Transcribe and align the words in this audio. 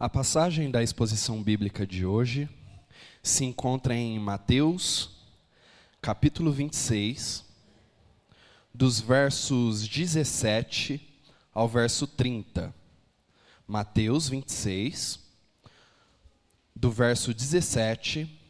A 0.00 0.08
passagem 0.08 0.68
da 0.70 0.82
exposição 0.82 1.42
bíblica 1.42 1.86
de 1.86 2.06
hoje 2.06 2.48
se 3.22 3.44
encontra 3.44 3.94
em 3.94 4.18
Mateus, 4.18 5.10
capítulo 6.00 6.50
26, 6.50 7.44
dos 8.72 8.98
versos 8.98 9.86
17 9.86 10.98
ao 11.52 11.68
verso 11.68 12.06
30. 12.06 12.74
Mateus 13.68 14.26
26, 14.26 15.20
do 16.74 16.90
verso 16.90 17.34
17 17.34 18.40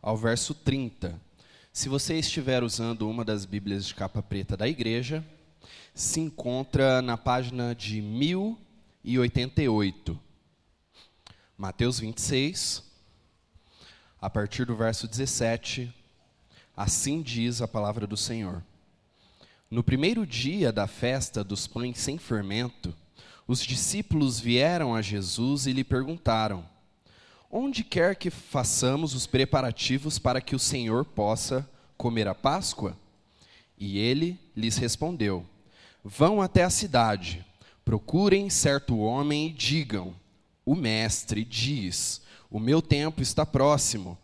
ao 0.00 0.16
verso 0.16 0.54
30. 0.54 1.20
Se 1.70 1.90
você 1.90 2.18
estiver 2.18 2.62
usando 2.62 3.10
uma 3.10 3.26
das 3.26 3.44
Bíblias 3.44 3.84
de 3.84 3.94
capa 3.94 4.22
preta 4.22 4.56
da 4.56 4.66
igreja, 4.66 5.22
se 5.94 6.20
encontra 6.20 7.02
na 7.02 7.18
página 7.18 7.74
de 7.74 8.00
1088. 8.00 10.18
Mateus 11.56 12.00
26, 12.00 12.82
a 14.20 14.28
partir 14.28 14.66
do 14.66 14.74
verso 14.74 15.06
17, 15.06 15.94
assim 16.76 17.22
diz 17.22 17.62
a 17.62 17.68
palavra 17.68 18.08
do 18.08 18.16
Senhor. 18.16 18.60
No 19.70 19.84
primeiro 19.84 20.26
dia 20.26 20.72
da 20.72 20.88
festa 20.88 21.44
dos 21.44 21.68
pães 21.68 22.00
sem 22.00 22.18
fermento, 22.18 22.92
os 23.46 23.60
discípulos 23.60 24.40
vieram 24.40 24.96
a 24.96 25.00
Jesus 25.00 25.68
e 25.68 25.72
lhe 25.72 25.84
perguntaram: 25.84 26.68
Onde 27.48 27.84
quer 27.84 28.16
que 28.16 28.30
façamos 28.30 29.14
os 29.14 29.24
preparativos 29.24 30.18
para 30.18 30.40
que 30.40 30.56
o 30.56 30.58
Senhor 30.58 31.04
possa 31.04 31.70
comer 31.96 32.26
a 32.26 32.34
Páscoa? 32.34 32.98
E 33.78 33.96
ele 33.96 34.40
lhes 34.56 34.76
respondeu: 34.76 35.46
Vão 36.02 36.42
até 36.42 36.64
a 36.64 36.70
cidade, 36.70 37.46
procurem 37.84 38.50
certo 38.50 38.98
homem 38.98 39.46
e 39.46 39.52
digam: 39.52 40.16
O 40.64 40.74
mestre 40.74 41.44
diz: 41.44 42.22
O 42.50 42.58
meu 42.58 42.80
tempo 42.80 43.20
está 43.20 43.44
próximo. 43.44 44.16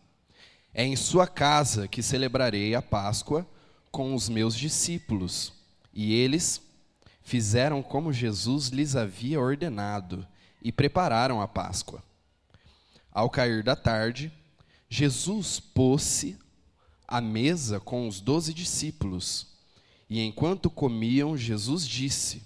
É 0.73 0.85
em 0.85 0.97
sua 0.97 1.27
casa 1.27 1.89
que 1.89 2.03
celebrarei 2.03 2.75
a 2.75 2.81
Páscoa 2.81 3.47
com 3.91 4.15
os 4.15 4.29
meus 4.29 4.55
discípulos. 4.55 5.53
E 5.93 6.15
eles 6.15 6.63
fizeram 7.23 7.83
como 7.83 8.13
Jesus 8.13 8.69
lhes 8.69 8.95
havia 8.95 9.41
ordenado 9.41 10.27
e 10.63 10.71
prepararam 10.71 11.41
a 11.41 11.49
Páscoa. 11.49 12.03
Ao 13.13 13.29
cair 13.29 13.63
da 13.63 13.75
tarde, 13.75 14.33
Jesus 14.89 15.59
pôs-se 15.59 16.39
à 17.07 17.21
mesa 17.21 17.81
com 17.81 18.07
os 18.07 18.21
doze 18.21 18.55
discípulos. 18.55 19.49
E 20.09 20.21
enquanto 20.21 20.71
comiam, 20.71 21.37
Jesus 21.37 21.87
disse: 21.87 22.43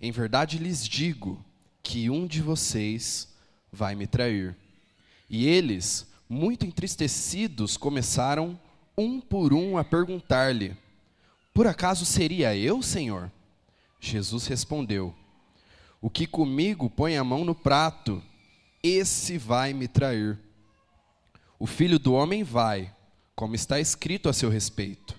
Em 0.00 0.12
verdade 0.12 0.58
lhes 0.58 0.86
digo 0.86 1.42
que 1.82 2.10
um 2.10 2.26
de 2.26 2.42
vocês 2.42 3.28
vai 3.72 3.94
me 3.94 4.06
trair. 4.06 4.56
E 5.28 5.46
eles, 5.46 6.06
muito 6.28 6.66
entristecidos, 6.66 7.76
começaram 7.76 8.58
um 8.96 9.20
por 9.20 9.52
um 9.52 9.78
a 9.78 9.84
perguntar-lhe: 9.84 10.76
Por 11.54 11.66
acaso 11.66 12.04
seria 12.04 12.56
eu, 12.56 12.82
Senhor? 12.82 13.30
Jesus 14.00 14.46
respondeu: 14.46 15.14
O 16.00 16.10
que 16.10 16.26
comigo 16.26 16.90
põe 16.90 17.16
a 17.16 17.24
mão 17.24 17.44
no 17.44 17.54
prato, 17.54 18.22
esse 18.82 19.38
vai 19.38 19.72
me 19.72 19.86
trair. 19.86 20.38
O 21.58 21.66
filho 21.66 21.98
do 21.98 22.14
homem 22.14 22.42
vai, 22.42 22.94
como 23.34 23.54
está 23.54 23.78
escrito 23.78 24.28
a 24.28 24.32
seu 24.32 24.48
respeito. 24.48 25.18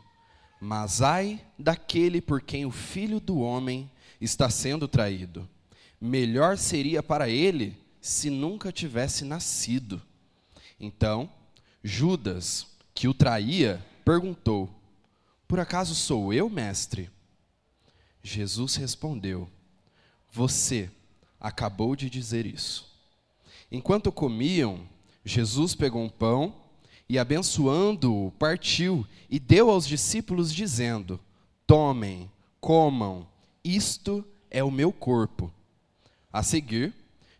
Mas 0.59 1.02
ai 1.02 1.39
daquele 1.58 2.22
por 2.22 2.42
quem 2.42 2.66
o 2.66 2.72
filho 2.72 3.20
do 3.20 3.39
homem 3.39 3.89
está 4.20 4.50
sendo 4.50 4.88
traído. 4.88 5.48
Melhor 6.02 6.57
seria 6.57 7.03
para 7.03 7.30
ele 7.30 7.77
se 8.02 8.31
nunca 8.31 8.71
tivesse 8.71 9.23
nascido. 9.23 10.02
Então, 10.80 11.30
Judas, 11.83 12.65
que 12.95 13.08
o 13.08 13.14
traía, 13.14 13.86
perguntou: 14.03 14.67
Por 15.48 15.59
acaso 15.59 15.93
sou 15.93 16.33
eu, 16.33 16.49
mestre? 16.49 17.08
Jesus 18.23 18.76
respondeu: 18.76 19.48
Você 20.31 20.89
acabou 21.39 21.95
de 21.95 22.09
dizer 22.09 22.47
isso. 22.47 22.89
Enquanto 23.71 24.11
comiam, 24.11 24.89
Jesus 25.23 25.76
pegou 25.76 26.02
um 26.02 26.09
pão 26.09 26.55
e, 27.08 27.20
abençoando-o, 27.20 28.31
partiu 28.31 29.05
e 29.30 29.39
deu 29.39 29.70
aos 29.70 29.87
discípulos, 29.87 30.52
dizendo: 30.52 31.20
Tomem, 31.67 32.31
comam, 32.59 33.27
isto 33.64 34.26
é 34.49 34.64
o 34.64 34.71
meu 34.71 34.92
corpo. 34.92 35.53
A 36.31 36.43
seguir, 36.43 36.93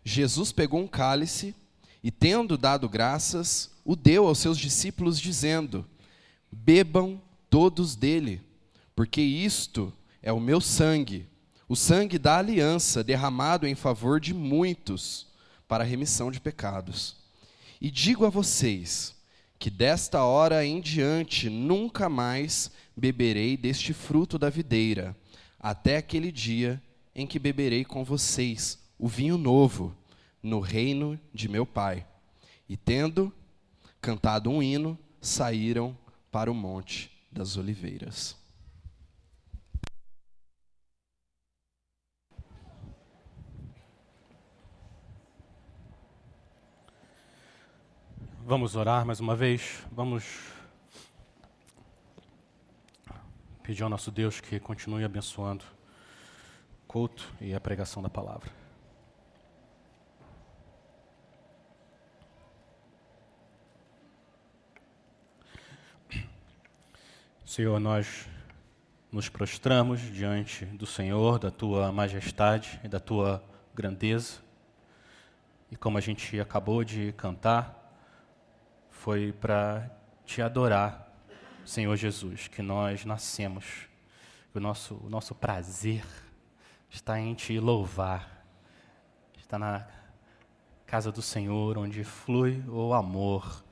Jesus 0.04 0.52
pegou 0.52 0.80
um 0.80 0.86
cálice 0.86 1.54
e, 2.02 2.10
tendo 2.10 2.58
dado 2.58 2.88
graças, 2.88 3.70
o 3.84 3.96
deu 3.96 4.26
aos 4.26 4.38
seus 4.38 4.58
discípulos, 4.58 5.18
dizendo: 5.18 5.86
Bebam 6.50 7.20
todos 7.48 7.94
dele, 7.94 8.40
porque 8.94 9.20
isto 9.20 9.92
é 10.22 10.32
o 10.32 10.40
meu 10.40 10.60
sangue, 10.60 11.26
o 11.68 11.76
sangue 11.76 12.18
da 12.18 12.38
aliança 12.38 13.02
derramado 13.02 13.66
em 13.66 13.74
favor 13.74 14.20
de 14.20 14.34
muitos 14.34 15.26
para 15.66 15.84
a 15.84 15.86
remissão 15.86 16.30
de 16.30 16.40
pecados. 16.40 17.16
E 17.80 17.90
digo 17.90 18.26
a 18.26 18.30
vocês 18.30 19.14
que 19.58 19.70
desta 19.70 20.22
hora 20.24 20.66
em 20.66 20.80
diante 20.80 21.48
nunca 21.48 22.08
mais 22.08 22.70
beberei 22.96 23.56
deste 23.56 23.92
fruto 23.92 24.38
da 24.38 24.50
videira, 24.50 25.16
até 25.58 25.96
aquele 25.96 26.30
dia 26.30 26.82
em 27.14 27.26
que 27.26 27.38
beberei 27.38 27.84
com 27.84 28.04
vocês 28.04 28.81
o 29.02 29.08
vinho 29.08 29.36
novo 29.36 29.92
no 30.40 30.60
reino 30.60 31.18
de 31.34 31.48
meu 31.48 31.66
Pai. 31.66 32.06
E 32.68 32.76
tendo 32.76 33.32
cantado 34.00 34.48
um 34.48 34.62
hino, 34.62 34.96
saíram 35.20 35.98
para 36.30 36.48
o 36.48 36.54
Monte 36.54 37.10
das 37.28 37.56
Oliveiras. 37.56 38.36
Vamos 48.44 48.76
orar 48.76 49.04
mais 49.04 49.18
uma 49.18 49.34
vez. 49.34 49.84
Vamos 49.90 50.52
pedir 53.64 53.82
ao 53.82 53.88
nosso 53.88 54.12
Deus 54.12 54.40
que 54.40 54.60
continue 54.60 55.02
abençoando 55.02 55.64
o 56.84 56.86
culto 56.86 57.34
e 57.40 57.52
a 57.52 57.60
pregação 57.60 58.00
da 58.00 58.08
palavra. 58.08 58.61
Senhor, 67.52 67.78
nós 67.78 68.26
nos 69.12 69.28
prostramos 69.28 70.00
diante 70.00 70.64
do 70.64 70.86
Senhor, 70.86 71.38
da 71.38 71.50
tua 71.50 71.92
majestade 71.92 72.80
e 72.82 72.88
da 72.88 72.98
tua 72.98 73.44
grandeza. 73.74 74.40
E 75.70 75.76
como 75.76 75.98
a 75.98 76.00
gente 76.00 76.40
acabou 76.40 76.82
de 76.82 77.12
cantar, 77.12 77.94
foi 78.88 79.32
para 79.32 79.94
te 80.24 80.40
adorar, 80.40 81.14
Senhor 81.62 81.94
Jesus, 81.94 82.48
que 82.48 82.62
nós 82.62 83.04
nascemos. 83.04 83.86
O 84.54 84.58
nosso, 84.58 84.94
o 85.04 85.10
nosso 85.10 85.34
prazer 85.34 86.06
está 86.88 87.20
em 87.20 87.34
te 87.34 87.60
louvar, 87.60 88.46
está 89.36 89.58
na 89.58 89.86
casa 90.86 91.12
do 91.12 91.20
Senhor, 91.20 91.76
onde 91.76 92.02
flui 92.02 92.64
o 92.66 92.94
amor 92.94 93.62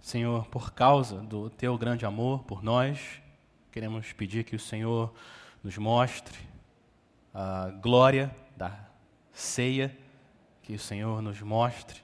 Senhor, 0.00 0.46
por 0.46 0.72
causa 0.72 1.18
do 1.18 1.50
teu 1.50 1.76
grande 1.76 2.06
amor 2.06 2.42
por 2.44 2.62
nós, 2.62 3.20
queremos 3.70 4.12
pedir 4.12 4.44
que 4.44 4.56
o 4.56 4.60
Senhor 4.60 5.12
nos 5.62 5.76
mostre 5.76 6.38
a 7.34 7.70
glória 7.80 8.34
da 8.56 8.78
ceia, 9.32 9.96
que 10.62 10.74
o 10.74 10.78
Senhor 10.78 11.22
nos 11.22 11.40
mostre 11.40 12.00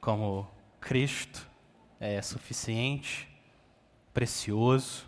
como 0.00 0.48
Cristo 0.80 1.46
é 2.00 2.20
suficiente, 2.22 3.28
precioso, 4.12 5.04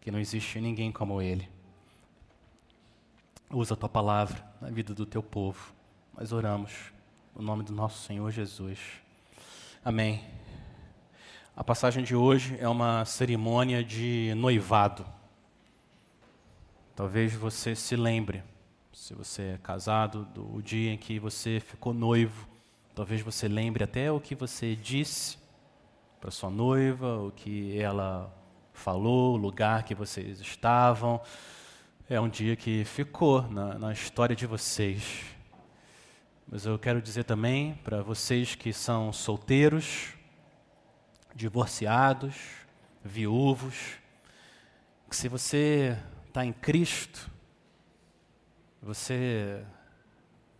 que 0.00 0.10
não 0.10 0.18
existe 0.18 0.60
ninguém 0.60 0.90
como 0.90 1.20
Ele. 1.20 1.48
Usa 3.50 3.74
a 3.74 3.76
tua 3.76 3.88
palavra 3.88 4.46
na 4.60 4.70
vida 4.70 4.94
do 4.94 5.06
teu 5.06 5.22
povo. 5.22 5.72
Nós 6.16 6.32
oramos 6.32 6.72
no 7.34 7.42
nome 7.42 7.62
do 7.62 7.72
nosso 7.72 8.06
Senhor 8.06 8.30
Jesus. 8.30 8.78
Amém. 9.84 10.37
A 11.58 11.64
passagem 11.64 12.04
de 12.04 12.14
hoje 12.14 12.56
é 12.60 12.68
uma 12.68 13.04
cerimônia 13.04 13.82
de 13.82 14.32
noivado. 14.36 15.04
Talvez 16.94 17.34
você 17.34 17.74
se 17.74 17.96
lembre, 17.96 18.44
se 18.92 19.12
você 19.12 19.42
é 19.42 19.58
casado, 19.60 20.24
do 20.26 20.62
dia 20.62 20.92
em 20.92 20.96
que 20.96 21.18
você 21.18 21.58
ficou 21.58 21.92
noivo. 21.92 22.46
Talvez 22.94 23.22
você 23.22 23.48
lembre 23.48 23.82
até 23.82 24.12
o 24.12 24.20
que 24.20 24.36
você 24.36 24.76
disse 24.76 25.36
para 26.20 26.30
sua 26.30 26.48
noiva, 26.48 27.18
o 27.24 27.32
que 27.32 27.76
ela 27.76 28.32
falou, 28.72 29.34
o 29.34 29.36
lugar 29.36 29.82
que 29.82 29.96
vocês 29.96 30.40
estavam. 30.40 31.20
É 32.08 32.20
um 32.20 32.28
dia 32.28 32.54
que 32.54 32.84
ficou 32.84 33.42
na, 33.50 33.76
na 33.76 33.92
história 33.92 34.36
de 34.36 34.46
vocês. 34.46 35.24
Mas 36.46 36.64
eu 36.64 36.78
quero 36.78 37.02
dizer 37.02 37.24
também 37.24 37.74
para 37.82 38.00
vocês 38.00 38.54
que 38.54 38.72
são 38.72 39.12
solteiros, 39.12 40.16
divorciados, 41.38 42.34
viúvos, 43.04 43.94
que 45.08 45.14
se 45.14 45.28
você 45.28 45.96
está 46.26 46.44
em 46.44 46.52
Cristo, 46.52 47.30
você 48.82 49.64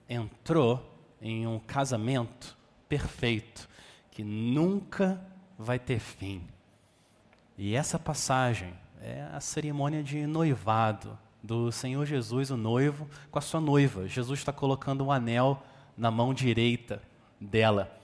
entrou 0.08 0.80
em 1.20 1.48
um 1.48 1.58
casamento 1.58 2.56
perfeito 2.88 3.68
que 4.12 4.22
nunca 4.22 5.20
vai 5.58 5.80
ter 5.80 5.98
fim. 5.98 6.46
E 7.56 7.74
essa 7.74 7.98
passagem 7.98 8.72
é 9.02 9.28
a 9.32 9.40
cerimônia 9.40 10.00
de 10.00 10.28
noivado 10.28 11.18
do 11.42 11.72
Senhor 11.72 12.06
Jesus, 12.06 12.52
o 12.52 12.56
noivo, 12.56 13.08
com 13.32 13.38
a 13.40 13.42
sua 13.42 13.60
noiva. 13.60 14.06
Jesus 14.06 14.38
está 14.38 14.52
colocando 14.52 15.04
um 15.04 15.10
anel 15.10 15.60
na 15.96 16.08
mão 16.08 16.32
direita 16.32 17.02
dela. 17.40 17.97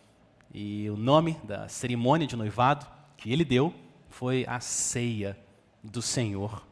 E 0.54 0.88
o 0.88 0.96
nome 0.96 1.36
da 1.42 1.66
cerimônia 1.66 2.28
de 2.28 2.36
noivado 2.36 2.86
que 3.16 3.32
ele 3.32 3.44
deu 3.44 3.74
foi 4.08 4.46
a 4.48 4.60
ceia 4.60 5.36
do 5.82 6.00
Senhor. 6.00 6.64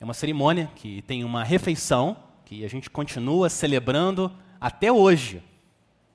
É 0.00 0.04
uma 0.04 0.12
cerimônia 0.12 0.68
que 0.74 1.02
tem 1.02 1.22
uma 1.22 1.44
refeição 1.44 2.16
que 2.44 2.64
a 2.64 2.68
gente 2.68 2.90
continua 2.90 3.48
celebrando 3.48 4.32
até 4.60 4.90
hoje, 4.90 5.40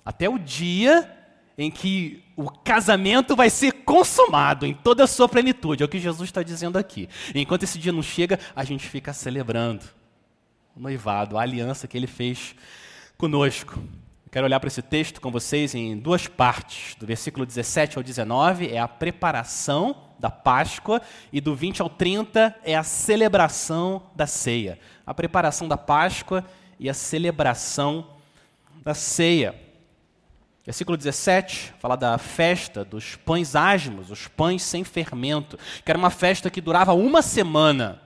até 0.04 0.28
o 0.28 0.38
dia 0.38 1.10
em 1.58 1.72
que 1.72 2.22
o 2.36 2.50
casamento 2.50 3.38
vai 3.38 3.50
ser 3.50 3.72
consumado 3.72 4.66
em 4.66 4.74
toda 4.74 5.06
a 5.06 5.08
sua 5.08 5.30
plenitude. 5.30 5.82
É 5.82 5.86
o 5.86 5.90
que 5.90 6.00
Jesus 6.00 6.28
está 6.28 6.44
dizendo 6.44 6.78
aqui. 6.78 7.08
E 7.34 7.40
enquanto 7.40 7.64
esse 7.64 7.80
dia 7.80 7.94
não 7.94 8.04
chega, 8.04 8.38
a 8.54 8.66
gente 8.66 8.86
fica 8.86 9.14
celebrando 9.14 9.86
o 10.76 10.80
noivado, 10.82 11.38
a 11.38 11.42
aliança 11.42 11.88
que 11.88 11.96
ele 11.96 12.08
fez 12.08 12.54
conosco. 13.18 13.82
Quero 14.34 14.48
olhar 14.48 14.60
para 14.60 14.68
esse 14.68 14.82
texto 14.82 15.22
com 15.22 15.30
vocês 15.30 15.76
em 15.76 15.96
duas 15.96 16.26
partes. 16.28 16.96
Do 16.96 17.06
versículo 17.06 17.46
17 17.46 18.00
ao 18.00 18.04
19 18.04 18.68
é 18.68 18.80
a 18.80 18.88
preparação 18.88 19.96
da 20.18 20.32
Páscoa 20.32 21.04
e 21.32 21.40
do 21.40 21.56
20 21.56 21.84
ao 21.84 21.88
30 21.88 22.56
é 22.64 22.76
a 22.76 22.82
celebração 22.82 24.02
da 24.16 24.26
ceia. 24.26 24.80
A 25.06 25.14
preparação 25.14 25.68
da 25.68 25.78
Páscoa 25.78 26.44
e 26.80 26.90
a 26.90 26.96
celebração 26.96 28.08
da 28.84 28.96
ceia. 28.96 29.54
Versículo 30.66 30.98
17 30.98 31.76
fala 31.78 31.96
da 31.96 32.18
festa 32.18 32.84
dos 32.84 33.16
pães 33.16 33.56
asmos, 33.56 34.10
os 34.10 34.28
pães 34.28 34.64
sem 34.64 34.84
fermento, 34.84 35.60
que 35.86 35.92
era 35.92 36.00
uma 36.00 36.10
festa 36.10 36.50
que 36.50 36.60
durava 36.60 36.92
uma 36.96 37.22
semana. 37.22 38.02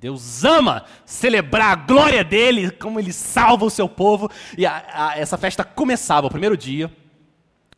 Deus 0.00 0.46
ama 0.46 0.86
celebrar 1.04 1.72
a 1.72 1.74
glória 1.74 2.24
dele, 2.24 2.70
como 2.70 2.98
ele 2.98 3.12
salva 3.12 3.66
o 3.66 3.70
seu 3.70 3.86
povo. 3.86 4.30
E 4.56 4.64
a, 4.64 4.82
a, 4.92 5.18
essa 5.18 5.36
festa 5.36 5.62
começava, 5.62 6.26
o 6.26 6.30
primeiro 6.30 6.56
dia, 6.56 6.90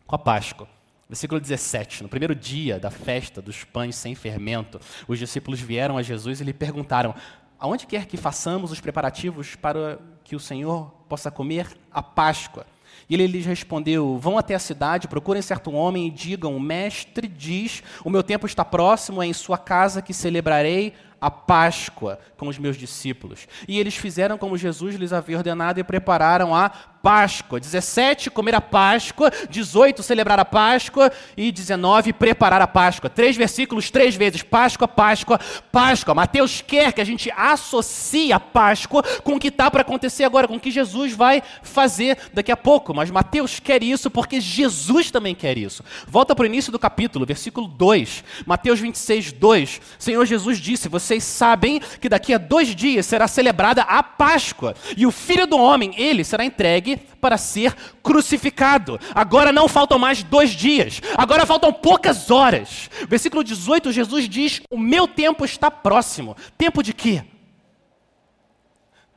com 0.06 0.14
a 0.14 0.18
Páscoa. 0.18 0.68
Versículo 1.08 1.40
17. 1.40 2.04
No 2.04 2.08
primeiro 2.08 2.32
dia 2.32 2.78
da 2.78 2.92
festa 2.92 3.42
dos 3.42 3.64
pães 3.64 3.96
sem 3.96 4.14
fermento, 4.14 4.78
os 5.08 5.18
discípulos 5.18 5.60
vieram 5.60 5.98
a 5.98 6.02
Jesus 6.02 6.40
e 6.40 6.44
lhe 6.44 6.52
perguntaram: 6.52 7.12
Aonde 7.58 7.88
quer 7.88 8.06
que 8.06 8.16
façamos 8.16 8.70
os 8.70 8.80
preparativos 8.80 9.56
para 9.56 9.98
que 10.22 10.36
o 10.36 10.40
Senhor 10.40 10.92
possa 11.08 11.28
comer 11.28 11.76
a 11.90 12.00
Páscoa? 12.00 12.64
E 13.10 13.14
ele 13.14 13.26
lhes 13.26 13.46
respondeu: 13.46 14.16
Vão 14.16 14.38
até 14.38 14.54
a 14.54 14.60
cidade, 14.60 15.08
procurem 15.08 15.42
certo 15.42 15.72
homem 15.72 16.06
e 16.06 16.10
digam: 16.10 16.56
O 16.56 16.60
mestre 16.60 17.26
diz: 17.26 17.82
O 18.04 18.10
meu 18.10 18.22
tempo 18.22 18.46
está 18.46 18.64
próximo, 18.64 19.20
é 19.20 19.26
em 19.26 19.32
sua 19.32 19.58
casa 19.58 20.00
que 20.00 20.14
celebrarei 20.14 20.94
a 21.22 21.30
Páscoa 21.30 22.18
com 22.36 22.48
os 22.48 22.58
meus 22.58 22.76
discípulos. 22.76 23.46
E 23.68 23.78
eles 23.78 23.94
fizeram 23.94 24.36
como 24.36 24.58
Jesus 24.58 24.96
lhes 24.96 25.12
havia 25.12 25.36
ordenado 25.36 25.78
e 25.78 25.84
prepararam 25.84 26.52
a 26.52 26.68
Páscoa. 27.02 27.60
17, 27.60 28.30
comer 28.30 28.54
a 28.54 28.60
Páscoa. 28.60 29.30
18, 29.50 30.02
celebrar 30.02 30.40
a 30.40 30.44
Páscoa. 30.44 31.12
E 31.36 31.52
19, 31.52 32.12
preparar 32.12 32.62
a 32.62 32.66
Páscoa. 32.66 33.10
Três 33.10 33.36
versículos, 33.36 33.90
três 33.90 34.14
vezes. 34.16 34.42
Páscoa, 34.42 34.88
Páscoa, 34.88 35.38
Páscoa. 35.70 36.14
Mateus 36.14 36.62
quer 36.66 36.92
que 36.92 37.00
a 37.00 37.04
gente 37.04 37.30
associe 37.36 38.32
a 38.32 38.40
Páscoa 38.40 39.02
com 39.22 39.34
o 39.34 39.38
que 39.38 39.48
está 39.48 39.70
para 39.70 39.82
acontecer 39.82 40.24
agora, 40.24 40.48
com 40.48 40.56
o 40.56 40.60
que 40.60 40.70
Jesus 40.70 41.12
vai 41.12 41.42
fazer 41.62 42.18
daqui 42.32 42.50
a 42.50 42.56
pouco. 42.56 42.94
Mas 42.94 43.10
Mateus 43.10 43.60
quer 43.60 43.82
isso 43.82 44.10
porque 44.10 44.40
Jesus 44.40 45.10
também 45.10 45.34
quer 45.34 45.58
isso. 45.58 45.84
Volta 46.06 46.34
para 46.34 46.44
o 46.44 46.46
início 46.46 46.72
do 46.72 46.78
capítulo, 46.78 47.26
versículo 47.26 47.68
2. 47.68 48.24
Mateus 48.46 48.80
26, 48.80 49.32
2. 49.32 49.80
Senhor 49.98 50.24
Jesus 50.24 50.58
disse: 50.58 50.88
Você 50.88 51.02
vocês 51.02 51.24
sabem 51.24 51.80
que 52.00 52.08
daqui 52.08 52.32
a 52.32 52.38
dois 52.38 52.74
dias 52.74 53.04
será 53.04 53.26
celebrada 53.26 53.82
a 53.82 54.02
Páscoa, 54.02 54.74
e 54.96 55.04
o 55.04 55.10
filho 55.10 55.46
do 55.46 55.58
homem, 55.58 55.92
ele, 55.96 56.24
será 56.24 56.44
entregue 56.44 56.91
para 56.96 57.36
ser 57.36 57.74
crucificado. 58.02 58.98
Agora 59.14 59.52
não 59.52 59.68
faltam 59.68 59.98
mais 59.98 60.22
dois 60.22 60.50
dias, 60.50 61.00
agora 61.16 61.46
faltam 61.46 61.72
poucas 61.72 62.30
horas. 62.30 62.90
Versículo 63.08 63.42
18, 63.44 63.92
Jesus 63.92 64.28
diz: 64.28 64.62
O 64.70 64.78
meu 64.78 65.06
tempo 65.06 65.44
está 65.44 65.70
próximo. 65.70 66.36
Tempo 66.56 66.82
de 66.82 66.92
quê? 66.92 67.24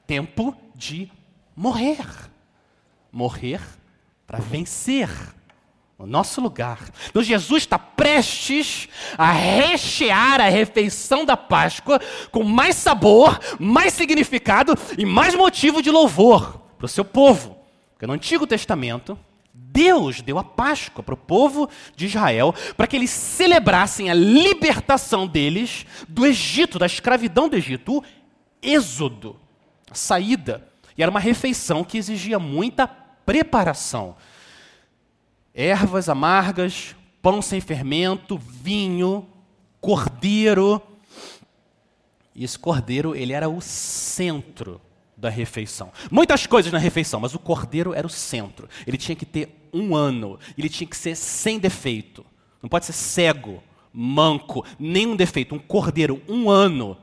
Tempo 0.06 0.56
de 0.76 1.12
morrer. 1.56 2.06
Morrer 3.12 3.62
para 4.28 4.40
vencer 4.40 5.10
o 5.98 6.06
nosso 6.06 6.42
lugar. 6.42 6.80
Então 7.10 7.24
Jesus 7.24 7.64
está 7.64 7.80
prestes 7.80 8.90
a 9.18 9.32
rechear 9.32 10.42
a 10.42 10.50
refeição 10.50 11.24
da 11.24 11.38
Páscoa 11.38 12.00
com 12.32 12.44
mais 12.44 12.76
sabor, 12.76 13.40
mais 13.60 13.94
significado 13.94 14.74
e 14.98 15.06
mais 15.06 15.34
motivo 15.36 15.82
de 15.82 15.90
louvor 15.90 16.60
para 16.78 16.86
o 16.86 16.90
seu 16.90 17.06
povo. 17.06 17.55
Porque 17.96 18.06
no 18.06 18.14
Antigo 18.14 18.46
Testamento, 18.46 19.18
Deus 19.52 20.22
deu 20.22 20.38
a 20.38 20.44
Páscoa 20.44 21.02
para 21.02 21.16
o 21.16 21.18
povo 21.18 21.68
de 21.96 22.06
Israel 22.06 22.54
para 22.78 22.86
que 22.86 22.96
eles 22.96 23.10
celebrassem 23.10 24.12
a 24.12 24.14
libertação 24.14 25.26
deles 25.26 25.88
do 26.08 26.28
Egito, 26.28 26.78
da 26.78 26.86
escravidão 26.86 27.50
do 27.50 27.56
Egito, 27.56 27.98
o 27.98 28.04
êxodo, 28.62 29.40
a 29.90 29.96
saída. 29.96 30.68
E 30.98 31.02
era 31.02 31.10
uma 31.10 31.20
refeição 31.20 31.84
que 31.84 31.98
exigia 31.98 32.38
muita 32.38 32.86
preparação 32.86 34.16
ervas 35.56 36.10
amargas, 36.10 36.94
pão 37.22 37.42
sem 37.42 37.62
fermento, 37.62 38.38
vinho, 38.38 39.26
cordeiro. 39.80 40.82
E 42.36 42.44
esse 42.44 42.60
cordeiro, 42.60 43.16
ele 43.16 43.32
era 43.32 43.48
o 43.48 43.62
centro 43.62 44.82
da 45.18 45.30
refeição. 45.30 45.92
Muitas 46.12 46.46
coisas 46.46 46.72
na 46.72 46.80
refeição, 46.80 47.20
mas 47.20 47.34
o 47.34 47.40
cordeiro 47.40 47.94
era 47.94 48.06
o 48.06 48.10
centro. 48.10 48.68
Ele 48.86 48.98
tinha 48.98 49.16
que 49.16 49.26
ter 49.26 49.68
um 49.74 49.96
ano, 49.96 50.40
ele 50.58 50.70
tinha 50.70 50.88
que 50.88 50.98
ser 50.98 51.16
sem 51.16 51.60
defeito. 51.60 52.26
Não 52.62 52.70
pode 52.70 52.86
ser 52.86 52.94
cego, 52.94 53.64
manco, 53.94 54.66
nenhum 54.80 55.16
defeito. 55.16 55.56
Um 55.56 55.60
cordeiro, 55.60 56.22
um 56.28 56.50
ano, 56.50 56.98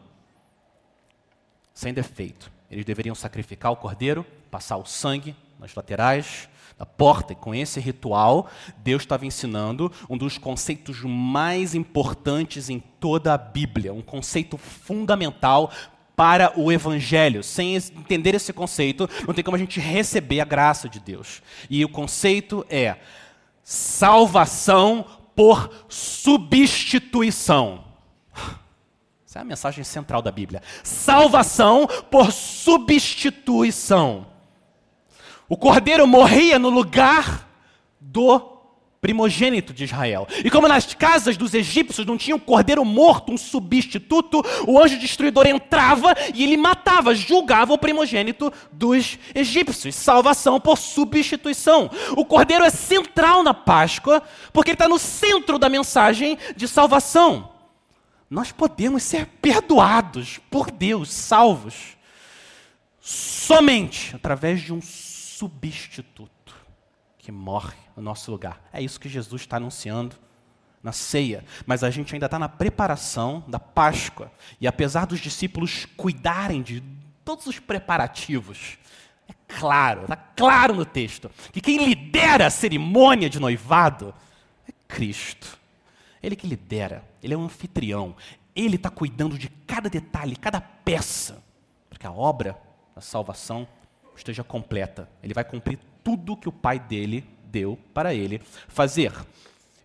sem 1.72 1.94
defeito. 1.94 2.50
Eles 2.70 2.84
deveriam 2.84 3.14
sacrificar 3.14 3.72
o 3.72 3.76
cordeiro, 3.76 4.24
passar 4.50 4.76
o 4.76 4.84
sangue 4.84 5.36
nas 5.58 5.74
laterais, 5.74 6.48
da 6.78 6.86
porta. 6.86 7.32
E 7.32 7.36
com 7.36 7.54
esse 7.54 7.78
ritual, 7.80 8.48
Deus 8.78 9.02
estava 9.02 9.24
ensinando 9.24 9.92
um 10.08 10.16
dos 10.16 10.36
conceitos 10.36 11.02
mais 11.02 11.74
importantes 11.74 12.68
em 12.68 12.80
toda 12.80 13.34
a 13.34 13.38
Bíblia, 13.38 13.92
um 13.92 14.02
conceito 14.02 14.56
fundamental 14.56 15.70
para 16.16 16.52
o 16.58 16.70
Evangelho. 16.70 17.42
Sem 17.42 17.74
entender 17.74 18.34
esse 18.34 18.52
conceito, 18.52 19.08
não 19.26 19.34
tem 19.34 19.42
como 19.42 19.56
a 19.56 19.60
gente 19.60 19.80
receber 19.80 20.40
a 20.40 20.44
graça 20.44 20.88
de 20.88 21.00
Deus. 21.00 21.42
E 21.68 21.84
o 21.84 21.88
conceito 21.88 22.64
é 22.68 22.96
salvação 23.62 25.04
por 25.34 25.86
substituição. 25.88 27.84
Essa 29.26 29.38
é 29.38 29.42
a 29.42 29.44
mensagem 29.44 29.82
central 29.82 30.20
da 30.20 30.30
Bíblia. 30.30 30.62
Salvação 30.84 31.86
por 32.10 32.30
substituição. 32.32 34.26
O 35.48 35.56
cordeiro 35.56 36.06
morria 36.06 36.58
no 36.58 36.68
lugar 36.68 37.48
do 37.98 38.51
primogênito 39.02 39.74
de 39.74 39.82
Israel. 39.82 40.28
E 40.44 40.48
como 40.48 40.68
nas 40.68 40.94
casas 40.94 41.36
dos 41.36 41.54
egípcios 41.54 42.06
não 42.06 42.16
tinha 42.16 42.36
um 42.36 42.38
cordeiro 42.38 42.84
morto, 42.84 43.32
um 43.32 43.36
substituto, 43.36 44.40
o 44.64 44.80
anjo 44.80 44.96
destruidor 44.96 45.44
entrava 45.44 46.14
e 46.32 46.44
ele 46.44 46.56
matava, 46.56 47.12
julgava 47.12 47.72
o 47.72 47.78
primogênito 47.78 48.52
dos 48.70 49.18
egípcios. 49.34 49.96
Salvação 49.96 50.60
por 50.60 50.78
substituição. 50.78 51.90
O 52.16 52.24
cordeiro 52.24 52.64
é 52.64 52.70
central 52.70 53.42
na 53.42 53.52
Páscoa, 53.52 54.22
porque 54.52 54.70
ele 54.70 54.76
está 54.76 54.88
no 54.88 55.00
centro 55.00 55.58
da 55.58 55.68
mensagem 55.68 56.38
de 56.54 56.68
salvação. 56.68 57.50
Nós 58.30 58.52
podemos 58.52 59.02
ser 59.02 59.26
perdoados 59.42 60.38
por 60.48 60.70
Deus, 60.70 61.12
salvos, 61.12 61.96
somente 63.00 64.14
através 64.14 64.60
de 64.62 64.72
um 64.72 64.80
substituto 64.80 66.54
que 67.18 67.32
morre 67.32 67.81
no 67.96 68.02
nosso 68.02 68.30
lugar. 68.30 68.62
É 68.72 68.80
isso 68.80 69.00
que 69.00 69.08
Jesus 69.08 69.42
está 69.42 69.56
anunciando 69.56 70.16
na 70.82 70.92
ceia, 70.92 71.44
mas 71.64 71.84
a 71.84 71.90
gente 71.90 72.12
ainda 72.12 72.26
está 72.26 72.38
na 72.38 72.48
preparação 72.48 73.44
da 73.46 73.58
Páscoa. 73.58 74.32
E 74.60 74.66
apesar 74.66 75.06
dos 75.06 75.20
discípulos 75.20 75.86
cuidarem 75.96 76.60
de 76.60 76.82
todos 77.24 77.46
os 77.46 77.58
preparativos, 77.60 78.78
é 79.28 79.34
claro, 79.46 80.02
está 80.02 80.16
claro 80.16 80.74
no 80.74 80.84
texto, 80.84 81.30
que 81.52 81.60
quem 81.60 81.84
lidera 81.84 82.46
a 82.46 82.50
cerimônia 82.50 83.30
de 83.30 83.38
noivado 83.38 84.12
é 84.68 84.72
Cristo. 84.88 85.58
Ele 86.20 86.34
que 86.34 86.46
lidera, 86.46 87.04
ele 87.22 87.34
é 87.34 87.36
um 87.36 87.44
anfitrião, 87.44 88.16
ele 88.54 88.76
está 88.76 88.90
cuidando 88.90 89.38
de 89.38 89.48
cada 89.48 89.88
detalhe, 89.88 90.36
cada 90.36 90.60
peça, 90.60 91.42
para 91.88 91.98
que 91.98 92.06
a 92.06 92.12
obra 92.12 92.58
da 92.94 93.00
salvação 93.00 93.66
esteja 94.16 94.44
completa. 94.44 95.08
Ele 95.22 95.34
vai 95.34 95.44
cumprir 95.44 95.78
tudo 96.02 96.36
que 96.36 96.48
o 96.48 96.52
Pai 96.52 96.78
dele 96.78 97.24
deu 97.52 97.78
para 97.92 98.14
ele 98.14 98.40
fazer. 98.66 99.12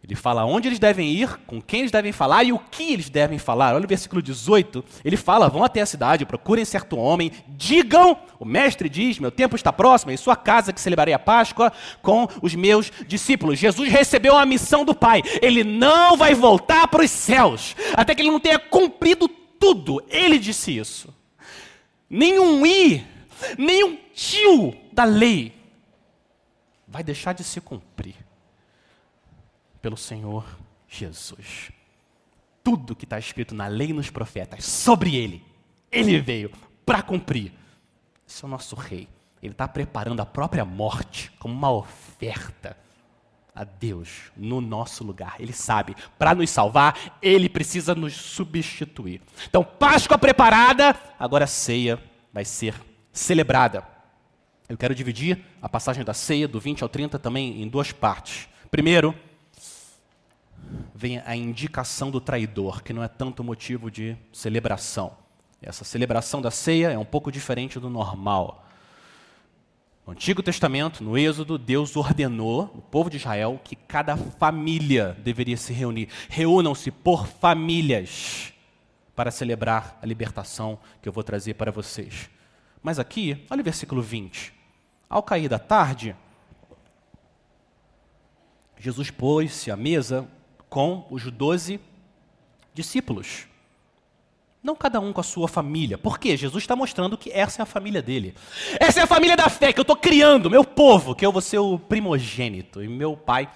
Ele 0.03 0.15
fala 0.15 0.45
onde 0.45 0.69
eles 0.69 0.79
devem 0.79 1.11
ir, 1.11 1.37
com 1.45 1.61
quem 1.61 1.81
eles 1.81 1.91
devem 1.91 2.13
falar 2.13 2.45
e 2.45 2.53
o 2.53 2.59
que 2.59 2.93
eles 2.93 3.09
devem 3.09 3.37
falar. 3.37 3.75
Olha 3.75 3.83
o 3.83 3.89
versículo 3.89 4.21
18. 4.21 4.85
Ele 5.03 5.17
fala: 5.17 5.49
vão 5.49 5.65
até 5.65 5.81
a 5.81 5.85
cidade, 5.85 6.25
procurem 6.25 6.63
certo 6.63 6.95
homem, 6.95 7.29
digam, 7.49 8.17
o 8.39 8.45
mestre 8.45 8.87
diz: 8.87 9.19
meu 9.19 9.31
tempo 9.31 9.57
está 9.57 9.73
próximo, 9.73 10.11
em 10.11 10.17
sua 10.17 10.37
casa 10.37 10.71
que 10.71 10.79
celebrarei 10.79 11.13
a 11.13 11.19
Páscoa 11.19 11.73
com 12.01 12.25
os 12.41 12.55
meus 12.55 12.89
discípulos. 13.05 13.59
Jesus 13.59 13.89
recebeu 13.89 14.37
a 14.37 14.45
missão 14.45 14.85
do 14.85 14.95
Pai. 14.95 15.21
Ele 15.41 15.65
não 15.65 16.15
vai 16.15 16.33
voltar 16.33 16.87
para 16.87 17.03
os 17.03 17.11
céus 17.11 17.75
até 17.93 18.15
que 18.15 18.21
ele 18.21 18.31
não 18.31 18.39
tenha 18.39 18.59
cumprido 18.59 19.27
tudo. 19.27 20.01
Ele 20.07 20.39
disse 20.39 20.77
isso. 20.77 21.13
Nenhum 22.09 22.65
i, 22.65 23.03
nenhum 23.57 23.97
tio 24.13 24.73
da 24.93 25.03
lei 25.03 25.56
vai 26.97 27.03
deixar 27.03 27.33
de 27.33 27.43
se 27.43 27.61
cumprir 27.61 28.15
pelo 29.79 29.95
Senhor 29.95 30.43
Jesus. 30.87 31.71
Tudo 32.63 32.95
que 32.95 33.05
está 33.05 33.19
escrito 33.19 33.53
na 33.53 33.67
lei 33.67 33.89
e 33.91 33.93
nos 33.93 34.09
profetas 34.09 34.65
sobre 34.65 35.15
ele, 35.15 35.45
ele 35.91 36.19
veio 36.19 36.51
para 36.83 37.03
cumprir. 37.03 37.53
Esse 38.27 38.43
é 38.43 38.47
o 38.47 38.49
nosso 38.49 38.75
rei. 38.75 39.07
Ele 39.43 39.51
está 39.51 39.67
preparando 39.67 40.21
a 40.21 40.25
própria 40.25 40.65
morte 40.65 41.31
como 41.37 41.53
uma 41.53 41.69
oferta 41.69 42.75
a 43.53 43.63
Deus 43.63 44.31
no 44.35 44.59
nosso 44.59 45.03
lugar. 45.03 45.35
Ele 45.37 45.53
sabe, 45.53 45.95
para 46.17 46.33
nos 46.33 46.49
salvar, 46.49 47.15
ele 47.21 47.47
precisa 47.47 47.93
nos 47.93 48.15
substituir. 48.15 49.21
Então, 49.47 49.63
Páscoa 49.63 50.17
preparada, 50.17 50.99
agora 51.19 51.43
a 51.43 51.47
ceia 51.47 52.03
vai 52.33 52.43
ser 52.43 52.73
celebrada. 53.13 53.96
Eu 54.69 54.77
quero 54.77 54.93
dividir 54.93 55.39
a 55.61 55.69
passagem 55.69 56.03
da 56.03 56.13
ceia, 56.13 56.45
do 56.45 56.59
20 56.59 56.83
ao 56.83 56.89
30, 56.89 57.17
também 57.17 57.61
em 57.61 57.67
duas 57.69 57.93
partes. 57.93 58.49
Primeiro, 58.69 59.15
vem 60.93 61.21
a 61.25 61.35
indicação 61.35 62.11
do 62.11 62.19
traidor, 62.19 62.83
que 62.83 62.91
não 62.91 63.01
é 63.01 63.07
tanto 63.07 63.43
motivo 63.45 63.89
de 63.89 64.17
celebração. 64.33 65.15
Essa 65.61 65.85
celebração 65.85 66.41
da 66.41 66.51
ceia 66.51 66.91
é 66.91 66.97
um 66.97 67.05
pouco 67.05 67.31
diferente 67.31 67.79
do 67.79 67.89
normal. 67.89 68.67
No 70.05 70.11
Antigo 70.11 70.43
Testamento, 70.43 71.01
no 71.01 71.17
Êxodo, 71.17 71.57
Deus 71.57 71.95
ordenou 71.95 72.63
o 72.75 72.81
povo 72.81 73.09
de 73.09 73.17
Israel 73.17 73.59
que 73.63 73.75
cada 73.75 74.17
família 74.17 75.17
deveria 75.23 75.55
se 75.55 75.71
reunir. 75.71 76.09
Reúnam-se 76.27 76.91
por 76.91 77.25
famílias 77.25 78.53
para 79.15 79.31
celebrar 79.31 79.97
a 80.01 80.05
libertação 80.05 80.77
que 81.01 81.07
eu 81.07 81.13
vou 81.13 81.23
trazer 81.23 81.53
para 81.53 81.71
vocês. 81.71 82.29
Mas 82.83 82.99
aqui, 82.99 83.45
olha 83.49 83.61
o 83.61 83.63
versículo 83.63 84.01
20. 84.01 84.56
Ao 85.09 85.23
cair 85.23 85.47
da 85.47 85.59
tarde, 85.59 86.15
Jesus 88.77 89.09
pôs-se 89.09 89.71
à 89.71 89.75
mesa 89.75 90.27
com 90.69 91.05
os 91.09 91.31
doze 91.31 91.79
discípulos. 92.73 93.47
Não 94.61 94.75
cada 94.75 94.99
um 94.99 95.13
com 95.13 95.21
a 95.21 95.23
sua 95.23 95.47
família. 95.47 95.97
Por 95.97 96.19
quê? 96.19 96.35
Jesus 96.35 96.63
está 96.63 96.75
mostrando 96.75 97.17
que 97.17 97.31
essa 97.31 97.61
é 97.61 97.63
a 97.63 97.65
família 97.65 98.01
dele. 98.01 98.35
Essa 98.79 98.99
é 98.99 99.03
a 99.03 99.07
família 99.07 99.37
da 99.37 99.49
fé 99.49 99.71
que 99.71 99.79
eu 99.79 99.83
estou 99.83 99.95
criando, 99.95 100.49
meu 100.49 100.65
povo, 100.65 101.15
que 101.15 101.25
eu 101.25 101.31
vou 101.31 101.41
ser 101.41 101.59
o 101.59 101.79
primogênito. 101.79 102.83
E 102.83 102.87
meu 102.87 103.15
pai 103.15 103.49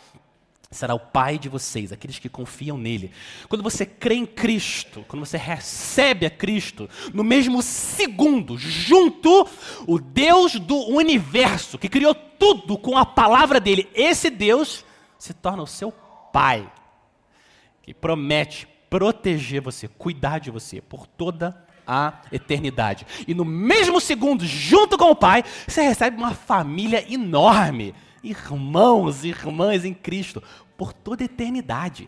será 0.72 0.96
o 0.96 1.00
pai 1.00 1.38
de 1.38 1.50
vocês, 1.50 1.92
aqueles 1.92 2.18
que 2.18 2.30
confiam 2.30 2.78
nele. 2.78 3.12
Quando 3.50 3.62
você 3.62 3.86
crê 3.86 4.16
em 4.16 4.26
Cristo, 4.26 5.04
quando 5.08 5.26
você 5.26 5.38
recebe 5.38 6.26
a 6.26 6.30
Cristo, 6.30 6.90
no 7.14 7.24
mesmo 7.24 7.62
segundo, 7.62 8.58
junto, 8.58 9.48
o 9.86 10.00
Deus 10.00 10.56
do 10.56 10.78
universo, 10.90 11.78
que 11.78 11.90
criou 11.90 12.16
tudo 12.16 12.78
com 12.78 12.98
a 12.98 13.06
palavra 13.06 13.60
dele, 13.60 13.90
esse 13.94 14.30
Deus 14.30 14.86
se 15.20 15.34
torna 15.34 15.62
o 15.62 15.68
seu 15.68 15.92
pai 16.32 16.72
que 17.84 17.94
promete 17.94 18.68
proteger 18.90 19.62
você, 19.62 19.88
cuidar 19.88 20.40
de 20.40 20.50
você 20.52 20.82
por 20.82 21.06
toda 21.06 21.66
a 21.86 22.22
eternidade. 22.32 23.06
E 23.28 23.34
no 23.34 23.44
mesmo 23.44 24.00
segundo, 24.00 24.46
junto 24.46 24.98
com 24.98 25.12
o 25.12 25.16
Pai, 25.16 25.44
você 25.68 25.82
recebe 25.82 26.18
uma 26.18 26.34
família 26.34 27.06
enorme, 27.12 27.94
irmãos 28.24 29.24
e 29.24 29.30
irmãs 29.30 29.86
em 29.86 29.94
Cristo, 29.94 30.42
por 30.78 30.94
toda 30.94 31.24
eternidade. 31.24 32.08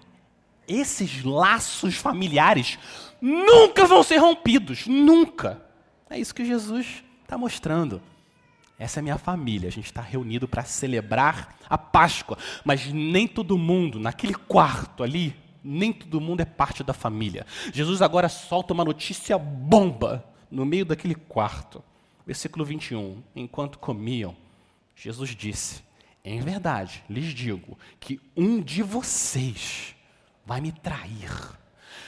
Esses 0.67 1.23
laços 1.23 1.95
familiares 1.95 2.79
nunca 3.21 3.85
vão 3.85 4.01
ser 4.03 4.17
rompidos, 4.17 4.87
nunca. 4.87 5.61
É 6.09 6.17
isso 6.17 6.33
que 6.33 6.45
Jesus 6.45 7.03
está 7.23 7.37
mostrando. 7.37 8.01
Essa 8.77 8.99
é 8.99 9.01
minha 9.01 9.17
família. 9.17 9.69
A 9.69 9.71
gente 9.71 9.85
está 9.85 10.01
reunido 10.01 10.47
para 10.47 10.63
celebrar 10.63 11.55
a 11.69 11.77
Páscoa. 11.77 12.37
Mas 12.63 12.91
nem 12.91 13.27
todo 13.27 13.57
mundo, 13.57 13.99
naquele 13.99 14.33
quarto 14.33 15.03
ali, 15.03 15.35
nem 15.63 15.93
todo 15.93 16.19
mundo 16.19 16.41
é 16.41 16.45
parte 16.45 16.83
da 16.83 16.93
família. 16.93 17.45
Jesus 17.73 18.01
agora 18.01 18.27
solta 18.27 18.73
uma 18.73 18.83
notícia 18.83 19.37
bomba 19.37 20.25
no 20.51 20.65
meio 20.65 20.85
daquele 20.85 21.15
quarto. 21.15 21.83
Versículo 22.25 22.65
21. 22.65 23.21
Enquanto 23.35 23.79
comiam, 23.79 24.35
Jesus 24.95 25.29
disse: 25.35 25.81
Em 26.23 26.39
verdade, 26.39 27.03
lhes 27.09 27.33
digo 27.33 27.77
que 27.99 28.19
um 28.35 28.61
de 28.61 28.81
vocês 28.81 29.93
vai 30.45 30.61
me 30.61 30.71
trair. 30.71 31.29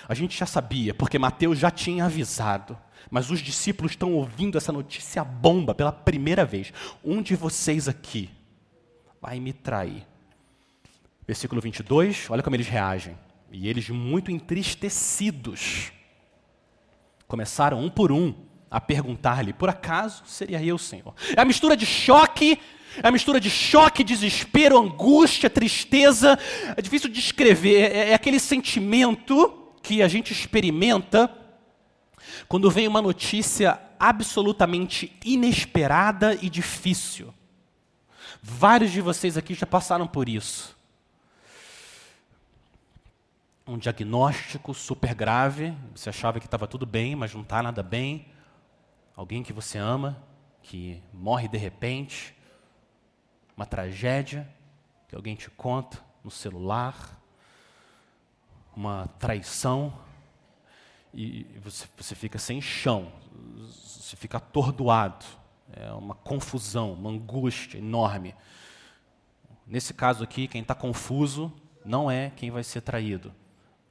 A 0.07 0.13
gente 0.13 0.37
já 0.37 0.45
sabia, 0.45 0.93
porque 0.93 1.19
Mateus 1.19 1.59
já 1.59 1.69
tinha 1.69 2.05
avisado. 2.05 2.77
Mas 3.09 3.29
os 3.29 3.39
discípulos 3.39 3.91
estão 3.91 4.13
ouvindo 4.13 4.57
essa 4.57 4.71
notícia 4.71 5.23
bomba 5.23 5.75
pela 5.75 5.91
primeira 5.91 6.45
vez. 6.45 6.73
Um 7.03 7.21
de 7.21 7.35
vocês 7.35 7.87
aqui 7.87 8.29
vai 9.21 9.39
me 9.39 9.53
trair. 9.53 10.07
Versículo 11.27 11.61
22, 11.61 12.29
olha 12.29 12.41
como 12.41 12.55
eles 12.55 12.67
reagem. 12.67 13.17
E 13.51 13.67
eles, 13.67 13.89
muito 13.89 14.31
entristecidos, 14.31 15.91
começaram 17.27 17.83
um 17.83 17.89
por 17.89 18.11
um 18.11 18.33
a 18.69 18.81
perguntar-lhe: 18.81 19.53
por 19.53 19.69
acaso 19.69 20.23
seria 20.25 20.63
eu, 20.63 20.77
Senhor? 20.77 21.13
É 21.35 21.41
a 21.41 21.45
mistura 21.45 21.77
de 21.77 21.85
choque, 21.85 22.59
é 23.01 23.07
a 23.07 23.11
mistura 23.11 23.39
de 23.39 23.49
choque, 23.49 24.03
desespero, 24.03 24.77
angústia, 24.77 25.49
tristeza. 25.49 26.37
É 26.75 26.81
difícil 26.81 27.09
de 27.09 27.15
descrever. 27.15 27.91
É, 27.91 28.11
é 28.11 28.13
aquele 28.13 28.39
sentimento 28.39 29.73
que 29.81 30.01
a 30.01 30.07
gente 30.07 30.31
experimenta 30.31 31.31
quando 32.47 32.69
vem 32.71 32.87
uma 32.87 33.01
notícia 33.01 33.79
absolutamente 33.99 35.15
inesperada 35.23 36.37
e 36.41 36.49
difícil. 36.49 37.33
Vários 38.41 38.91
de 38.91 39.01
vocês 39.01 39.37
aqui 39.37 39.53
já 39.53 39.65
passaram 39.65 40.07
por 40.07 40.27
isso 40.29 40.75
um 43.67 43.79
diagnóstico 43.79 44.75
super 44.75 45.15
grave, 45.15 45.75
você 45.95 46.09
achava 46.09 46.39
que 46.39 46.45
estava 46.45 46.67
tudo 46.67 46.85
bem, 46.85 47.15
mas 47.15 47.33
não 47.33 47.41
está 47.41 47.63
nada 47.63 47.81
bem. 47.81 48.27
Alguém 49.15 49.41
que 49.41 49.51
você 49.51 49.79
ama, 49.79 50.21
que 50.61 51.01
morre 51.11 51.47
de 51.47 51.57
repente. 51.57 52.34
Uma 53.55 53.65
tragédia 53.65 54.47
que 55.07 55.15
alguém 55.15 55.35
te 55.35 55.49
conta 55.49 55.99
no 56.23 56.31
celular. 56.31 57.19
Uma 58.75 59.07
traição. 59.19 59.93
E 61.13 61.43
você, 61.63 61.87
você 61.95 62.13
fica 62.13 62.37
sem 62.37 62.59
chão, 62.59 63.11
você 63.61 64.17
fica 64.17 64.37
atordoado. 64.37 65.25
É 65.71 65.91
uma 65.93 66.13
confusão, 66.13 66.93
uma 66.93 67.09
angústia 67.09 67.77
enorme. 67.77 68.35
Nesse 69.65 69.93
caso 69.93 70.23
aqui, 70.23 70.47
quem 70.47 70.61
está 70.61 70.75
confuso 70.75 71.51
não 71.83 72.11
é 72.11 72.31
quem 72.35 72.51
vai 72.51 72.63
ser 72.63 72.81
traído 72.81 73.33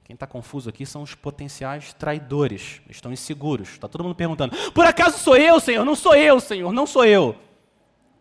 quem 0.04 0.12
está 0.12 0.26
confuso 0.26 0.68
aqui 0.68 0.84
são 0.84 1.02
os 1.02 1.14
potenciais 1.14 1.94
traidores. 1.94 2.82
Estão 2.90 3.10
inseguros. 3.10 3.70
Está 3.70 3.88
todo 3.88 4.04
mundo 4.04 4.14
perguntando: 4.14 4.54
por 4.72 4.84
acaso 4.84 5.18
sou 5.18 5.36
eu, 5.36 5.58
Senhor? 5.58 5.84
Não 5.84 5.96
sou 5.96 6.14
eu, 6.14 6.38
Senhor, 6.38 6.72
não 6.72 6.86
sou 6.86 7.06
eu. 7.06 7.34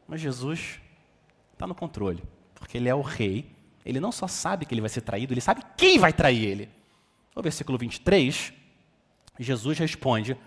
Mas 0.07 0.21
Jesus 0.21 0.79
está 1.63 1.67
no 1.67 1.75
controle, 1.75 2.22
porque 2.53 2.77
Ele 2.77 2.89
é 2.89 2.96
o 2.96 3.01
rei. 3.01 3.50
Ele 3.86 4.00
não 4.00 4.12
só 4.12 4.27
sabe 4.27 4.65
que 4.65 4.74
ele 4.74 4.79
vai 4.79 4.89
ser 4.89 5.01
traído, 5.01 5.34
ele 5.34 5.41
sabe 5.41 5.62
quem 5.75 6.00
vai 6.00 6.13
trair 6.13 6.41
ele. 6.41 6.70
No 7.36 7.41
versículo 7.41 7.77
23, 7.77 8.53
Jesus 9.38 9.77
responde: 9.77 10.38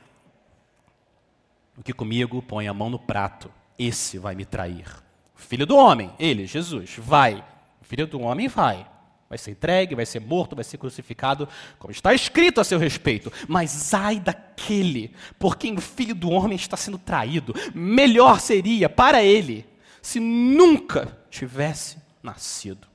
O 1.77 1.83
que 1.83 1.93
comigo 1.93 2.41
põe 2.41 2.67
a 2.67 2.73
mão 2.73 2.89
no 2.89 2.99
prato, 2.99 3.51
esse 3.79 4.17
vai 4.19 4.35
me 4.35 4.47
trair. 4.47 4.87
Filho 5.35 5.67
do 5.67 5.77
homem, 5.77 6.11
ele, 6.19 6.47
Jesus, 6.47 6.97
vai. 6.97 7.45
Filho 7.83 8.07
do 8.07 8.23
homem 8.23 8.49
vai. 8.49 8.87
vai 9.29 9.37
ser 9.37 9.51
entregue, 9.51 9.95
vai 9.95 10.07
ser 10.07 10.21
morto, 10.21 10.55
vai 10.55 10.65
ser 10.65 10.79
crucificado, 10.79 11.47
como 11.79 11.93
está 11.93 12.15
escrito 12.15 12.59
a 12.59 12.65
seu 12.65 12.79
respeito. 12.79 13.31
Mas 13.47 13.93
ai 13.93 14.19
daquele 14.19 15.15
por 15.39 15.59
quem 15.59 15.75
o 15.75 15.81
filho 15.81 16.15
do 16.15 16.31
homem 16.31 16.57
está 16.57 16.77
sendo 16.77 16.97
traído. 16.97 17.55
Melhor 17.75 18.41
seria 18.41 18.89
para 18.89 19.23
ele 19.23 19.76
se 20.07 20.21
nunca 20.21 21.19
tivesse 21.29 21.99
nascido. 22.23 22.87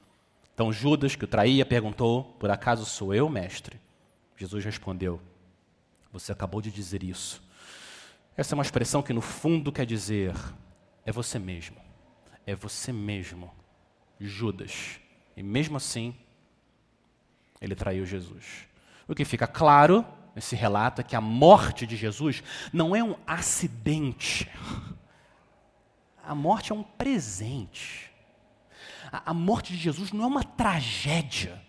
Então 0.53 0.72
Judas, 0.72 1.15
que 1.15 1.25
o 1.25 1.27
traía, 1.27 1.65
perguntou: 1.65 2.24
Por 2.39 2.50
acaso 2.50 2.86
sou 2.86 3.13
eu, 3.13 3.27
mestre? 3.30 3.80
Jesus 4.38 4.63
respondeu: 4.63 5.22
Você 6.13 6.32
acabou 6.32 6.62
de 6.62 6.72
dizer 6.72 7.03
isso. 7.03 7.44
Essa 8.38 8.53
é 8.53 8.58
uma 8.58 8.63
expressão 8.63 9.03
que, 9.03 9.12
no 9.12 9.22
fundo, 9.22 9.72
quer 9.72 9.86
dizer: 9.86 10.34
É 11.06 11.12
você 11.12 11.38
mesmo. 11.38 11.77
É 12.46 12.56
você 12.56 12.94
mesmo, 12.94 13.51
Judas 14.20 15.00
e 15.36 15.44
mesmo 15.44 15.77
assim, 15.77 16.15
ele 17.60 17.75
traiu 17.75 18.06
Jesus. 18.06 18.68
O 19.08 19.15
que 19.15 19.25
fica 19.25 19.48
claro 19.48 20.06
nesse 20.36 20.56
relato 20.56 21.01
é 21.01 21.03
que 21.03 21.15
a 21.15 21.22
morte 21.22 21.86
de 21.86 21.96
Jesus 21.96 22.44
não 22.72 22.96
é 22.96 23.03
um 23.03 23.15
acidente. 23.25 24.50
A 26.24 26.36
morte 26.36 26.72
é 26.72 26.75
um 26.75 26.84
presente. 26.84 28.12
A, 29.12 29.34
morte 29.34 29.74
de 29.74 29.80
Jesus 29.80 30.12
não 30.12 30.24
é 30.24 30.28
uma 30.28 30.44
tragédia. 30.44 31.62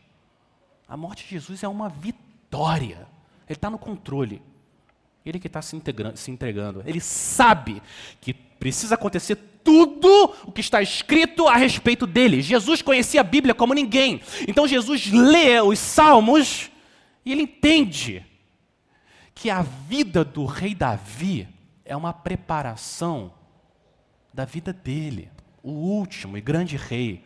A 0.87 0.97
morte 0.97 1.25
de 1.25 1.31
Jesus 1.31 1.63
é 1.63 1.69
uma 1.69 1.89
vitória. 1.89 3.09
Ele 3.49 3.57
está 3.57 3.69
no 3.69 3.79
controle. 3.79 4.41
Ele 5.25 5.39
que 5.39 5.47
está 5.47 5.63
se, 5.63 5.81
se 6.15 6.31
entregando. 6.31 6.83
Ele 6.87 7.01
sabe 7.01 7.83
que 8.21 8.33
precisa 8.33 8.95
acontecer 8.95 9.37
tudo 9.65 10.35
o 10.45 10.53
que 10.53 10.61
está 10.61 10.83
escrito 10.83 11.49
a 11.49 11.57
respeito 11.57 12.07
dele. 12.07 12.43
Jesus 12.43 12.83
conhecia 12.83 13.21
a 13.21 13.25
Bíblia 13.25 13.55
como 13.55 13.75
ninguém. 13.75 14.21
Então 14.47 14.67
Jesus 14.67 15.11
lê 15.11 15.61
os 15.61 15.79
salmos 15.79 16.71
e 17.25 17.33
ele 17.33 17.43
entende 17.43 18.25
que 19.35 19.51
a 19.51 19.63
vida 19.63 20.25
do 20.25 20.45
rei 20.45 20.75
Davi 20.75 21.49
é 21.85 21.97
uma 21.97 22.13
preparação 22.13 23.33
da 24.33 24.45
vida 24.45 24.73
dele, 24.73 25.31
o 25.63 25.71
último 25.71 26.37
e 26.37 26.41
grande 26.41 26.77
rei. 26.77 27.25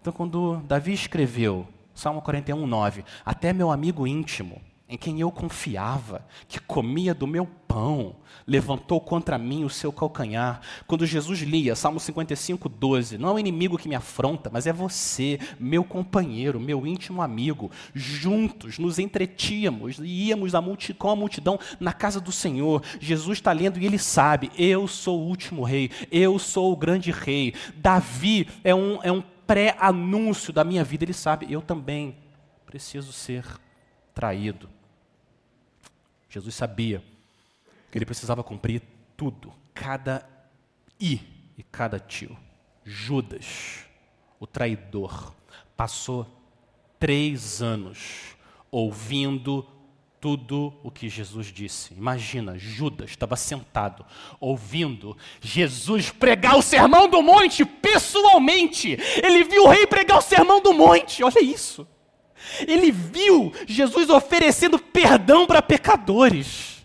Então, 0.00 0.12
quando 0.12 0.58
Davi 0.66 0.92
escreveu, 0.92 1.66
Salmo 1.94 2.20
41, 2.20 2.66
9, 2.66 3.04
até 3.24 3.52
meu 3.52 3.70
amigo 3.70 4.06
íntimo, 4.06 4.60
em 4.94 4.96
quem 4.96 5.20
eu 5.20 5.30
confiava, 5.30 6.24
que 6.46 6.60
comia 6.60 7.12
do 7.12 7.26
meu 7.26 7.46
pão, 7.66 8.14
levantou 8.46 9.00
contra 9.00 9.36
mim 9.36 9.64
o 9.64 9.68
seu 9.68 9.92
calcanhar. 9.92 10.60
Quando 10.86 11.04
Jesus 11.04 11.40
lia 11.40 11.74
Salmo 11.74 11.98
55, 11.98 12.68
12, 12.68 13.18
não 13.18 13.30
é 13.30 13.32
o 13.32 13.38
inimigo 13.40 13.76
que 13.76 13.88
me 13.88 13.96
afronta, 13.96 14.48
mas 14.52 14.68
é 14.68 14.72
você, 14.72 15.40
meu 15.58 15.82
companheiro, 15.82 16.60
meu 16.60 16.86
íntimo 16.86 17.22
amigo. 17.22 17.72
Juntos 17.92 18.78
nos 18.78 19.00
entretínhamos 19.00 19.98
e 19.98 20.28
íamos 20.28 20.52
com 20.96 21.10
a 21.10 21.16
multidão 21.16 21.58
na 21.80 21.92
casa 21.92 22.20
do 22.20 22.30
Senhor. 22.30 22.80
Jesus 23.00 23.38
está 23.38 23.50
lendo 23.50 23.80
e 23.80 23.86
ele 23.86 23.98
sabe: 23.98 24.52
eu 24.56 24.86
sou 24.86 25.18
o 25.18 25.26
último 25.26 25.64
rei, 25.64 25.90
eu 26.12 26.38
sou 26.38 26.72
o 26.72 26.76
grande 26.76 27.10
rei. 27.10 27.52
Davi 27.74 28.46
é 28.62 28.72
um, 28.72 29.00
é 29.02 29.10
um 29.10 29.24
pré-anúncio 29.44 30.52
da 30.52 30.62
minha 30.62 30.84
vida, 30.84 31.04
ele 31.04 31.12
sabe, 31.12 31.52
eu 31.52 31.60
também 31.60 32.14
preciso 32.64 33.12
ser 33.12 33.44
traído. 34.14 34.73
Jesus 36.34 36.52
sabia 36.56 37.00
que 37.92 37.96
ele 37.96 38.04
precisava 38.04 38.42
cumprir 38.42 38.82
tudo, 39.16 39.52
cada 39.72 40.28
i 40.98 41.20
e 41.56 41.62
cada 41.62 42.00
tio. 42.00 42.36
Judas, 42.84 43.84
o 44.40 44.46
traidor, 44.46 45.32
passou 45.76 46.26
três 46.98 47.62
anos 47.62 48.34
ouvindo 48.68 49.64
tudo 50.20 50.74
o 50.82 50.90
que 50.90 51.08
Jesus 51.08 51.52
disse. 51.52 51.94
Imagina, 51.94 52.58
Judas 52.58 53.10
estava 53.10 53.36
sentado, 53.36 54.04
ouvindo 54.40 55.16
Jesus 55.40 56.10
pregar 56.10 56.56
o 56.56 56.62
sermão 56.62 57.08
do 57.08 57.22
monte 57.22 57.64
pessoalmente. 57.64 58.98
Ele 59.22 59.44
viu 59.44 59.66
o 59.66 59.68
rei 59.68 59.86
pregar 59.86 60.18
o 60.18 60.22
sermão 60.22 60.60
do 60.60 60.74
monte. 60.74 61.22
Olha 61.22 61.40
isso. 61.40 61.86
Ele 62.66 62.90
viu 62.90 63.52
Jesus 63.66 64.10
oferecendo 64.10 64.78
perdão 64.78 65.46
para 65.46 65.62
pecadores. 65.62 66.84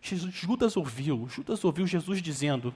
Judas 0.00 0.76
ouviu, 0.76 1.28
Judas 1.28 1.62
ouviu 1.64 1.86
Jesus 1.86 2.22
dizendo: 2.22 2.74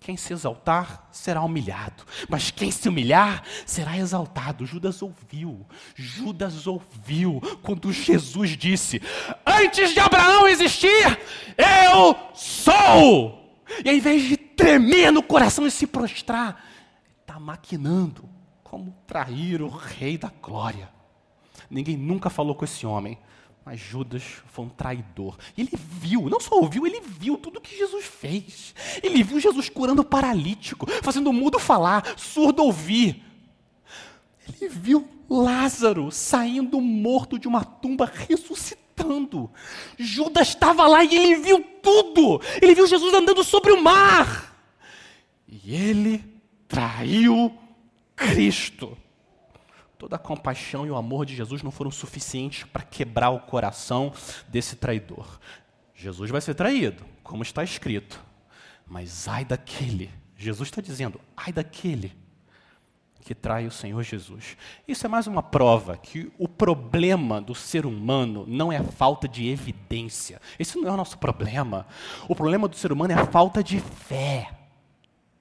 quem 0.00 0.16
se 0.16 0.32
exaltar 0.32 1.08
será 1.10 1.42
humilhado, 1.42 2.04
mas 2.28 2.50
quem 2.50 2.70
se 2.70 2.88
humilhar 2.88 3.42
será 3.66 3.96
exaltado. 3.98 4.64
Judas 4.64 5.02
ouviu, 5.02 5.66
Judas 5.94 6.66
ouviu 6.66 7.40
quando 7.62 7.92
Jesus 7.92 8.56
disse: 8.56 9.02
Antes 9.44 9.92
de 9.92 10.00
Abraão 10.00 10.46
existir, 10.46 11.18
eu 11.56 12.16
sou. 12.34 13.56
E 13.84 13.88
ao 13.88 13.94
invés 13.94 14.22
de 14.22 14.36
tremer 14.36 15.10
no 15.10 15.22
coração 15.22 15.66
e 15.66 15.70
se 15.70 15.86
prostrar, 15.86 16.64
está 17.20 17.38
maquinando 17.38 18.28
como 18.70 18.94
trair 19.06 19.62
o 19.62 19.68
Rei 19.68 20.18
da 20.18 20.30
Glória. 20.42 20.90
Ninguém 21.70 21.96
nunca 21.96 22.28
falou 22.28 22.54
com 22.54 22.64
esse 22.64 22.86
homem, 22.86 23.18
mas 23.64 23.80
Judas 23.80 24.22
foi 24.46 24.66
um 24.66 24.68
traidor. 24.68 25.38
Ele 25.56 25.70
viu, 25.74 26.28
não 26.28 26.38
só 26.38 26.54
ouviu, 26.56 26.86
ele 26.86 27.00
viu 27.00 27.36
tudo 27.36 27.60
que 27.60 27.76
Jesus 27.76 28.04
fez. 28.04 28.74
Ele 29.02 29.22
viu 29.22 29.40
Jesus 29.40 29.68
curando 29.68 30.02
o 30.02 30.04
paralítico, 30.04 30.86
fazendo 31.02 31.30
o 31.30 31.32
mudo 31.32 31.58
falar, 31.58 32.14
surdo 32.16 32.62
ouvir. 32.62 33.24
Ele 34.48 34.68
viu 34.68 35.08
Lázaro 35.28 36.10
saindo 36.10 36.80
morto 36.80 37.38
de 37.38 37.48
uma 37.48 37.64
tumba, 37.64 38.10
ressuscitando. 38.28 39.50
Judas 39.98 40.48
estava 40.48 40.86
lá 40.86 41.04
e 41.04 41.14
ele 41.14 41.36
viu 41.36 41.62
tudo. 41.82 42.40
Ele 42.60 42.74
viu 42.74 42.86
Jesus 42.86 43.14
andando 43.14 43.42
sobre 43.44 43.72
o 43.72 43.82
mar. 43.82 44.54
E 45.46 45.74
ele 45.74 46.24
traiu 46.66 47.52
Cristo. 48.18 48.98
Toda 49.96 50.16
a 50.16 50.18
compaixão 50.18 50.86
e 50.86 50.90
o 50.90 50.96
amor 50.96 51.24
de 51.24 51.34
Jesus 51.34 51.62
não 51.62 51.70
foram 51.70 51.90
suficientes 51.90 52.64
para 52.64 52.82
quebrar 52.82 53.30
o 53.30 53.40
coração 53.40 54.12
desse 54.48 54.76
traidor. 54.76 55.40
Jesus 55.94 56.30
vai 56.30 56.40
ser 56.40 56.54
traído, 56.54 57.04
como 57.22 57.42
está 57.42 57.64
escrito. 57.64 58.22
Mas 58.86 59.26
ai 59.26 59.44
daquele, 59.44 60.10
Jesus 60.36 60.68
está 60.68 60.80
dizendo, 60.80 61.20
ai 61.36 61.52
daquele 61.52 62.16
que 63.28 63.34
trai 63.34 63.66
o 63.66 63.70
Senhor 63.70 64.02
Jesus. 64.02 64.56
Isso 64.86 65.04
é 65.04 65.08
mais 65.08 65.26
uma 65.26 65.42
prova 65.42 65.98
que 65.98 66.32
o 66.38 66.48
problema 66.48 67.42
do 67.42 67.54
ser 67.54 67.84
humano 67.84 68.46
não 68.48 68.72
é 68.72 68.78
a 68.78 68.84
falta 68.84 69.28
de 69.28 69.48
evidência. 69.48 70.40
Esse 70.58 70.78
não 70.78 70.88
é 70.88 70.92
o 70.92 70.96
nosso 70.96 71.18
problema. 71.18 71.86
O 72.26 72.34
problema 72.34 72.66
do 72.66 72.76
ser 72.76 72.90
humano 72.90 73.12
é 73.12 73.16
a 73.16 73.26
falta 73.26 73.62
de 73.62 73.80
fé. 73.80 74.50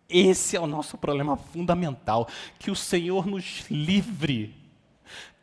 Esse 0.10 0.56
é 0.56 0.60
o 0.60 0.68
nosso 0.68 0.98
problema 0.98 1.36
fundamental. 1.36 2.28
Que 2.58 2.72
o 2.72 2.76
Senhor 2.76 3.26
nos 3.26 3.66
livre, 3.70 4.56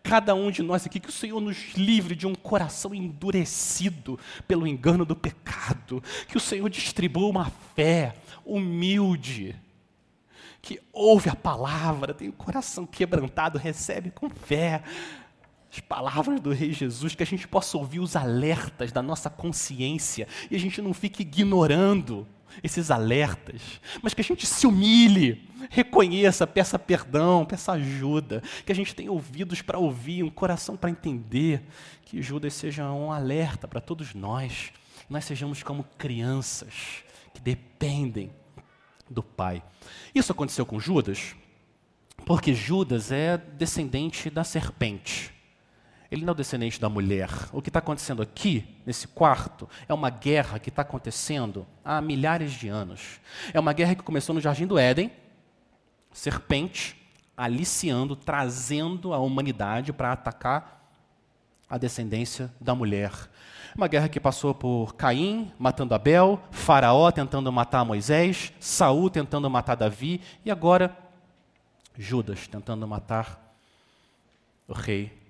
cada 0.02 0.34
um 0.34 0.50
de 0.50 0.62
nós 0.62 0.86
aqui, 0.86 0.98
que 0.98 1.08
o 1.08 1.12
Senhor 1.12 1.40
nos 1.40 1.74
livre 1.74 2.14
de 2.14 2.26
um 2.26 2.34
coração 2.34 2.94
endurecido 2.94 4.18
pelo 4.48 4.66
engano 4.66 5.04
do 5.04 5.14
pecado. 5.14 6.02
Que 6.28 6.36
o 6.36 6.40
Senhor 6.40 6.68
distribua 6.70 7.28
uma 7.28 7.50
fé 7.74 8.14
humilde, 8.44 9.54
que 10.62 10.80
ouve 10.92 11.28
a 11.28 11.36
palavra, 11.36 12.14
tem 12.14 12.28
o 12.28 12.32
coração 12.32 12.86
quebrantado, 12.86 13.58
recebe 13.58 14.10
com 14.10 14.30
fé 14.30 14.82
as 15.70 15.80
palavras 15.80 16.40
do 16.40 16.52
Rei 16.52 16.72
Jesus, 16.72 17.16
que 17.16 17.22
a 17.22 17.26
gente 17.26 17.48
possa 17.48 17.76
ouvir 17.76 17.98
os 17.98 18.14
alertas 18.14 18.92
da 18.92 19.02
nossa 19.02 19.28
consciência 19.28 20.28
e 20.48 20.54
a 20.54 20.58
gente 20.58 20.80
não 20.80 20.94
fique 20.94 21.22
ignorando 21.22 22.26
esses 22.62 22.90
alertas, 22.90 23.80
mas 24.02 24.14
que 24.14 24.20
a 24.20 24.24
gente 24.24 24.46
se 24.46 24.66
humilhe, 24.66 25.48
reconheça, 25.70 26.46
peça 26.46 26.78
perdão, 26.78 27.44
peça 27.44 27.72
ajuda, 27.72 28.42
que 28.64 28.72
a 28.72 28.74
gente 28.74 28.94
tenha 28.94 29.10
ouvidos 29.10 29.62
para 29.62 29.78
ouvir, 29.78 30.22
um 30.22 30.30
coração 30.30 30.76
para 30.76 30.90
entender, 30.90 31.62
que 32.04 32.22
Judas 32.22 32.54
seja 32.54 32.90
um 32.92 33.10
alerta 33.10 33.66
para 33.66 33.80
todos 33.80 34.14
nós, 34.14 34.72
nós 35.08 35.24
sejamos 35.24 35.62
como 35.62 35.84
crianças 35.98 37.04
que 37.32 37.40
dependem 37.40 38.30
do 39.10 39.22
Pai. 39.22 39.62
Isso 40.14 40.32
aconteceu 40.32 40.64
com 40.64 40.78
Judas, 40.78 41.34
porque 42.24 42.54
Judas 42.54 43.10
é 43.12 43.36
descendente 43.36 44.30
da 44.30 44.44
serpente. 44.44 45.33
Ele 46.10 46.24
não 46.24 46.32
é 46.32 46.36
descendente 46.36 46.80
da 46.80 46.88
mulher. 46.88 47.30
O 47.52 47.62
que 47.62 47.70
está 47.70 47.78
acontecendo 47.78 48.22
aqui, 48.22 48.66
nesse 48.86 49.08
quarto, 49.08 49.68
é 49.88 49.94
uma 49.94 50.10
guerra 50.10 50.58
que 50.58 50.68
está 50.68 50.82
acontecendo 50.82 51.66
há 51.84 52.00
milhares 52.00 52.52
de 52.52 52.68
anos. 52.68 53.20
É 53.52 53.58
uma 53.58 53.72
guerra 53.72 53.94
que 53.94 54.02
começou 54.02 54.34
no 54.34 54.40
Jardim 54.40 54.66
do 54.66 54.78
Éden, 54.78 55.10
serpente 56.12 56.96
aliciando, 57.36 58.14
trazendo 58.14 59.12
a 59.12 59.18
humanidade 59.18 59.92
para 59.92 60.12
atacar 60.12 60.88
a 61.68 61.76
descendência 61.76 62.52
da 62.60 62.74
mulher. 62.74 63.10
Uma 63.76 63.88
guerra 63.88 64.08
que 64.08 64.20
passou 64.20 64.54
por 64.54 64.94
Caim 64.94 65.52
matando 65.58 65.94
Abel, 65.94 66.40
Faraó 66.52 67.10
tentando 67.10 67.50
matar 67.50 67.84
Moisés, 67.84 68.52
Saul 68.60 69.10
tentando 69.10 69.50
matar 69.50 69.74
Davi 69.74 70.20
e 70.44 70.50
agora 70.50 70.96
Judas 71.98 72.46
tentando 72.46 72.86
matar 72.86 73.56
o 74.68 74.72
rei 74.72 75.23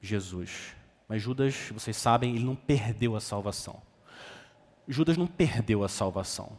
Jesus. 0.00 0.74
Mas 1.08 1.22
Judas, 1.22 1.70
vocês 1.72 1.96
sabem, 1.96 2.34
ele 2.34 2.44
não 2.44 2.56
perdeu 2.56 3.16
a 3.16 3.20
salvação. 3.20 3.80
Judas 4.88 5.16
não 5.16 5.26
perdeu 5.26 5.84
a 5.84 5.88
salvação. 5.88 6.52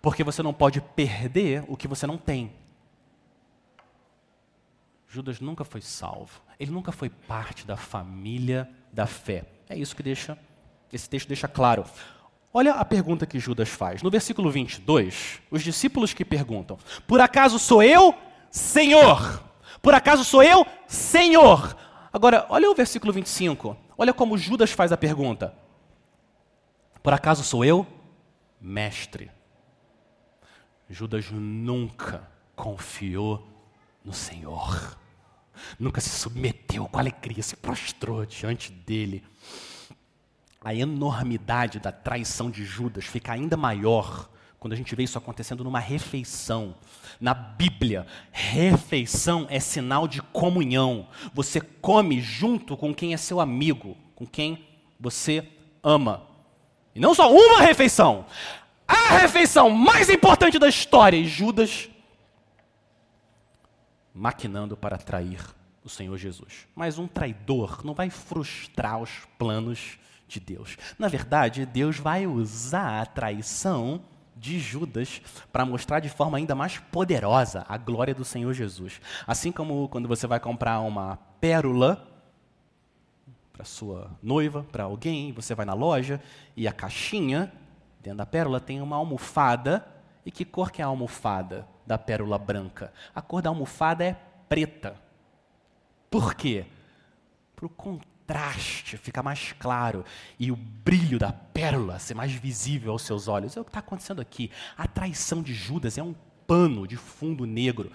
Porque 0.00 0.24
você 0.24 0.42
não 0.42 0.52
pode 0.52 0.80
perder 0.80 1.64
o 1.68 1.76
que 1.76 1.88
você 1.88 2.06
não 2.06 2.16
tem. 2.16 2.52
Judas 5.08 5.40
nunca 5.40 5.64
foi 5.64 5.80
salvo. 5.80 6.40
Ele 6.58 6.70
nunca 6.70 6.92
foi 6.92 7.10
parte 7.10 7.66
da 7.66 7.76
família 7.76 8.70
da 8.92 9.06
fé. 9.06 9.44
É 9.68 9.76
isso 9.76 9.94
que 9.94 10.02
deixa 10.02 10.38
esse 10.92 11.08
texto 11.08 11.28
deixa 11.28 11.46
claro. 11.46 11.84
Olha 12.52 12.74
a 12.74 12.84
pergunta 12.84 13.26
que 13.26 13.38
Judas 13.38 13.68
faz. 13.68 14.02
No 14.02 14.10
versículo 14.10 14.50
22, 14.50 15.40
os 15.50 15.62
discípulos 15.62 16.12
que 16.12 16.24
perguntam: 16.24 16.78
Por 17.06 17.20
acaso 17.20 17.58
sou 17.58 17.82
eu, 17.82 18.14
Senhor? 18.50 19.42
Por 19.80 19.94
acaso 19.94 20.24
sou 20.24 20.42
eu, 20.42 20.66
Senhor? 20.86 21.76
Agora, 22.12 22.46
olha 22.48 22.70
o 22.70 22.74
versículo 22.74 23.12
25. 23.12 23.76
Olha 23.96 24.12
como 24.12 24.38
Judas 24.38 24.72
faz 24.72 24.92
a 24.92 24.96
pergunta: 24.96 25.54
Por 27.02 27.12
acaso 27.12 27.42
sou 27.44 27.64
eu, 27.64 27.86
Mestre? 28.60 29.30
Judas 30.88 31.30
nunca 31.30 32.28
confiou 32.56 33.46
no 34.04 34.12
Senhor. 34.12 34.98
Nunca 35.78 36.00
se 36.00 36.08
submeteu 36.08 36.88
com 36.88 36.98
alegria, 36.98 37.42
se 37.42 37.54
prostrou 37.54 38.24
diante 38.24 38.72
dele 38.72 39.22
a 40.62 40.74
enormidade 40.74 41.80
da 41.80 41.90
traição 41.90 42.50
de 42.50 42.64
Judas 42.64 43.06
fica 43.06 43.32
ainda 43.32 43.56
maior 43.56 44.28
quando 44.60 44.74
a 44.74 44.76
gente 44.76 44.94
vê 44.94 45.02
isso 45.02 45.16
acontecendo 45.16 45.64
numa 45.64 45.80
refeição. 45.80 46.74
Na 47.18 47.32
Bíblia, 47.32 48.06
refeição 48.30 49.46
é 49.48 49.58
sinal 49.58 50.06
de 50.06 50.20
comunhão. 50.20 51.08
Você 51.32 51.62
come 51.62 52.20
junto 52.20 52.76
com 52.76 52.94
quem 52.94 53.14
é 53.14 53.16
seu 53.16 53.40
amigo, 53.40 53.96
com 54.14 54.26
quem 54.26 54.68
você 55.00 55.48
ama. 55.82 56.24
E 56.94 57.00
não 57.00 57.14
só 57.14 57.32
uma 57.32 57.62
refeição, 57.62 58.26
a 58.86 59.16
refeição 59.16 59.70
mais 59.70 60.10
importante 60.10 60.58
da 60.58 60.68
história. 60.68 61.16
E 61.16 61.26
Judas 61.26 61.88
maquinando 64.12 64.76
para 64.76 64.98
trair 64.98 65.40
o 65.82 65.88
Senhor 65.88 66.18
Jesus. 66.18 66.66
Mas 66.74 66.98
um 66.98 67.06
traidor 67.06 67.80
não 67.82 67.94
vai 67.94 68.10
frustrar 68.10 69.00
os 69.00 69.10
planos 69.38 69.98
de 70.28 70.38
Deus. 70.38 70.76
Na 70.98 71.08
verdade, 71.08 71.64
Deus 71.64 71.96
vai 71.96 72.26
usar 72.26 73.00
a 73.00 73.06
traição 73.06 74.02
de 74.40 74.58
Judas 74.58 75.20
para 75.52 75.66
mostrar 75.66 76.00
de 76.00 76.08
forma 76.08 76.38
ainda 76.38 76.54
mais 76.54 76.78
poderosa 76.78 77.64
a 77.68 77.76
glória 77.76 78.14
do 78.14 78.24
Senhor 78.24 78.54
Jesus. 78.54 78.98
Assim 79.26 79.52
como 79.52 79.86
quando 79.90 80.08
você 80.08 80.26
vai 80.26 80.40
comprar 80.40 80.80
uma 80.80 81.18
pérola 81.38 82.08
para 83.52 83.66
sua 83.66 84.10
noiva, 84.22 84.64
para 84.72 84.84
alguém, 84.84 85.30
você 85.32 85.54
vai 85.54 85.66
na 85.66 85.74
loja 85.74 86.18
e 86.56 86.66
a 86.66 86.72
caixinha 86.72 87.52
dentro 88.00 88.16
da 88.16 88.26
pérola 88.26 88.58
tem 88.58 88.80
uma 88.80 88.96
almofada. 88.96 89.86
E 90.24 90.30
que 90.30 90.44
cor 90.44 90.70
que 90.70 90.80
é 90.80 90.84
a 90.84 90.88
almofada 90.88 91.68
da 91.86 91.98
pérola 91.98 92.38
branca? 92.38 92.92
A 93.14 93.20
cor 93.20 93.42
da 93.42 93.50
almofada 93.50 94.04
é 94.04 94.16
preta. 94.48 94.94
Por 96.10 96.34
quê? 96.34 96.64
Para 97.54 97.66
o 97.66 98.00
contraste 98.30 98.96
fica 98.96 99.22
mais 99.22 99.52
claro 99.58 100.04
e 100.38 100.52
o 100.52 100.56
brilho 100.56 101.18
da 101.18 101.32
pérola 101.32 101.98
ser 101.98 102.14
mais 102.14 102.30
visível 102.32 102.92
aos 102.92 103.02
seus 103.02 103.26
olhos. 103.26 103.56
É 103.56 103.60
o 103.60 103.64
que 103.64 103.70
está 103.70 103.80
acontecendo 103.80 104.20
aqui. 104.20 104.50
A 104.78 104.86
traição 104.86 105.42
de 105.42 105.52
Judas 105.52 105.98
é 105.98 106.02
um 106.02 106.14
pano 106.46 106.86
de 106.86 106.96
fundo 106.96 107.44
negro 107.44 107.90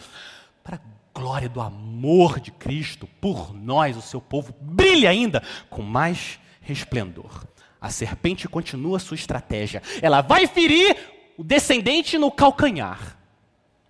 para 0.62 0.76
a 0.76 0.80
glória 1.18 1.48
do 1.48 1.62
amor 1.62 2.42
de 2.42 2.52
Cristo 2.52 3.08
por 3.22 3.54
nós, 3.54 3.96
o 3.96 4.02
seu 4.02 4.20
povo, 4.20 4.54
brilha 4.60 5.10
ainda 5.10 5.42
com 5.70 5.82
mais 5.82 6.38
resplendor. 6.60 7.46
A 7.80 7.90
serpente 7.90 8.48
continua 8.50 9.00
sua 9.00 9.16
estratégia. 9.16 9.82
Ela 10.02 10.22
vai 10.22 10.48
ferir 10.48 10.98
o 11.38 11.44
descendente 11.44 12.18
no 12.18 12.30
calcanhar. 12.30 13.18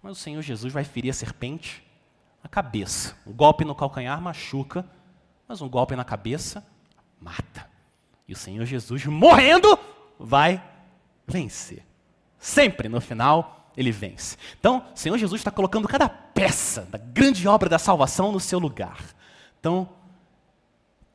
Mas 0.04 0.12
o 0.12 0.22
Senhor 0.22 0.42
Jesus 0.44 0.72
vai 0.72 0.84
ferir 0.84 1.10
a 1.10 1.14
serpente 1.14 1.84
na 2.44 2.50
cabeça. 2.50 3.18
Um 3.26 3.34
golpe 3.34 3.66
no 3.66 3.74
calcanhar 3.74 4.22
machuca, 4.22 4.86
mas 5.48 5.62
um 5.62 5.70
golpe 5.70 5.96
na 5.96 6.04
cabeça 6.04 6.66
mata. 7.20 7.70
E 8.28 8.34
o 8.34 8.38
Senhor 8.38 8.66
Jesus, 8.66 9.06
morrendo, 9.06 9.78
vai 10.20 10.64
vencer. 11.28 11.84
Sempre 12.40 12.90
no 12.90 13.00
final, 13.00 13.72
ele 13.78 13.92
vence. 13.92 14.38
Então, 14.60 14.86
o 14.94 14.98
Senhor 14.98 15.18
Jesus 15.18 15.42
está 15.42 15.52
colocando 15.52 15.88
cada 15.88 16.08
peça 16.08 16.82
da 16.84 16.98
grande 16.98 17.48
obra 17.48 17.70
da 17.70 17.80
salvação 17.80 18.32
no 18.32 18.40
seu 18.40 18.60
lugar. 18.60 19.00
Então, 19.60 19.90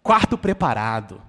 quarto 0.03 0.37
preparado, 0.37 1.23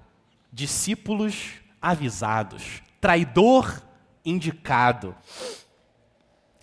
discípulos 0.52 1.54
avisados, 1.80 2.82
traidor 3.00 3.82
indicado. 4.24 5.14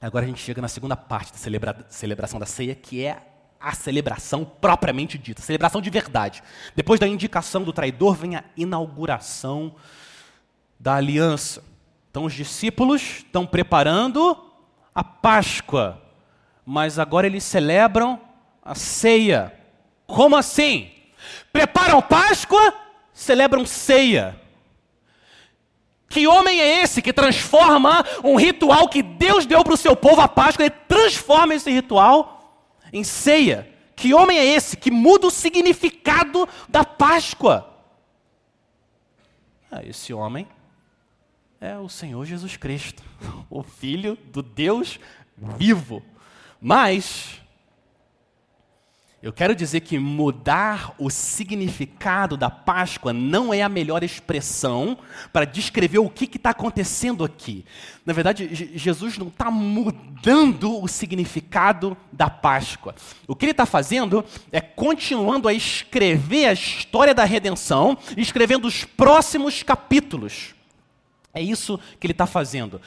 Agora 0.02 0.26
a 0.26 0.28
gente 0.28 0.42
chega 0.42 0.62
na 0.62 0.70
segunda 0.70 0.96
parte 0.96 1.34
da 1.34 1.38
celebra 1.38 1.86
celebração 1.90 2.40
da 2.40 2.46
ceia, 2.46 2.74
que 2.74 3.04
é 3.04 3.29
a 3.60 3.74
celebração 3.74 4.46
propriamente 4.46 5.18
dita, 5.18 5.42
celebração 5.42 5.82
de 5.82 5.90
verdade. 5.90 6.42
Depois 6.76 7.00
da 7.00 7.08
indicação 7.08 7.64
do 7.64 7.74
traidor, 7.74 8.16
vem 8.16 8.36
a 8.36 8.44
inauguração 8.56 9.76
da 10.80 10.96
aliança. 10.96 11.64
Então, 12.10 12.24
os 12.24 12.34
discípulos 12.34 13.02
estão 13.18 13.46
preparando 13.46 14.38
a 14.96 15.04
Páscoa, 15.04 16.02
mas 16.66 16.98
agora 16.98 17.28
eles 17.28 17.44
celebram 17.44 18.20
a 18.64 18.74
ceia. 18.74 19.54
Como 20.08 20.36
assim? 20.36 20.92
Preparam 21.52 22.02
Páscoa, 22.02 22.74
celebram 23.14 23.66
ceia. 23.66 24.40
Que 26.08 26.26
homem 26.26 26.60
é 26.60 26.82
esse 26.82 27.02
que 27.02 27.14
transforma 27.14 28.04
um 28.24 28.36
ritual 28.36 28.88
que 28.88 29.04
Deus 29.04 29.46
deu 29.46 29.64
para 29.64 29.74
o 29.74 29.78
seu 29.78 29.96
povo, 29.96 30.22
a 30.22 30.28
Páscoa, 30.28 30.66
ele 30.66 30.76
transforma 30.88 31.54
esse 31.54 31.70
ritual 31.70 32.39
em 32.92 33.04
ceia. 33.04 33.68
Que 33.96 34.14
homem 34.14 34.38
é 34.38 34.46
esse 34.46 34.78
que 34.78 34.90
muda 34.92 35.28
o 35.28 35.32
significado 35.32 36.48
da 36.68 36.86
Páscoa? 36.86 37.70
Ah, 39.72 39.84
esse 39.84 40.14
homem 40.14 40.48
é 41.62 41.78
o 41.78 41.90
Senhor 41.90 42.26
Jesus 42.26 42.56
Cristo, 42.58 43.04
o 43.50 43.62
Filho 43.62 44.18
do 44.32 44.42
Deus 44.42 45.00
vivo. 45.38 46.02
Mas 46.62 47.39
eu 49.22 49.34
quero 49.34 49.54
dizer 49.54 49.82
que 49.82 50.00
mudar 50.00 50.96
o 50.98 51.10
significado 51.10 52.38
da 52.38 52.50
Páscoa 52.50 53.12
não 53.12 53.54
é 53.54 53.62
a 53.62 53.68
melhor 53.68 54.02
expressão 54.02 54.98
para 55.34 55.44
descrever 55.44 56.00
o 56.00 56.10
que 56.10 56.24
está 56.38 56.52
acontecendo 56.52 57.26
aqui. 57.26 57.66
Na 58.06 58.14
verdade, 58.14 58.50
Jesus 58.78 59.18
não 59.18 59.28
está 59.28 59.52
mudando 59.52 60.82
o 60.82 60.88
significado 60.88 61.98
da 62.14 62.30
Páscoa. 62.30 62.96
O 63.28 63.36
que 63.36 63.44
ele 63.44 63.52
está 63.52 63.66
fazendo 63.66 64.24
é 64.54 64.62
continuando 64.62 65.50
a 65.50 65.54
escrever 65.54 66.46
a 66.46 66.54
história 66.54 67.14
da 67.14 67.26
redenção, 67.26 67.98
escrevendo 68.16 68.70
os 68.70 68.86
próximos 68.86 69.64
capítulos. 69.64 70.56
É 71.34 71.42
isso 71.42 71.78
que 72.00 72.08
ele 72.08 72.14
está 72.14 72.26
fazendo. 72.26 72.80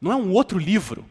Não 0.00 0.10
é 0.10 0.16
um 0.16 0.32
outro 0.32 0.58
livro, 0.58 1.04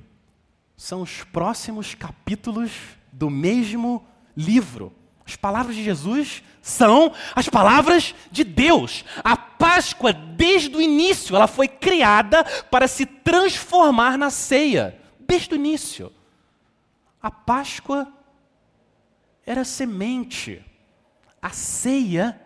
são 0.76 1.04
os 1.04 1.24
próximos 1.24 1.94
capítulos 1.94 2.72
do 3.14 3.30
mesmo 3.30 3.98
livro 4.00 4.15
livro. 4.36 4.94
As 5.26 5.36
palavras 5.36 5.76
de 5.76 5.84
Jesus 5.84 6.44
são 6.62 7.14
as 7.36 7.50
palavras 7.50 8.14
de 8.32 8.44
Deus. 8.44 9.04
A 9.24 9.36
Páscoa, 9.36 10.14
desde 10.14 10.76
o 10.76 10.82
início, 10.82 11.36
ela 11.36 11.48
foi 11.48 11.68
criada 11.68 12.44
para 12.70 12.88
se 12.88 13.06
transformar 13.06 14.18
na 14.18 14.30
ceia. 14.30 15.00
Desde 15.20 15.54
o 15.54 15.56
início. 15.56 16.12
A 17.22 17.32
Páscoa 17.32 18.08
era 19.46 19.64
semente. 19.64 20.64
A 21.42 21.50
ceia 21.50 22.40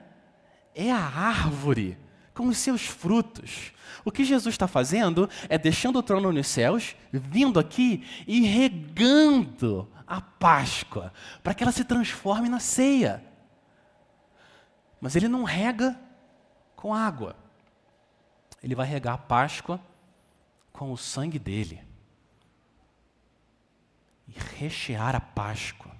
é 0.73 0.91
a 0.91 0.97
árvore 0.97 1.97
com 2.33 2.47
os 2.47 2.57
seus 2.57 2.85
frutos. 2.85 3.73
O 4.05 4.11
que 4.11 4.23
Jesus 4.23 4.53
está 4.53 4.67
fazendo 4.67 5.29
é 5.49 5.57
deixando 5.57 5.99
o 5.99 6.03
trono 6.03 6.31
nos 6.31 6.47
céus, 6.47 6.95
vindo 7.11 7.59
aqui 7.59 8.03
e 8.25 8.41
regando 8.45 9.89
a 10.09 10.19
Páscoa, 10.19 11.13
para 11.43 11.53
que 11.53 11.63
ela 11.63 11.71
se 11.71 11.83
transforme 11.83 12.49
na 12.49 12.59
ceia. 12.59 13.23
Mas 14.99 15.15
ele 15.15 15.27
não 15.27 15.43
rega 15.43 15.97
com 16.75 16.95
água. 16.95 17.35
Ele 18.63 18.73
vai 18.73 18.87
regar 18.87 19.13
a 19.13 19.19
Páscoa 19.19 19.79
com 20.73 20.91
o 20.91 20.97
sangue 20.97 21.37
dele. 21.37 21.83
E 24.27 24.31
rechear 24.57 25.15
a 25.15 25.21
Páscoa 25.21 25.95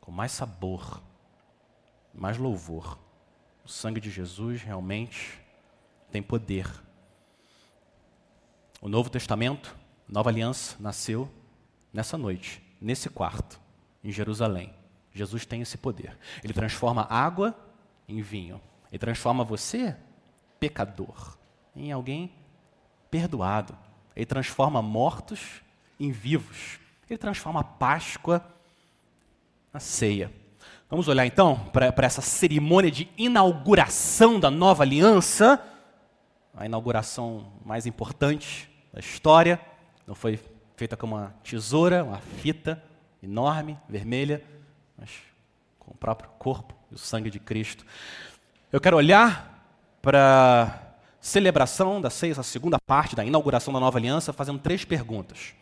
com 0.00 0.10
mais 0.10 0.32
sabor, 0.32 1.00
mais 2.12 2.36
louvor. 2.36 2.98
O 3.64 3.68
sangue 3.68 4.00
de 4.00 4.10
Jesus 4.10 4.62
realmente 4.62 5.40
tem 6.10 6.20
poder. 6.20 6.68
O 8.80 8.88
Novo 8.88 9.08
Testamento, 9.08 9.74
Nova 10.08 10.28
Aliança, 10.28 10.76
nasceu 10.80 11.32
nessa 11.92 12.18
noite 12.18 12.63
nesse 12.84 13.08
quarto, 13.08 13.58
em 14.02 14.12
Jerusalém. 14.12 14.72
Jesus 15.12 15.46
tem 15.46 15.62
esse 15.62 15.78
poder. 15.78 16.16
Ele 16.42 16.52
transforma 16.52 17.06
água 17.08 17.56
em 18.06 18.20
vinho. 18.20 18.60
Ele 18.92 18.98
transforma 18.98 19.42
você, 19.42 19.96
pecador, 20.60 21.38
em 21.74 21.90
alguém 21.90 22.30
perdoado. 23.10 23.76
Ele 24.14 24.26
transforma 24.26 24.82
mortos 24.82 25.62
em 25.98 26.12
vivos. 26.12 26.78
Ele 27.08 27.16
transforma 27.16 27.60
a 27.60 27.64
Páscoa 27.64 28.44
na 29.72 29.80
ceia. 29.80 30.30
Vamos 30.90 31.08
olhar 31.08 31.24
então 31.24 31.58
para 31.72 31.92
essa 32.04 32.20
cerimônia 32.20 32.90
de 32.90 33.08
inauguração 33.16 34.38
da 34.38 34.50
nova 34.50 34.82
aliança, 34.82 35.62
a 36.54 36.66
inauguração 36.66 37.52
mais 37.64 37.86
importante 37.86 38.70
da 38.92 39.00
história. 39.00 39.58
Não 40.06 40.14
foi 40.14 40.38
feita 40.76 40.96
com 40.96 41.06
uma 41.06 41.34
tesoura, 41.42 42.04
uma 42.04 42.18
fita 42.18 42.82
enorme, 43.22 43.78
vermelha, 43.88 44.42
mas 44.98 45.10
com 45.78 45.92
o 45.92 45.96
próprio 45.96 46.28
corpo 46.38 46.74
e 46.90 46.94
o 46.94 46.98
sangue 46.98 47.30
de 47.30 47.38
Cristo. 47.38 47.84
Eu 48.72 48.80
quero 48.80 48.96
olhar 48.96 49.54
para 50.02 50.64
a 50.64 50.94
celebração 51.20 52.00
da 52.00 52.10
ceia, 52.10 52.34
a 52.38 52.42
segunda 52.42 52.78
parte 52.86 53.16
da 53.16 53.24
inauguração 53.24 53.72
da 53.72 53.80
nova 53.80 53.98
aliança, 53.98 54.32
fazendo 54.32 54.58
três 54.58 54.84
perguntas. 54.84 55.54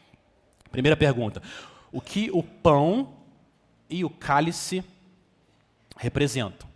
Primeira 0.71 0.97
pergunta: 0.97 1.43
o 1.93 2.01
que 2.01 2.31
o 2.33 2.43
pão 2.43 3.15
e 3.89 4.05
o 4.05 4.11
cálice 4.11 4.83
representam? 5.97 6.69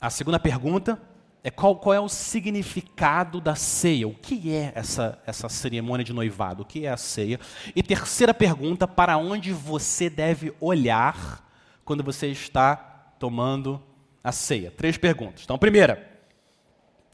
A 0.00 0.10
segunda 0.10 0.40
pergunta 0.40 1.00
é 1.44 1.50
qual, 1.50 1.74
qual 1.74 1.92
é 1.92 1.98
o 1.98 2.08
significado 2.08 3.40
da 3.40 3.56
ceia? 3.56 4.06
O 4.06 4.14
que 4.14 4.54
é 4.54 4.72
essa, 4.76 5.20
essa 5.26 5.48
cerimônia 5.48 6.04
de 6.04 6.12
noivado? 6.12 6.62
O 6.62 6.64
que 6.64 6.86
é 6.86 6.90
a 6.90 6.96
ceia? 6.96 7.40
E 7.74 7.82
terceira 7.82 8.32
pergunta: 8.32 8.86
para 8.86 9.16
onde 9.16 9.52
você 9.52 10.08
deve 10.08 10.54
olhar 10.60 11.50
quando 11.84 12.04
você 12.04 12.28
está 12.28 12.76
tomando 13.18 13.82
a 14.22 14.30
ceia? 14.30 14.70
Três 14.70 14.96
perguntas. 14.96 15.42
Então, 15.42 15.58
primeira, 15.58 16.08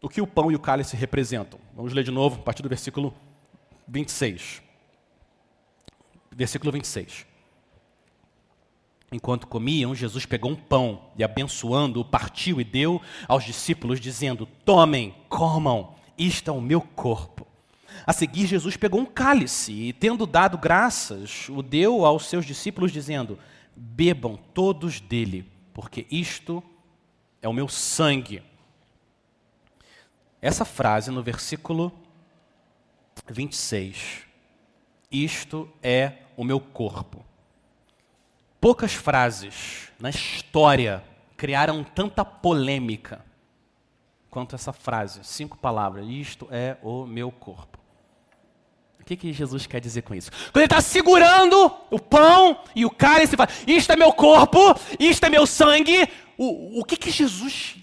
o 0.03 0.11
que 0.11 0.21
o 0.21 0.27
pão 0.27 0.53
e 0.53 0.55
o 0.55 0.61
cálice 0.61 0.95
representam? 0.95 1.59
Vamos 1.75 1.95
ler 1.95 2.05
de 2.05 2.11
novo, 2.11 2.41
a 2.41 2.45
partir 2.45 2.63
do 2.63 2.69
versículo 2.69 3.15
26. 3.87 4.63
Versículo 6.31 6.71
26. 6.71 7.27
Enquanto 9.11 9.47
comiam, 9.47 9.95
Jesus 9.95 10.27
pegou 10.27 10.51
um 10.51 10.57
pão 10.57 11.01
e, 11.17 11.25
abençoando-o, 11.25 12.05
partiu 12.05 12.61
e 12.61 12.65
deu 12.65 13.01
aos 13.27 13.43
discípulos, 13.43 14.01
dizendo: 14.01 14.47
Tomem, 14.65 15.15
comam, 15.31 15.95
isto 16.17 16.51
é 16.51 16.53
o 16.53 16.61
meu 16.61 16.83
corpo. 16.83 17.47
A 18.07 18.13
seguir, 18.13 18.47
Jesus 18.47 18.77
pegou 18.77 19.01
um 19.01 19.07
cálice 19.07 19.73
e, 19.73 19.93
tendo 19.95 20.27
dado 20.27 20.59
graças, 20.59 21.49
o 21.49 21.63
deu 21.63 22.05
aos 22.05 22.27
seus 22.27 22.45
discípulos, 22.45 22.93
dizendo: 22.93 23.39
Bebam 23.75 24.39
todos 24.53 25.01
dele, 25.01 25.51
porque 25.73 26.07
isto 26.11 26.63
é 27.41 27.49
o 27.49 27.53
meu 27.53 27.67
sangue. 27.67 28.43
Essa 30.41 30.67
frase 30.67 31.11
no 31.11 31.23
versículo 31.23 31.91
26, 33.27 34.27
isto 35.11 35.69
é 35.83 36.13
o 36.37 36.45
meu 36.45 36.61
corpo 36.61 37.28
Poucas 38.61 38.93
frases 38.93 39.91
na 40.01 40.11
história 40.11 41.03
criaram 41.37 41.85
tanta 41.85 42.25
polêmica 42.25 43.25
quanto 44.31 44.55
essa 44.55 44.73
frase. 44.73 45.21
Cinco 45.23 45.57
palavras. 45.57 46.07
Isto 46.09 46.49
é 46.51 46.77
o 46.83 47.07
meu 47.07 47.31
corpo. 47.31 47.79
O 49.01 49.05
que, 49.05 49.17
que 49.17 49.33
Jesus 49.33 49.67
quer 49.67 49.81
dizer 49.81 50.03
com 50.03 50.15
isso? 50.15 50.31
Quando 50.31 50.57
ele 50.57 50.65
está 50.65 50.81
segurando 50.81 51.73
o 51.91 51.99
pão 51.99 52.61
e 52.75 52.85
o 52.85 52.91
cálice, 52.91 53.37
fala: 53.37 53.49
Isto 53.67 53.93
é 53.93 53.97
meu 53.97 54.13
corpo, 54.13 54.59
isto 54.99 55.25
é 55.25 55.31
meu 55.31 55.47
sangue. 55.47 56.09
O, 56.37 56.81
o 56.81 56.85
que, 56.85 56.97
que 56.97 57.11
Jesus 57.11 57.77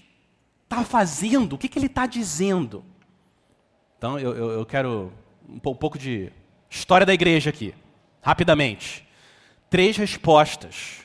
está 0.62 0.84
fazendo? 0.84 1.54
O 1.54 1.58
que, 1.58 1.68
que 1.68 1.78
ele 1.78 1.86
está 1.86 2.06
dizendo? 2.06 2.84
Então, 3.98 4.18
eu, 4.18 4.36
eu, 4.36 4.50
eu 4.52 4.66
quero 4.66 5.12
um 5.48 5.58
pouco 5.58 5.98
de 5.98 6.30
história 6.68 7.06
da 7.06 7.14
igreja 7.14 7.50
aqui, 7.50 7.74
rapidamente. 8.22 9.05
Três 9.76 9.98
respostas 9.98 11.02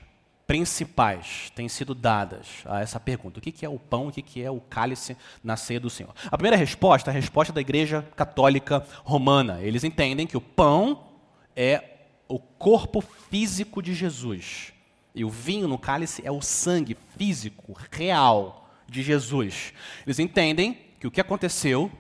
principais 0.48 1.52
têm 1.54 1.68
sido 1.68 1.94
dadas 1.94 2.48
a 2.64 2.80
essa 2.80 3.02
pergunta: 3.02 3.38
o 3.38 3.42
que 3.42 3.66
é 3.66 3.68
o 3.68 3.78
pão, 3.78 4.08
o 4.08 4.12
que 4.14 4.42
é 4.42 4.50
o 4.50 4.62
cálice 4.62 5.18
na 5.44 5.58
ceia 5.58 5.78
do 5.78 5.90
Senhor? 5.90 6.16
A 6.28 6.38
primeira 6.38 6.56
resposta 6.56 7.10
é 7.10 7.12
a 7.12 7.14
resposta 7.14 7.52
da 7.52 7.60
Igreja 7.60 8.08
Católica 8.16 8.82
Romana. 9.04 9.60
Eles 9.62 9.84
entendem 9.84 10.26
que 10.26 10.38
o 10.38 10.42
pão 10.42 11.04
é 11.54 11.84
o 12.30 12.40
corpo 12.40 13.02
físico 13.02 13.82
de 13.82 13.94
Jesus 13.94 14.72
e 15.14 15.26
o 15.26 15.30
vinho 15.30 15.68
no 15.68 15.78
cálice 15.78 16.22
é 16.26 16.32
o 16.32 16.42
sangue 16.42 16.96
físico, 17.18 17.76
real 17.92 18.72
de 18.88 19.04
Jesus. 19.04 19.74
Eles 20.06 20.18
entendem 20.18 20.80
que 20.98 21.08
o 21.08 21.12
que 21.12 21.20
aconteceu 21.20 21.92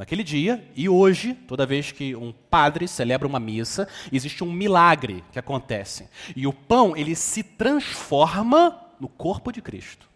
naquele 0.00 0.24
dia 0.24 0.66
e 0.74 0.88
hoje, 0.88 1.34
toda 1.46 1.66
vez 1.66 1.92
que 1.92 2.16
um 2.16 2.32
padre 2.32 2.88
celebra 2.88 3.28
uma 3.28 3.38
missa, 3.38 3.86
existe 4.10 4.42
um 4.42 4.50
milagre 4.50 5.22
que 5.30 5.38
acontece. 5.38 6.08
E 6.34 6.46
o 6.46 6.54
pão, 6.54 6.96
ele 6.96 7.14
se 7.14 7.42
transforma 7.42 8.80
no 8.98 9.08
corpo 9.08 9.52
de 9.52 9.60
Cristo. 9.60 10.08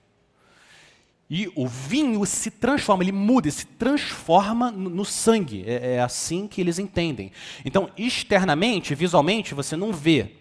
E 1.29 1.53
o 1.55 1.69
vinho 1.69 2.25
se 2.25 2.51
transforma, 2.51 3.05
ele 3.05 3.13
muda, 3.13 3.51
se 3.51 3.67
transforma 3.67 4.71
no, 4.71 5.05
sangue. 5.05 5.65
É, 5.67 5.97
é 5.97 6.01
assim 6.01 6.49
que 6.49 6.63
eles 6.63 6.79
entendem. 6.79 7.31
Então, 7.63 7.91
externamente, 7.95 8.95
visualmente, 8.95 9.53
você 9.53 9.77
não 9.77 9.93
vê. 9.93 10.33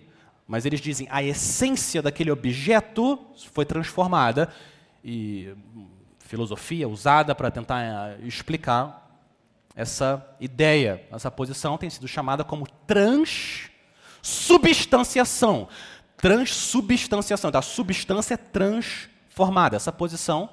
Mas 0.48 0.66
eles 0.66 0.80
dizem 0.80 1.06
a 1.12 1.22
essência 1.22 2.02
daquele 2.02 2.32
objeto 2.32 3.20
foi 3.52 3.66
transformada. 3.66 4.48
E 5.04 5.54
filosofia 6.20 6.88
usada 6.88 7.36
para 7.36 7.52
tentar 7.52 7.84
eh, 7.84 8.18
explicar 8.24 9.03
essa 9.76 10.24
ideia, 10.40 11.04
essa 11.12 11.32
posição 11.32 11.78
tem 11.78 11.90
sido 11.90 12.08
chamada 12.08 12.44
como 12.44 12.68
transsubstanciação. 12.88 15.68
Transsubstanciação, 16.18 17.52
da 17.52 17.62
substância 17.62 18.38
transformada. 18.38 19.76
Essa 19.76 19.92
posição 19.92 20.50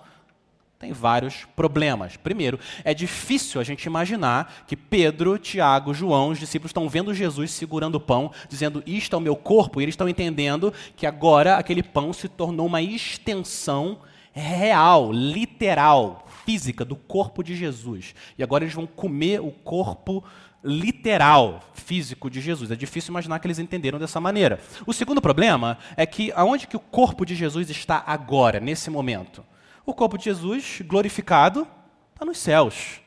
tem 0.81 0.93
vários 0.93 1.45
problemas. 1.55 2.17
Primeiro, 2.17 2.59
é 2.83 2.95
difícil 2.95 3.61
a 3.61 3.65
gente 3.65 3.85
imaginar 3.85 4.65
que 4.67 4.75
Pedro, 4.75 5.39
Tiago, 5.39 5.93
João, 5.93 6.31
os 6.31 6.39
discípulos 6.39 6.71
estão 6.71 6.89
vendo 6.89 7.13
Jesus 7.13 7.51
segurando 7.51 7.97
o 7.97 8.01
pão, 8.01 8.33
dizendo: 8.49 8.83
Isto 8.87 9.15
é 9.15 9.19
o 9.19 9.21
meu 9.21 9.37
corpo, 9.37 9.79
e 9.79 9.85
eles 9.85 9.93
estão 9.93 10.09
entendendo 10.09 10.73
que 10.97 11.07
agora 11.07 11.59
aquele 11.59 11.83
pão 11.83 12.15
se 12.15 12.29
tornou 12.29 12.67
uma 12.67 12.81
extensão 12.81 13.99
real, 14.33 15.13
literal, 15.13 16.27
física 16.51 16.85
do 16.85 16.97
corpo 16.97 17.45
de 17.45 17.55
Jesus. 17.55 18.13
E 18.37 18.43
agora 18.43 18.65
eles 18.65 18.75
vão 18.75 18.85
comer 18.85 19.41
o 19.41 19.53
corpo 19.53 20.25
literal, 20.65 21.63
físico 21.75 22.29
de 22.29 22.41
Jesus. 22.41 22.73
É 22.73 22.77
difícil 22.77 23.13
imaginar 23.13 23.39
que 23.39 23.47
eles 23.47 23.61
entenderam 23.61 24.01
dessa 24.01 24.21
maneira. 24.21 24.59
O 24.85 24.93
segundo 24.93 25.23
problema 25.23 25.79
é 25.97 26.05
que 26.05 26.33
aonde 26.33 26.67
que 26.67 26.77
o 26.77 26.81
corpo 26.81 27.25
de 27.25 27.37
Jesus 27.37 27.71
está 27.71 28.03
agora, 28.05 28.59
nesse 28.59 28.91
momento? 28.91 29.45
O 29.87 29.95
corpo 29.95 30.19
de 30.19 30.25
Jesus, 30.25 30.83
glorificado, 30.85 31.69
está 32.13 32.25
nos 32.25 32.39
céus, 32.39 33.01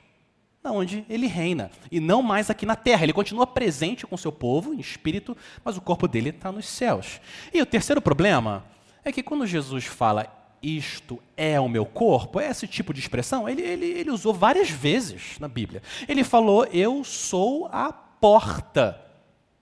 onde 0.63 1.05
ele 1.09 1.27
reina, 1.27 1.69
e 1.91 1.99
não 1.99 2.23
mais 2.23 2.49
aqui 2.49 2.65
na 2.65 2.77
terra. 2.77 3.03
Ele 3.03 3.11
continua 3.11 3.45
presente 3.45 4.07
com 4.07 4.15
seu 4.15 4.31
povo, 4.31 4.73
em 4.73 4.79
espírito, 4.79 5.35
mas 5.65 5.75
o 5.75 5.81
corpo 5.81 6.07
dele 6.07 6.29
está 6.29 6.49
nos 6.49 6.65
céus. 6.65 7.19
E 7.53 7.61
o 7.61 7.65
terceiro 7.65 8.01
problema 8.01 8.63
é 9.03 9.11
que 9.11 9.21
quando 9.21 9.45
Jesus 9.45 9.83
fala 9.83 10.42
isto 10.63 11.21
é 11.35 11.59
o 11.59 11.67
meu 11.67 11.85
corpo, 11.85 12.39
é 12.39 12.49
esse 12.49 12.65
tipo 12.65 12.93
de 12.93 13.01
expressão, 13.01 13.49
ele, 13.49 13.61
ele, 13.61 13.85
ele 13.85 14.09
usou 14.09 14.33
várias 14.33 14.69
vezes 14.69 15.37
na 15.37 15.49
Bíblia. 15.49 15.83
Ele 16.07 16.23
falou, 16.23 16.63
eu 16.67 17.03
sou 17.03 17.67
a 17.71 17.91
porta 17.91 18.99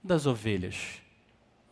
das 0.04 0.28
ovelhas. 0.28 1.02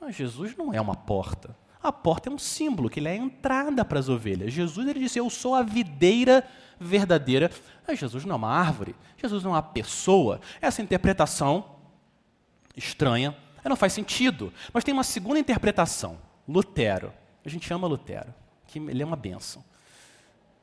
Mas 0.01 0.15
Jesus 0.15 0.57
não 0.57 0.73
é 0.73 0.81
uma 0.81 0.95
porta. 0.95 1.55
A 1.81 1.91
porta 1.91 2.27
é 2.27 2.31
um 2.31 2.39
símbolo, 2.39 2.89
que 2.89 2.99
ele 2.99 3.07
é 3.07 3.11
a 3.11 3.17
entrada 3.17 3.85
para 3.85 3.99
as 3.99 4.09
ovelhas. 4.09 4.51
Jesus 4.51 4.87
ele 4.87 4.99
disse, 4.99 5.19
eu 5.19 5.29
sou 5.29 5.53
a 5.53 5.61
videira 5.61 6.45
verdadeira. 6.79 7.51
Mas 7.87 7.99
Jesus 7.99 8.25
não 8.25 8.33
é 8.33 8.37
uma 8.37 8.49
árvore, 8.49 8.95
Jesus 9.15 9.43
não 9.43 9.51
é 9.51 9.55
uma 9.55 9.61
pessoa. 9.61 10.41
Essa 10.59 10.81
interpretação 10.81 11.75
estranha, 12.75 13.37
não 13.63 13.75
faz 13.75 13.93
sentido. 13.93 14.51
Mas 14.73 14.83
tem 14.83 14.93
uma 14.93 15.03
segunda 15.03 15.39
interpretação. 15.39 16.17
Lutero. 16.47 17.13
A 17.45 17.49
gente 17.49 17.71
ama 17.71 17.87
Lutero 17.87 18.33
que 18.69 18.79
ele 18.79 19.01
é 19.01 19.05
uma 19.05 19.15
benção. 19.15 19.63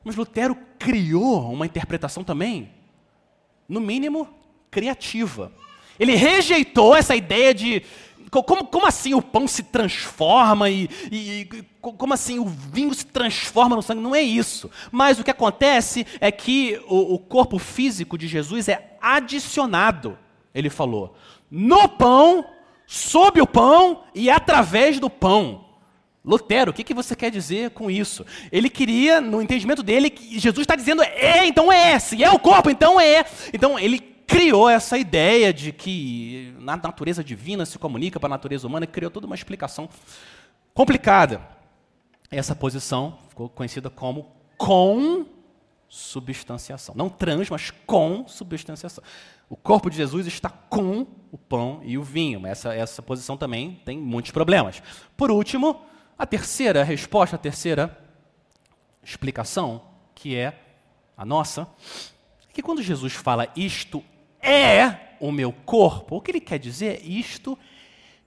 Mas 0.03 0.15
Lutero 0.15 0.57
criou 0.79 1.51
uma 1.51 1.65
interpretação 1.65 2.23
também, 2.23 2.71
no 3.67 3.81
mínimo, 3.81 4.27
criativa. 4.71 5.51
Ele 5.99 6.15
rejeitou 6.15 6.95
essa 6.95 7.15
ideia 7.15 7.53
de 7.53 7.83
como, 8.29 8.65
como 8.65 8.85
assim 8.85 9.13
o 9.13 9.21
pão 9.21 9.47
se 9.47 9.63
transforma 9.63 10.69
e, 10.69 10.89
e, 11.11 11.65
como 11.81 12.13
assim 12.13 12.39
o 12.39 12.45
vinho 12.45 12.93
se 12.93 13.05
transforma 13.05 13.75
no 13.75 13.81
sangue? 13.81 14.01
Não 14.01 14.13
é 14.13 14.21
isso. 14.21 14.69
Mas 14.91 15.19
o 15.19 15.23
que 15.23 15.31
acontece 15.31 16.05
é 16.19 16.31
que 16.31 16.79
o, 16.87 17.15
o 17.15 17.19
corpo 17.19 17.57
físico 17.57 18.17
de 18.17 18.27
Jesus 18.27 18.67
é 18.67 18.97
adicionado, 19.01 20.17
ele 20.53 20.69
falou, 20.69 21.15
no 21.49 21.87
pão, 21.87 22.45
sob 22.85 23.41
o 23.41 23.47
pão 23.47 24.03
e 24.13 24.29
através 24.29 24.99
do 24.99 25.09
pão. 25.09 25.66
Lutero, 26.27 26.71
o 26.71 26.73
que, 26.73 26.83
que 26.83 26.93
você 26.93 27.15
quer 27.15 27.31
dizer 27.31 27.69
com 27.69 27.89
isso? 27.89 28.25
Ele 28.51 28.69
queria, 28.69 29.21
no 29.21 29.41
entendimento 29.41 29.81
dele, 29.81 30.09
que 30.09 30.37
Jesus 30.37 30.63
está 30.63 30.75
dizendo 30.75 31.01
é, 31.01 31.47
então 31.47 31.71
é, 31.71 31.97
se 31.97 32.21
é 32.21 32.29
o 32.29 32.37
corpo, 32.37 32.69
então 32.69 32.99
é. 32.99 33.25
Então 33.53 33.79
ele 33.79 34.17
criou 34.27 34.69
essa 34.69 34.97
ideia 34.97 35.53
de 35.53 35.71
que 35.71 36.53
na 36.59 36.75
natureza 36.75 37.23
divina 37.23 37.65
se 37.65 37.79
comunica 37.79 38.19
para 38.19 38.27
a 38.27 38.31
natureza 38.31 38.67
humana, 38.67 38.83
e 38.83 38.87
criou 38.87 39.09
toda 39.09 39.25
uma 39.25 39.35
explicação 39.35 39.87
complicada. 40.73 41.39
Essa 42.29 42.53
posição 42.53 43.17
ficou 43.29 43.47
conhecida 43.47 43.89
como 43.89 44.35
consubstanciação. 44.57 46.93
Não 46.93 47.07
trans, 47.07 47.49
mas 47.49 47.71
consubstanciação. 47.85 49.01
O 49.49 49.55
corpo 49.55 49.89
de 49.89 49.95
Jesus 49.95 50.27
está 50.27 50.49
com 50.49 51.07
o 51.31 51.37
pão 51.37 51.79
e 51.85 51.97
o 51.97 52.03
vinho. 52.03 52.45
Essa, 52.45 52.75
essa 52.75 53.01
posição 53.01 53.37
também 53.37 53.79
tem 53.85 53.97
muitos 53.97 54.31
problemas. 54.31 54.83
Por 55.15 55.31
último, 55.31 55.85
a 56.17 56.25
terceira 56.25 56.83
resposta, 56.83 57.35
a 57.35 57.39
terceira 57.39 57.97
explicação, 59.03 59.81
que 60.15 60.35
é 60.35 60.59
a 61.15 61.25
nossa, 61.25 61.67
é 62.49 62.53
que 62.53 62.61
quando 62.61 62.81
Jesus 62.81 63.13
fala 63.13 63.51
isto 63.55 64.03
é 64.41 65.15
o 65.19 65.31
meu 65.31 65.51
corpo, 65.51 66.17
o 66.17 66.21
que 66.21 66.31
ele 66.31 66.39
quer 66.39 66.59
dizer? 66.59 67.01
Isto 67.03 67.57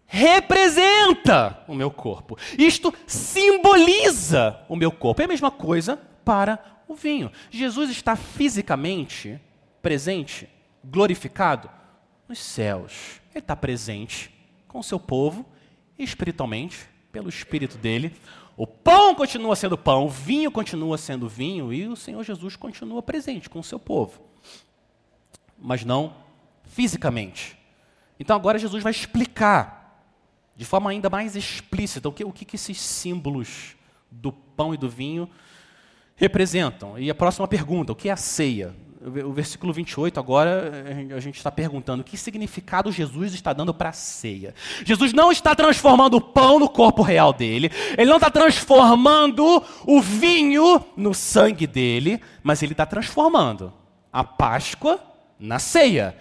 representa 0.07 1.63
o 1.69 1.75
meu 1.75 1.91
corpo. 1.91 2.37
Isto 2.59 2.93
simboliza 3.07 4.61
o 4.69 4.75
meu 4.75 4.91
corpo. 4.91 5.23
É 5.23 5.25
a 5.25 5.29
mesma 5.29 5.51
coisa 5.51 5.97
para 6.25 6.59
o 6.89 6.95
vinho. 6.95 7.31
Jesus 7.51 7.91
está 7.91 8.17
fisicamente 8.17 9.41
presente, 9.81 10.49
glorificado 10.85 11.71
nos 12.29 12.41
céus. 12.41 13.21
Ele 13.31 13.39
está 13.39 13.55
presente 13.55 14.31
com 14.67 14.81
o 14.81 14.85
seu 14.85 14.99
povo, 14.99 15.47
espiritualmente, 15.97 16.89
pelo 17.11 17.29
Espírito 17.29 17.77
dele. 17.79 18.15
O 18.57 18.67
pão 18.67 19.15
continua 19.15 19.57
sendo 19.57 19.79
pão, 19.79 20.05
o 20.05 20.09
vinho 20.09 20.51
continua 20.51 20.99
sendo 20.99 21.29
vinho 21.29 21.73
e 21.73 21.89
o 21.89 21.97
Senhor 21.97 22.23
Jesus 22.23 22.57
continua 22.57 23.03
presente 23.03 23.49
com 23.49 23.59
o 23.59 23.65
seu 23.65 23.79
povo. 23.79 24.21
Mas 25.59 25.85
não 25.85 26.15
fisicamente. 26.65 27.57
Então 28.19 28.37
agora 28.37 28.59
Jesus 28.59 28.83
vai 28.83 28.93
explicar 28.93 30.05
de 30.57 30.65
forma 30.65 30.91
ainda 30.91 31.09
mais 31.09 31.37
explícita 31.37 32.09
o 32.09 32.13
que, 32.13 32.23
o 32.23 32.33
que 32.33 32.55
esses 32.55 32.79
símbolos 32.79 33.77
do 34.11 34.31
pão 34.31 34.75
e 34.75 34.77
do 34.77 34.91
vinho 34.91 35.29
representam. 36.17 36.99
E 36.99 37.09
a 37.09 37.15
próxima 37.15 37.49
pergunta, 37.49 37.93
o 37.93 37.97
que 37.97 38.11
é 38.11 38.13
a 38.13 38.17
ceia? 38.17 38.77
O 39.03 39.33
versículo 39.33 39.73
28 39.73 40.21
agora 40.21 40.85
a 41.17 41.21
gente 41.21 41.37
está 41.37 41.51
perguntando 41.51 42.05
que 42.05 42.19
significado 42.19 42.93
Jesus 42.93 43.33
está 43.33 43.53
dando 43.53 43.73
para 43.73 43.89
a 43.89 43.93
ceia. 43.93 44.55
Jesus 44.85 45.15
não 45.15 45.33
está 45.33 45.55
transformando 45.55 46.19
o 46.19 46.21
pão 46.21 46.59
no 46.59 46.69
corpo 46.69 47.03
real 47.03 47.33
dele, 47.33 47.71
ele 47.97 48.11
não 48.11 48.17
está 48.17 48.31
transformando 48.31 49.65
o 49.87 50.01
vinho 50.03 50.85
no 50.97 51.15
sangue 51.15 51.67
dele, 51.67 52.21
mas 52.43 52.63
ele 52.63 52.73
está 52.73 52.85
transformando 52.85 53.73
a 54.13 54.23
Páscoa 54.23 55.01
na 55.39 55.59
ceia. 55.59 56.15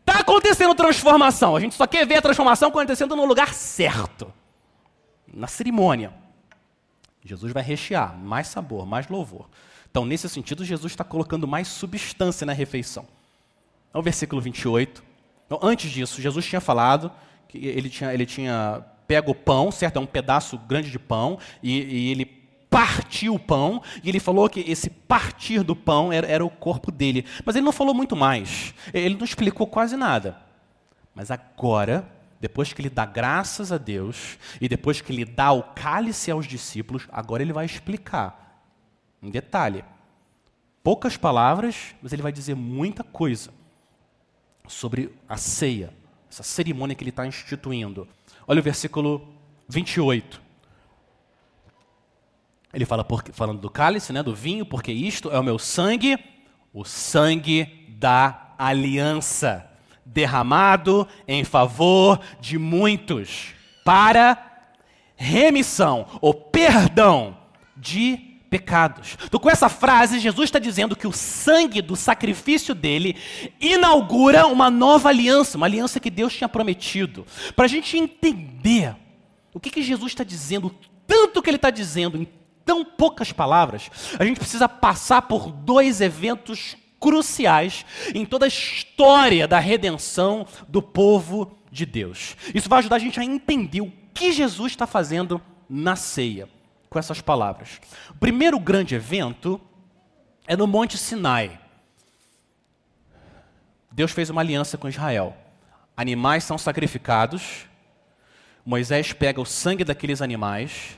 Está 0.00 0.20
acontecendo 0.20 0.74
transformação, 0.74 1.54
a 1.54 1.60
gente 1.60 1.76
só 1.76 1.86
quer 1.86 2.04
ver 2.04 2.16
a 2.16 2.22
transformação 2.22 2.68
acontecendo 2.68 3.14
no 3.14 3.24
lugar 3.24 3.54
certo 3.54 4.32
na 5.32 5.46
cerimônia. 5.46 6.12
Jesus 7.24 7.52
vai 7.52 7.62
rechear 7.62 8.16
mais 8.16 8.48
sabor, 8.48 8.86
mais 8.86 9.06
louvor. 9.08 9.48
Então, 9.98 10.06
nesse 10.06 10.28
sentido, 10.28 10.64
Jesus 10.64 10.92
está 10.92 11.02
colocando 11.02 11.48
mais 11.48 11.66
substância 11.66 12.46
na 12.46 12.52
refeição. 12.52 13.04
É 13.92 13.98
o 13.98 14.02
versículo 14.02 14.40
28. 14.40 15.02
Então, 15.44 15.58
antes 15.60 15.90
disso, 15.90 16.22
Jesus 16.22 16.46
tinha 16.46 16.60
falado 16.60 17.10
que 17.48 17.58
ele 17.58 17.90
tinha, 17.90 18.14
ele 18.14 18.24
tinha 18.24 18.84
pego 19.08 19.32
o 19.32 19.34
pão, 19.34 19.72
certo? 19.72 19.96
É 19.96 20.00
um 20.00 20.06
pedaço 20.06 20.56
grande 20.56 20.88
de 20.88 21.00
pão, 21.00 21.36
e, 21.60 21.80
e 21.80 22.10
ele 22.12 22.26
partiu 22.70 23.34
o 23.34 23.40
pão, 23.40 23.82
e 24.04 24.08
ele 24.08 24.20
falou 24.20 24.48
que 24.48 24.60
esse 24.60 24.88
partir 24.88 25.64
do 25.64 25.74
pão 25.74 26.12
era, 26.12 26.28
era 26.28 26.46
o 26.46 26.50
corpo 26.50 26.92
dele. 26.92 27.24
Mas 27.44 27.56
ele 27.56 27.64
não 27.64 27.72
falou 27.72 27.92
muito 27.92 28.14
mais. 28.14 28.72
Ele 28.94 29.16
não 29.16 29.24
explicou 29.24 29.66
quase 29.66 29.96
nada. 29.96 30.38
Mas 31.12 31.28
agora, 31.32 32.08
depois 32.40 32.72
que 32.72 32.80
ele 32.80 32.90
dá 32.90 33.04
graças 33.04 33.72
a 33.72 33.78
Deus, 33.78 34.38
e 34.60 34.68
depois 34.68 35.00
que 35.00 35.12
ele 35.12 35.24
dá 35.24 35.50
o 35.50 35.64
cálice 35.64 36.30
aos 36.30 36.46
discípulos, 36.46 37.08
agora 37.10 37.42
ele 37.42 37.52
vai 37.52 37.64
explicar 37.64 38.46
em 39.22 39.30
detalhe. 39.30 39.84
Poucas 40.82 41.16
palavras, 41.16 41.94
mas 42.02 42.12
ele 42.12 42.22
vai 42.22 42.32
dizer 42.32 42.54
muita 42.54 43.02
coisa 43.02 43.50
sobre 44.66 45.14
a 45.28 45.36
ceia, 45.36 45.92
essa 46.30 46.42
cerimônia 46.42 46.94
que 46.94 47.02
ele 47.02 47.10
está 47.10 47.26
instituindo. 47.26 48.06
Olha 48.46 48.60
o 48.60 48.62
versículo 48.62 49.26
28. 49.68 50.40
Ele 52.72 52.84
fala 52.84 53.06
falando 53.32 53.60
do 53.60 53.70
cálice, 53.70 54.12
né, 54.12 54.22
do 54.22 54.34
vinho, 54.34 54.64
porque 54.64 54.92
isto 54.92 55.30
é 55.30 55.38
o 55.38 55.42
meu 55.42 55.58
sangue, 55.58 56.18
o 56.72 56.84
sangue 56.84 57.86
da 57.88 58.54
aliança, 58.58 59.70
derramado 60.04 61.08
em 61.26 61.44
favor 61.44 62.20
de 62.40 62.58
muitos, 62.58 63.54
para 63.84 64.72
remissão 65.16 66.06
ou 66.20 66.32
perdão 66.32 67.36
de 67.76 68.27
pecados. 68.48 69.16
Então, 69.24 69.38
com 69.38 69.50
essa 69.50 69.68
frase, 69.68 70.18
Jesus 70.18 70.48
está 70.48 70.58
dizendo 70.58 70.96
que 70.96 71.06
o 71.06 71.12
sangue 71.12 71.82
do 71.82 71.94
sacrifício 71.94 72.74
dele 72.74 73.16
inaugura 73.60 74.46
uma 74.46 74.70
nova 74.70 75.08
aliança, 75.08 75.56
uma 75.56 75.66
aliança 75.66 76.00
que 76.00 76.10
Deus 76.10 76.34
tinha 76.34 76.48
prometido. 76.48 77.26
Para 77.54 77.66
a 77.66 77.68
gente 77.68 77.96
entender 77.96 78.96
o 79.52 79.60
que, 79.60 79.70
que 79.70 79.82
Jesus 79.82 80.12
está 80.12 80.24
dizendo, 80.24 80.74
tanto 81.06 81.42
que 81.42 81.50
ele 81.50 81.56
está 81.56 81.70
dizendo 81.70 82.16
em 82.16 82.28
tão 82.64 82.84
poucas 82.84 83.32
palavras, 83.32 83.90
a 84.18 84.24
gente 84.24 84.38
precisa 84.38 84.68
passar 84.68 85.22
por 85.22 85.50
dois 85.50 86.00
eventos 86.00 86.76
cruciais 87.00 87.86
em 88.14 88.26
toda 88.26 88.44
a 88.44 88.48
história 88.48 89.46
da 89.46 89.58
redenção 89.58 90.46
do 90.68 90.82
povo 90.82 91.56
de 91.70 91.86
Deus. 91.86 92.36
Isso 92.54 92.68
vai 92.68 92.80
ajudar 92.80 92.96
a 92.96 92.98
gente 92.98 93.20
a 93.20 93.24
entender 93.24 93.80
o 93.80 93.92
que 94.12 94.32
Jesus 94.32 94.72
está 94.72 94.86
fazendo 94.86 95.40
na 95.68 95.96
ceia 95.96 96.48
com 96.88 96.98
essas 96.98 97.20
palavras. 97.20 97.80
O 98.10 98.14
primeiro 98.14 98.58
grande 98.58 98.94
evento 98.94 99.60
é 100.46 100.56
no 100.56 100.66
Monte 100.66 100.96
Sinai. 100.96 101.60
Deus 103.90 104.12
fez 104.12 104.30
uma 104.30 104.40
aliança 104.40 104.78
com 104.78 104.88
Israel. 104.88 105.36
Animais 105.96 106.44
são 106.44 106.56
sacrificados. 106.56 107.66
Moisés 108.64 109.12
pega 109.12 109.40
o 109.40 109.46
sangue 109.46 109.84
daqueles 109.84 110.22
animais 110.22 110.96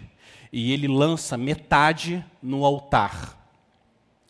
e 0.53 0.73
ele 0.73 0.89
lança 0.89 1.37
metade 1.37 2.25
no 2.43 2.65
altar. 2.65 3.37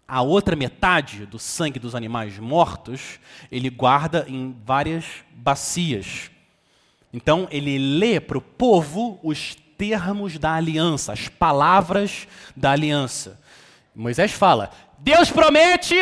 A 0.06 0.22
outra 0.22 0.56
metade 0.56 1.24
do 1.26 1.38
sangue 1.38 1.78
dos 1.78 1.94
animais 1.94 2.38
mortos, 2.38 3.20
ele 3.50 3.70
guarda 3.70 4.24
em 4.28 4.56
várias 4.64 5.04
bacias. 5.32 6.30
Então, 7.12 7.48
ele 7.50 7.78
lê 7.78 8.20
para 8.20 8.38
o 8.38 8.42
povo 8.42 9.18
os 9.22 9.56
termos 9.80 10.38
da 10.38 10.52
aliança, 10.52 11.14
as 11.14 11.28
palavras 11.28 12.28
da 12.54 12.72
aliança. 12.72 13.40
Moisés 13.96 14.30
fala: 14.30 14.70
Deus 14.98 15.30
promete 15.30 15.96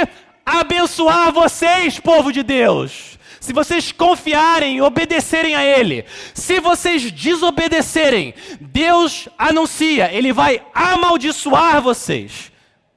abençoar 0.45 1.33
vocês, 1.33 2.01
povo 2.01 2.33
de 2.33 2.43
Deus. 2.43 3.17
Se 3.39 3.53
vocês 3.53 3.93
confiarem 3.93 4.79
e 4.79 4.83
obedecerem 4.83 5.55
a 5.55 5.65
Ele, 5.65 6.05
se 6.35 6.59
vocês 6.59 7.13
desobedecerem, 7.13 8.35
Deus 8.61 9.29
anuncia, 9.39 10.13
Ele 10.13 10.33
vai 10.33 10.61
amaldiçoar 10.75 11.81
vocês. 11.81 12.51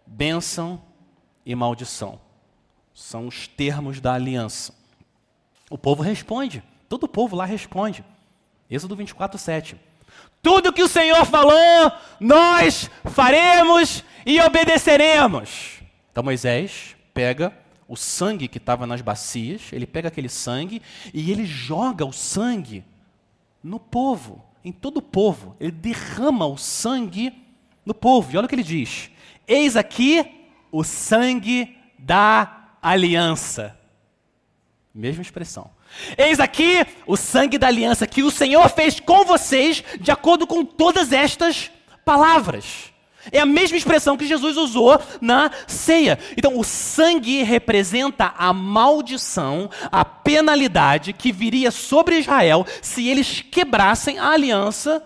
Bênção 0.08 0.82
e 1.46 1.54
maldição 1.54 2.20
são 2.92 3.28
os 3.28 3.48
termos 3.48 4.02
da 4.02 4.16
aliança. 4.16 4.74
O 5.70 5.78
povo 5.78 6.02
responde, 6.02 6.64
todo 6.90 7.04
o 7.04 7.08
povo 7.08 7.36
lá 7.36 7.46
responde. 7.46 8.04
Êxodo 8.68 8.96
24, 8.96 9.38
7. 9.38 9.91
Tudo 10.42 10.74
que 10.74 10.84
o 10.84 10.88
Senhor 10.88 11.26
falou, 11.26 11.92
nós 12.20 12.90
faremos 13.06 14.04
e 14.26 14.40
obedeceremos. 14.40 15.80
Então 16.12 16.24
Moisés 16.24 16.96
pega 17.14 17.56
o 17.88 17.96
sangue 17.96 18.48
que 18.48 18.58
estava 18.58 18.88
nas 18.88 19.02
bacias, 19.02 19.64
ele 19.72 19.86
pega 19.86 20.08
aquele 20.08 20.30
sangue 20.30 20.82
e 21.14 21.32
ele 21.32 21.46
joga 21.46 22.06
o 22.06 22.14
sangue 22.14 22.84
no 23.64 23.80
povo, 23.80 24.44
em 24.64 24.72
todo 24.72 24.98
o 24.98 25.02
povo. 25.02 25.56
Ele 25.60 25.72
derrama 25.72 26.46
o 26.46 26.58
sangue 26.58 27.34
no 27.86 27.94
povo. 27.94 28.32
E 28.32 28.38
olha 28.38 28.46
o 28.46 28.50
que 28.50 28.56
ele 28.56 28.64
diz: 28.64 29.12
Eis 29.48 29.76
aqui 29.76 30.48
o 30.72 30.84
sangue 30.84 31.78
da 32.00 32.76
aliança. 32.82 33.78
Mesma 34.94 35.22
expressão. 35.22 35.70
Eis 36.18 36.40
aqui 36.40 36.86
o 37.06 37.16
sangue 37.16 37.58
da 37.58 37.68
aliança 37.68 38.08
que 38.08 38.24
o 38.24 38.32
Senhor 38.32 38.68
fez 38.70 39.00
com 39.00 39.26
vocês, 39.26 39.84
de 40.00 40.12
acordo 40.12 40.48
com 40.48 40.64
todas 40.66 41.12
estas 41.12 41.72
palavras. 42.06 42.92
É 43.32 43.40
a 43.40 43.46
mesma 43.46 43.78
expressão 43.78 44.18
que 44.18 44.26
Jesus 44.26 44.58
usou 44.58 45.00
na 45.20 45.52
ceia. 45.68 46.18
Então, 46.36 46.58
o 46.58 46.64
sangue 46.64 47.44
representa 47.44 48.34
a 48.36 48.52
maldição, 48.52 49.70
a 49.92 50.04
penalidade 50.04 51.14
que 51.14 51.32
viria 51.32 51.70
sobre 51.70 52.18
Israel 52.18 52.66
se 52.82 53.08
eles 53.08 53.42
quebrassem 53.42 54.18
a 54.18 54.32
aliança 54.32 55.04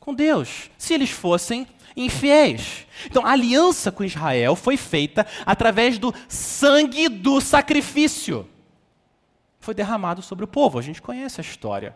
com 0.00 0.14
Deus, 0.14 0.70
se 0.78 0.94
eles 0.94 1.10
fossem 1.10 1.66
infiéis. 1.94 2.86
Então, 3.04 3.26
a 3.26 3.32
aliança 3.32 3.92
com 3.92 4.04
Israel 4.04 4.56
foi 4.56 4.78
feita 4.78 5.26
através 5.44 5.98
do 5.98 6.14
sangue 6.28 7.08
do 7.08 7.40
sacrifício. 7.40 8.48
Foi 9.68 9.74
derramado 9.74 10.22
sobre 10.22 10.46
o 10.46 10.48
povo, 10.48 10.78
a 10.78 10.82
gente 10.82 11.02
conhece 11.02 11.42
a 11.42 11.44
história. 11.44 11.94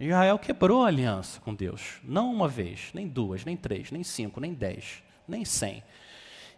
Israel 0.00 0.38
quebrou 0.38 0.82
a 0.82 0.86
aliança 0.86 1.38
com 1.42 1.54
Deus, 1.54 2.00
não 2.02 2.32
uma 2.32 2.48
vez, 2.48 2.88
nem 2.94 3.06
duas, 3.06 3.44
nem 3.44 3.54
três, 3.54 3.90
nem 3.90 4.02
cinco, 4.02 4.40
nem 4.40 4.54
dez, 4.54 5.02
nem 5.28 5.44
cem. 5.44 5.84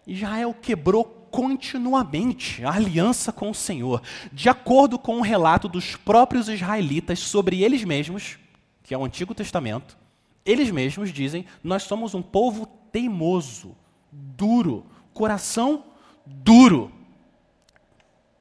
Israel 0.07 0.55
quebrou 0.55 1.03
continuamente 1.05 2.65
a 2.65 2.71
aliança 2.71 3.33
com 3.33 3.51
o 3.51 3.55
Senhor, 3.55 4.01
de 4.33 4.49
acordo 4.49 4.97
com 4.97 5.19
o 5.19 5.23
relato 5.23 5.69
dos 5.69 5.97
próprios 5.97 6.49
israelitas 6.49 7.19
sobre 7.19 7.65
eles 7.65 7.83
mesmos, 7.83 8.39
que 8.85 8.95
é 8.95 8.99
o 8.99 9.05
Antigo 9.05 9.35
Testamento. 9.35 9.99
Eles 10.45 10.71
mesmos 10.71 11.13
dizem: 11.13 11.45
Nós 11.65 11.83
somos 11.83 12.15
um 12.15 12.23
povo 12.23 12.65
teimoso, 12.93 13.77
duro, 14.13 14.87
coração 15.13 15.83
duro. 16.25 16.93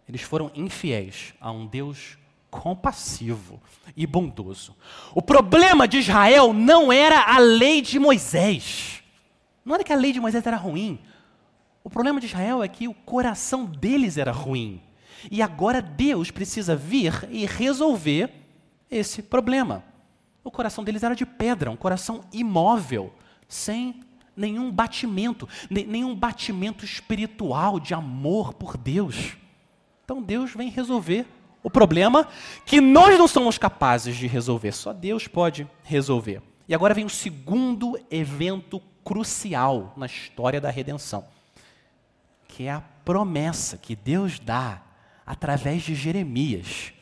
Eles 0.07 0.21
foram 0.21 0.51
infiéis 0.55 1.33
a 1.39 1.51
um 1.51 1.65
Deus 1.65 2.17
compassivo 2.49 3.61
e 3.97 4.07
bondoso. 4.07 4.75
O 5.13 5.21
problema 5.21 5.87
de 5.87 5.97
Israel 5.97 6.53
não 6.53 6.91
era 6.91 7.21
a 7.21 7.37
lei 7.37 7.81
de 7.81 7.99
Moisés. 7.99 9.03
Não 9.63 9.75
era 9.75 9.83
que 9.83 9.91
a 9.91 9.97
lei 9.97 10.13
de 10.13 10.19
Moisés 10.19 10.45
era 10.45 10.57
ruim. 10.57 10.99
O 11.83 11.89
problema 11.89 12.19
de 12.19 12.27
Israel 12.27 12.63
é 12.63 12.67
que 12.67 12.87
o 12.87 12.93
coração 12.93 13.65
deles 13.65 14.17
era 14.17 14.31
ruim. 14.31 14.81
E 15.29 15.41
agora 15.41 15.81
Deus 15.81 16.31
precisa 16.31 16.75
vir 16.75 17.27
e 17.29 17.45
resolver 17.45 18.31
esse 18.89 19.21
problema. 19.21 19.83
O 20.43 20.51
coração 20.51 20.83
deles 20.83 21.03
era 21.03 21.15
de 21.15 21.25
pedra, 21.25 21.71
um 21.71 21.75
coração 21.75 22.21
imóvel, 22.31 23.13
sem 23.47 24.01
nenhum 24.35 24.71
batimento, 24.71 25.47
nenhum 25.69 26.15
batimento 26.15 26.85
espiritual 26.85 27.79
de 27.79 27.93
amor 27.93 28.53
por 28.53 28.77
Deus. 28.77 29.35
Então 30.05 30.21
Deus 30.21 30.53
vem 30.53 30.69
resolver 30.69 31.25
o 31.61 31.69
problema 31.69 32.27
que 32.65 32.79
nós 32.79 33.17
não 33.17 33.27
somos 33.27 33.57
capazes 33.57 34.15
de 34.15 34.27
resolver, 34.27 34.71
só 34.71 34.93
Deus 34.93 35.27
pode 35.27 35.67
resolver. 35.83 36.41
E 36.67 36.73
agora 36.73 36.93
vem 36.93 37.05
o 37.05 37.09
segundo 37.09 37.99
evento 38.09 38.79
crucial 39.03 39.93
na 39.97 40.05
história 40.05 40.61
da 40.61 40.69
redenção, 40.69 41.27
que 42.47 42.63
é 42.63 42.71
a 42.71 42.81
promessa 43.03 43.77
que 43.77 43.95
Deus 43.95 44.39
dá 44.39 44.81
através 45.25 45.83
de 45.83 45.93
Jeremias 45.93 46.93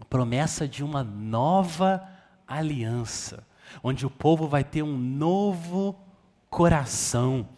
a 0.00 0.04
promessa 0.04 0.68
de 0.68 0.84
uma 0.84 1.02
nova 1.02 2.06
aliança, 2.46 3.46
onde 3.82 4.04
o 4.04 4.10
povo 4.10 4.46
vai 4.46 4.62
ter 4.62 4.82
um 4.82 4.96
novo 4.96 5.98
coração. 6.50 7.48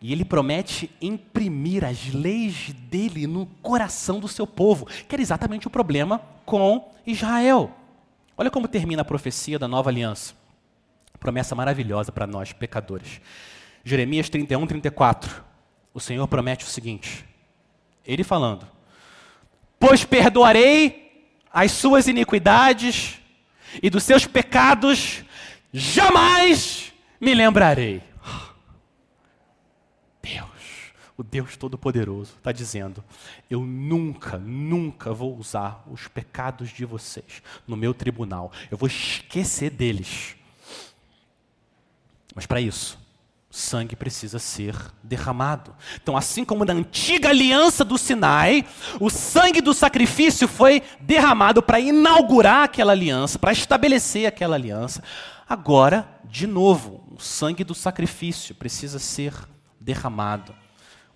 E 0.00 0.12
ele 0.12 0.24
promete 0.24 0.90
imprimir 1.00 1.84
as 1.84 2.12
leis 2.12 2.72
dele 2.72 3.26
no 3.26 3.46
coração 3.62 4.18
do 4.18 4.28
seu 4.28 4.46
povo, 4.46 4.86
que 4.86 5.14
era 5.14 5.20
exatamente 5.20 5.66
o 5.66 5.70
problema 5.70 6.22
com 6.46 6.90
Israel. 7.06 7.70
Olha 8.36 8.50
como 8.50 8.66
termina 8.66 9.02
a 9.02 9.04
profecia 9.04 9.58
da 9.58 9.68
nova 9.68 9.90
aliança. 9.90 10.34
Promessa 11.18 11.54
maravilhosa 11.54 12.10
para 12.10 12.26
nós, 12.26 12.52
pecadores. 12.52 13.20
Jeremias 13.84 14.30
31, 14.30 14.66
34. 14.66 15.44
O 15.92 16.00
Senhor 16.00 16.26
promete 16.26 16.64
o 16.64 16.68
seguinte: 16.68 17.24
Ele 18.06 18.24
falando: 18.24 18.66
Pois 19.78 20.04
perdoarei 20.04 21.28
as 21.52 21.72
suas 21.72 22.06
iniquidades 22.06 23.20
e 23.82 23.90
dos 23.90 24.04
seus 24.04 24.26
pecados 24.26 25.24
jamais 25.72 26.92
me 27.20 27.34
lembrarei. 27.34 28.02
Deus, 30.22 30.92
o 31.20 31.22
Deus 31.22 31.54
Todo-Poderoso, 31.54 32.32
está 32.38 32.50
dizendo: 32.50 33.04
eu 33.50 33.60
nunca, 33.60 34.38
nunca 34.38 35.12
vou 35.12 35.36
usar 35.36 35.84
os 35.90 36.08
pecados 36.08 36.70
de 36.70 36.84
vocês 36.86 37.42
no 37.66 37.76
meu 37.76 37.92
tribunal. 37.92 38.50
Eu 38.70 38.78
vou 38.78 38.86
esquecer 38.86 39.70
deles. 39.70 40.34
Mas 42.34 42.46
para 42.46 42.60
isso, 42.60 42.98
sangue 43.50 43.94
precisa 43.94 44.38
ser 44.38 44.74
derramado. 45.02 45.76
Então, 46.02 46.16
assim 46.16 46.42
como 46.42 46.64
na 46.64 46.72
antiga 46.72 47.28
aliança 47.28 47.84
do 47.84 47.98
Sinai, 47.98 48.64
o 48.98 49.10
sangue 49.10 49.60
do 49.60 49.74
sacrifício 49.74 50.48
foi 50.48 50.82
derramado 51.00 51.62
para 51.62 51.80
inaugurar 51.80 52.64
aquela 52.64 52.92
aliança, 52.92 53.38
para 53.38 53.52
estabelecer 53.52 54.26
aquela 54.26 54.56
aliança. 54.56 55.02
Agora, 55.46 56.08
de 56.24 56.46
novo, 56.46 57.04
o 57.14 57.20
sangue 57.20 57.64
do 57.64 57.74
sacrifício 57.74 58.54
precisa 58.54 58.98
ser 58.98 59.34
derramado. 59.78 60.59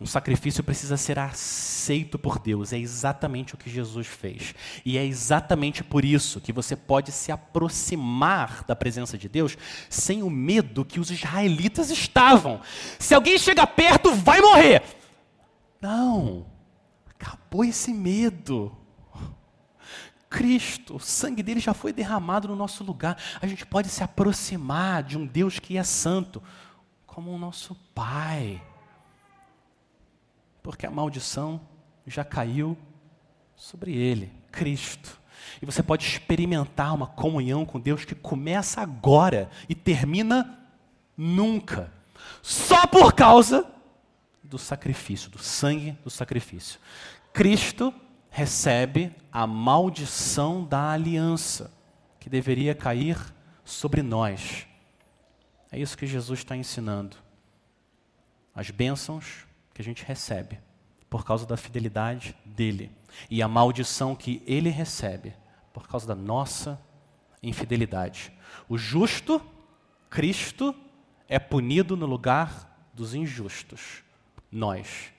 Um 0.04 0.06
sacrifício 0.06 0.62
precisa 0.62 0.98
ser 0.98 1.18
aceito 1.18 2.18
por 2.18 2.38
Deus. 2.38 2.74
É 2.74 2.78
exatamente 2.78 3.54
o 3.54 3.56
que 3.56 3.70
Jesus 3.70 4.06
fez. 4.06 4.54
E 4.84 4.98
é 4.98 5.06
exatamente 5.06 5.82
por 5.82 6.04
isso 6.04 6.42
que 6.42 6.52
você 6.52 6.76
pode 6.76 7.10
se 7.10 7.32
aproximar 7.32 8.64
da 8.64 8.76
presença 8.76 9.16
de 9.16 9.30
Deus 9.30 9.56
sem 9.88 10.22
o 10.22 10.28
medo 10.28 10.84
que 10.84 11.00
os 11.00 11.10
israelitas 11.10 11.88
estavam. 11.88 12.60
Se 12.98 13.14
alguém 13.14 13.38
chega 13.38 13.66
perto, 13.66 14.14
vai 14.14 14.42
morrer. 14.42 14.82
Não. 15.80 16.44
Acabou 17.08 17.64
esse 17.64 17.90
medo. 17.90 18.76
Cristo, 20.28 20.96
o 20.96 21.00
sangue 21.00 21.42
dele 21.42 21.60
já 21.60 21.72
foi 21.72 21.94
derramado 21.94 22.46
no 22.46 22.56
nosso 22.56 22.84
lugar. 22.84 23.16
A 23.40 23.46
gente 23.46 23.64
pode 23.64 23.88
se 23.88 24.04
aproximar 24.04 25.02
de 25.02 25.16
um 25.16 25.24
Deus 25.24 25.58
que 25.58 25.78
é 25.78 25.82
santo, 25.82 26.42
como 27.06 27.30
o 27.30 27.38
nosso 27.38 27.74
Pai 27.94 28.60
porque 30.64 30.86
a 30.86 30.90
maldição 30.90 31.60
já 32.06 32.24
caiu 32.24 32.76
sobre 33.54 33.94
ele, 33.94 34.32
Cristo. 34.50 35.20
E 35.60 35.66
você 35.66 35.82
pode 35.82 36.06
experimentar 36.06 36.94
uma 36.94 37.06
comunhão 37.06 37.66
com 37.66 37.78
Deus 37.78 38.06
que 38.06 38.14
começa 38.14 38.80
agora 38.80 39.50
e 39.68 39.74
termina 39.74 40.58
nunca, 41.14 41.92
só 42.40 42.86
por 42.86 43.12
causa 43.12 43.70
do 44.42 44.56
sacrifício, 44.56 45.28
do 45.28 45.38
sangue 45.38 45.92
do 46.02 46.08
sacrifício. 46.08 46.80
Cristo 47.30 47.92
recebe 48.30 49.14
a 49.30 49.46
maldição 49.46 50.64
da 50.64 50.92
aliança 50.92 51.70
que 52.18 52.30
deveria 52.30 52.74
cair 52.74 53.18
sobre 53.66 54.02
nós. 54.02 54.66
É 55.70 55.78
isso 55.78 55.98
que 55.98 56.06
Jesus 56.06 56.40
está 56.40 56.56
ensinando. 56.56 57.18
As 58.54 58.70
bênçãos 58.70 59.44
que 59.74 59.82
a 59.82 59.84
gente 59.84 60.04
recebe 60.04 60.58
por 61.10 61.24
causa 61.24 61.44
da 61.44 61.56
fidelidade 61.56 62.36
dele 62.44 62.90
e 63.28 63.42
a 63.42 63.48
maldição 63.48 64.14
que 64.14 64.42
ele 64.46 64.70
recebe 64.70 65.34
por 65.72 65.88
causa 65.88 66.06
da 66.06 66.14
nossa 66.14 66.80
infidelidade. 67.42 68.32
O 68.68 68.78
justo, 68.78 69.44
Cristo, 70.08 70.74
é 71.28 71.38
punido 71.38 71.96
no 71.96 72.06
lugar 72.06 72.88
dos 72.94 73.14
injustos, 73.14 74.04
nós. 74.50 75.12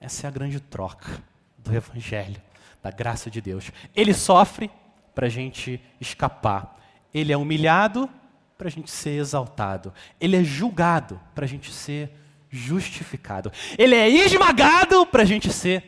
Essa 0.00 0.26
é 0.26 0.28
a 0.28 0.32
grande 0.32 0.60
troca 0.60 1.22
do 1.56 1.74
Evangelho, 1.74 2.40
da 2.82 2.90
graça 2.90 3.30
de 3.30 3.40
Deus. 3.40 3.70
Ele 3.94 4.12
sofre 4.12 4.70
para 5.14 5.26
a 5.26 5.30
gente 5.30 5.80
escapar, 6.00 6.76
ele 7.14 7.32
é 7.32 7.36
humilhado 7.36 8.10
para 8.58 8.68
a 8.68 8.70
gente 8.70 8.90
ser 8.90 9.18
exaltado, 9.20 9.92
ele 10.20 10.36
é 10.36 10.44
julgado 10.44 11.20
para 11.34 11.44
a 11.44 11.48
gente 11.48 11.72
ser 11.72 12.10
justificado. 12.56 13.52
Ele 13.78 13.94
é 13.94 14.08
esmagado 14.08 15.06
para 15.06 15.22
a 15.22 15.26
gente 15.26 15.52
ser 15.52 15.84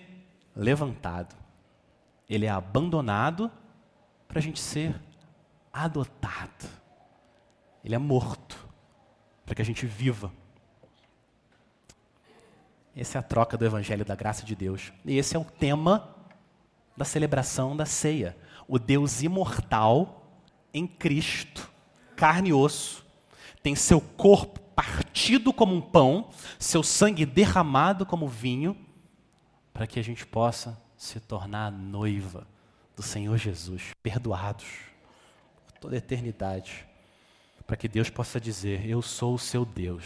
levantado. 0.54 1.34
Ele 2.28 2.46
é 2.46 2.50
abandonado 2.50 3.50
para 4.26 4.38
a 4.38 4.42
gente 4.42 4.60
ser 4.60 4.94
adotado. 5.72 6.66
Ele 7.84 7.94
é 7.94 7.98
morto 7.98 8.68
para 9.46 9.54
que 9.54 9.62
a 9.62 9.64
gente 9.64 9.86
viva. 9.86 10.30
Essa 12.94 13.18
é 13.18 13.20
a 13.20 13.22
troca 13.22 13.56
do 13.56 13.64
Evangelho 13.64 14.04
da 14.04 14.14
graça 14.14 14.44
de 14.44 14.54
Deus. 14.54 14.92
E 15.04 15.16
esse 15.16 15.36
é 15.36 15.38
o 15.38 15.44
tema 15.44 16.14
da 16.96 17.04
celebração 17.04 17.76
da 17.76 17.86
ceia. 17.86 18.36
O 18.66 18.78
Deus 18.78 19.22
imortal 19.22 20.28
em 20.74 20.86
Cristo, 20.86 21.70
carne 22.16 22.50
e 22.50 22.52
osso, 22.52 23.06
tem 23.62 23.74
seu 23.74 24.00
corpo 24.00 24.60
partido 24.78 25.52
como 25.52 25.74
um 25.74 25.80
pão, 25.80 26.30
seu 26.56 26.84
sangue 26.84 27.26
derramado 27.26 28.06
como 28.06 28.28
vinho, 28.28 28.76
para 29.72 29.88
que 29.88 29.98
a 29.98 30.04
gente 30.04 30.24
possa 30.24 30.80
se 30.96 31.18
tornar 31.18 31.72
noiva 31.72 32.46
do 32.94 33.02
Senhor 33.02 33.36
Jesus, 33.36 33.92
perdoados 34.00 34.66
por 35.66 35.78
toda 35.80 35.96
a 35.96 35.98
eternidade, 35.98 36.86
para 37.66 37.76
que 37.76 37.88
Deus 37.88 38.08
possa 38.08 38.40
dizer: 38.40 38.88
Eu 38.88 39.02
sou 39.02 39.34
o 39.34 39.38
seu 39.38 39.64
Deus 39.64 40.04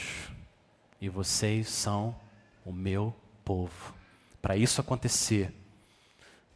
e 0.99 1.07
vocês 1.07 1.68
são 1.68 2.16
o 2.64 2.73
meu 2.73 3.14
povo. 3.45 3.95
Para 4.41 4.57
isso 4.57 4.81
acontecer, 4.81 5.55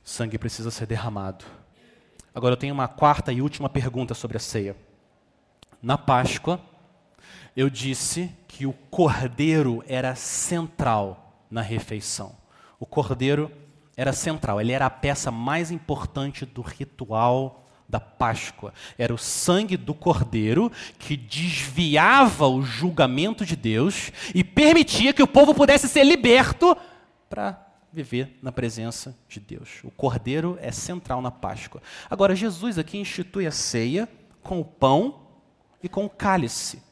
sangue 0.02 0.38
precisa 0.38 0.70
ser 0.70 0.86
derramado. 0.86 1.44
Agora 2.34 2.54
eu 2.54 2.58
tenho 2.58 2.72
uma 2.72 2.88
quarta 2.88 3.30
e 3.30 3.42
última 3.42 3.68
pergunta 3.68 4.14
sobre 4.14 4.38
a 4.38 4.40
ceia. 4.40 4.74
na 5.82 5.98
Páscoa, 5.98 6.58
eu 7.56 7.70
disse 7.70 8.30
que 8.46 8.66
o 8.66 8.72
cordeiro 8.72 9.82
era 9.88 10.14
central 10.14 11.42
na 11.50 11.62
refeição. 11.62 12.36
O 12.78 12.84
cordeiro 12.84 13.50
era 13.96 14.12
central, 14.12 14.60
ele 14.60 14.72
era 14.72 14.84
a 14.84 14.90
peça 14.90 15.30
mais 15.30 15.70
importante 15.70 16.44
do 16.44 16.60
ritual 16.60 17.66
da 17.88 17.98
Páscoa. 17.98 18.74
Era 18.98 19.14
o 19.14 19.18
sangue 19.18 19.76
do 19.76 19.94
cordeiro 19.94 20.70
que 20.98 21.16
desviava 21.16 22.46
o 22.46 22.62
julgamento 22.62 23.46
de 23.46 23.56
Deus 23.56 24.12
e 24.34 24.44
permitia 24.44 25.14
que 25.14 25.22
o 25.22 25.26
povo 25.26 25.54
pudesse 25.54 25.88
ser 25.88 26.04
liberto 26.04 26.76
para 27.30 27.64
viver 27.90 28.38
na 28.42 28.52
presença 28.52 29.16
de 29.26 29.40
Deus. 29.40 29.80
O 29.82 29.90
cordeiro 29.90 30.58
é 30.60 30.70
central 30.70 31.22
na 31.22 31.30
Páscoa. 31.30 31.80
Agora, 32.10 32.36
Jesus 32.36 32.78
aqui 32.78 32.98
institui 32.98 33.46
a 33.46 33.50
ceia 33.50 34.06
com 34.42 34.60
o 34.60 34.64
pão 34.64 35.22
e 35.82 35.88
com 35.88 36.04
o 36.04 36.10
cálice. 36.10 36.85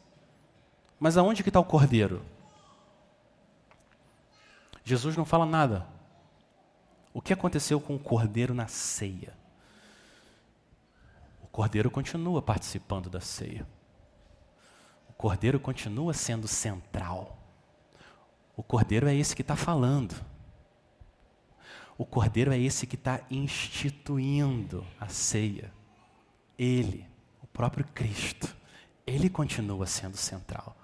Mas 1.04 1.18
aonde 1.18 1.42
que 1.42 1.50
está 1.50 1.60
o 1.60 1.64
cordeiro? 1.66 2.24
Jesus 4.82 5.14
não 5.18 5.26
fala 5.26 5.44
nada. 5.44 5.86
O 7.12 7.20
que 7.20 7.30
aconteceu 7.30 7.78
com 7.78 7.94
o 7.94 7.98
cordeiro 7.98 8.54
na 8.54 8.68
ceia? 8.68 9.36
O 11.42 11.46
cordeiro 11.46 11.90
continua 11.90 12.40
participando 12.40 13.10
da 13.10 13.20
ceia. 13.20 13.68
O 15.06 15.12
cordeiro 15.12 15.60
continua 15.60 16.14
sendo 16.14 16.48
central. 16.48 17.36
O 18.56 18.62
cordeiro 18.62 19.06
é 19.06 19.14
esse 19.14 19.36
que 19.36 19.42
está 19.42 19.56
falando. 19.56 20.14
O 21.98 22.06
cordeiro 22.06 22.50
é 22.50 22.58
esse 22.58 22.86
que 22.86 22.96
está 22.96 23.20
instituindo 23.30 24.86
a 24.98 25.08
ceia. 25.08 25.70
Ele, 26.58 27.06
o 27.42 27.46
próprio 27.46 27.84
Cristo, 27.88 28.56
ele 29.06 29.28
continua 29.28 29.84
sendo 29.84 30.16
central. 30.16 30.74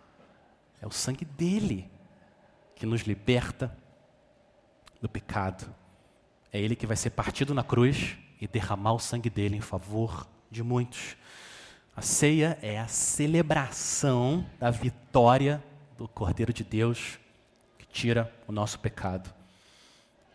É 0.81 0.87
o 0.87 0.91
sangue 0.91 1.24
dele 1.24 1.91
que 2.74 2.87
nos 2.87 3.03
liberta 3.03 3.76
do 5.01 5.09
pecado. 5.09 5.72
É 6.53 6.59
ele 6.59 6.74
que 6.74 6.87
vai 6.87 6.97
ser 6.97 7.11
partido 7.11 7.55
na 7.55 7.62
cruz 7.62 8.16
e 8.41 8.49
derramar 8.49 8.95
o 8.95 8.99
sangue 8.99 9.28
dele 9.28 9.57
em 9.57 9.61
favor 9.61 10.26
de 10.51 10.62
muitos. 10.62 11.16
A 11.95 12.03
ceia 12.03 12.59
é 12.62 12.78
a 12.78 12.89
celebração 12.89 14.47
da 14.59 14.70
vitória 14.70 15.62
do 15.99 16.09
Cordeiro 16.09 16.53
de 16.53 16.64
Deus 16.64 17.18
que 17.78 17.87
tira 17.87 18.33
o 18.49 18.53
nosso 18.53 18.78
pecado. 18.78 19.33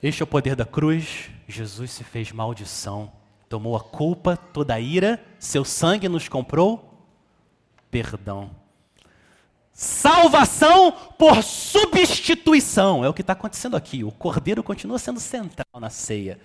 Este 0.04 0.22
é 0.22 0.26
o 0.26 0.28
poder 0.28 0.56
da 0.56 0.66
cruz. 0.66 1.32
Jesus 1.48 1.92
se 1.92 2.04
fez 2.04 2.32
maldição, 2.32 3.12
tomou 3.50 3.76
a 3.76 3.80
culpa, 3.80 4.38
toda 4.38 4.76
a 4.76 4.80
ira, 4.80 5.24
seu 5.40 5.66
sangue 5.66 6.08
nos 6.08 6.30
comprou 6.30 6.92
perdão. 7.90 8.52
Salvação 9.78 10.94
por 11.18 11.44
substituição. 11.44 13.04
É 13.04 13.10
o 13.10 13.14
que 13.14 13.20
está 13.20 13.34
acontecendo 13.34 13.76
aqui. 13.76 14.06
O 14.06 14.12
cordeiro 14.12 14.64
continua 14.64 14.98
sendo 14.98 15.20
central 15.20 15.68
na 15.82 15.90
ceia. 15.90 16.40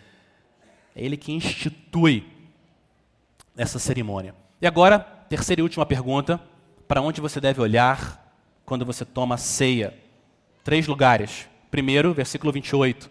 É 0.97 1.05
ele 1.05 1.17
que 1.17 1.31
institui 1.31 2.27
essa 3.57 3.79
cerimônia. 3.79 4.35
E 4.61 4.67
agora, 4.67 4.99
terceira 5.29 5.61
e 5.61 5.63
última 5.63 5.87
pergunta: 5.87 6.41
para 6.89 7.01
onde 7.01 7.21
você 7.21 7.41
deve 7.41 7.61
olhar 7.61 8.35
quando 8.67 8.85
você 8.85 9.05
toma 9.05 9.37
ceia? 9.37 9.97
Três 10.65 10.89
lugares. 10.89 11.49
Primeiro, 11.71 12.13
versículo 12.13 12.53
28. 12.53 13.09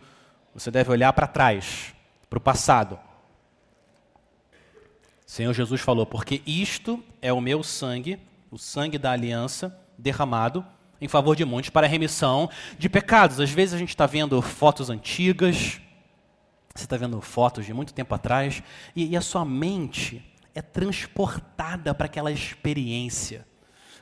Você 0.53 0.69
deve 0.69 0.91
olhar 0.91 1.13
para 1.13 1.27
trás, 1.27 1.95
para 2.29 2.37
o 2.37 2.41
passado. 2.41 2.99
Senhor 5.25 5.53
Jesus 5.53 5.79
falou: 5.79 6.05
Porque 6.05 6.41
isto 6.45 7.01
é 7.21 7.31
o 7.31 7.39
meu 7.39 7.63
sangue, 7.63 8.19
o 8.51 8.57
sangue 8.57 8.97
da 8.97 9.11
aliança 9.11 9.87
derramado 9.99 10.65
em 11.01 11.07
favor 11.07 11.35
de 11.35 11.45
muitos 11.45 11.69
para 11.69 11.87
a 11.87 11.89
remissão 11.89 12.49
de 12.77 12.89
pecados. 12.89 13.39
Às 13.39 13.51
vezes 13.51 13.73
a 13.73 13.77
gente 13.77 13.89
está 13.89 14.05
vendo 14.05 14.41
fotos 14.41 14.89
antigas, 14.89 15.79
você 16.75 16.85
está 16.85 16.97
vendo 16.97 17.19
fotos 17.21 17.65
de 17.65 17.73
muito 17.73 17.93
tempo 17.93 18.13
atrás, 18.13 18.61
e, 18.95 19.07
e 19.07 19.17
a 19.17 19.21
sua 19.21 19.45
mente 19.45 20.23
é 20.53 20.61
transportada 20.61 21.93
para 21.93 22.05
aquela 22.05 22.31
experiência. 22.31 23.47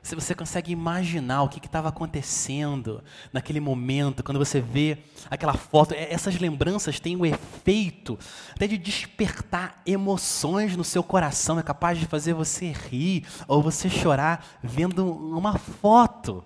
Se 0.08 0.16
você 0.16 0.34
consegue 0.34 0.72
imaginar 0.72 1.44
o 1.44 1.50
que 1.50 1.60
estava 1.60 1.90
acontecendo 1.90 3.04
naquele 3.34 3.60
momento, 3.60 4.24
quando 4.24 4.38
você 4.38 4.62
vê 4.62 5.00
aquela 5.30 5.52
foto, 5.52 5.94
é, 5.94 6.14
essas 6.14 6.40
lembranças 6.40 6.98
têm 6.98 7.18
o 7.18 7.26
efeito 7.26 8.18
até 8.56 8.68
de 8.68 8.78
despertar 8.78 9.82
emoções 9.86 10.78
no 10.78 10.84
seu 10.86 11.04
coração, 11.04 11.60
é 11.60 11.62
capaz 11.62 12.00
de 12.00 12.06
fazer 12.06 12.34
você 12.34 12.72
rir 12.72 13.26
ou 13.50 13.62
você 13.62 13.90
chorar 13.90 14.48
vendo 14.64 15.12
uma 15.12 15.58
foto 15.58 16.42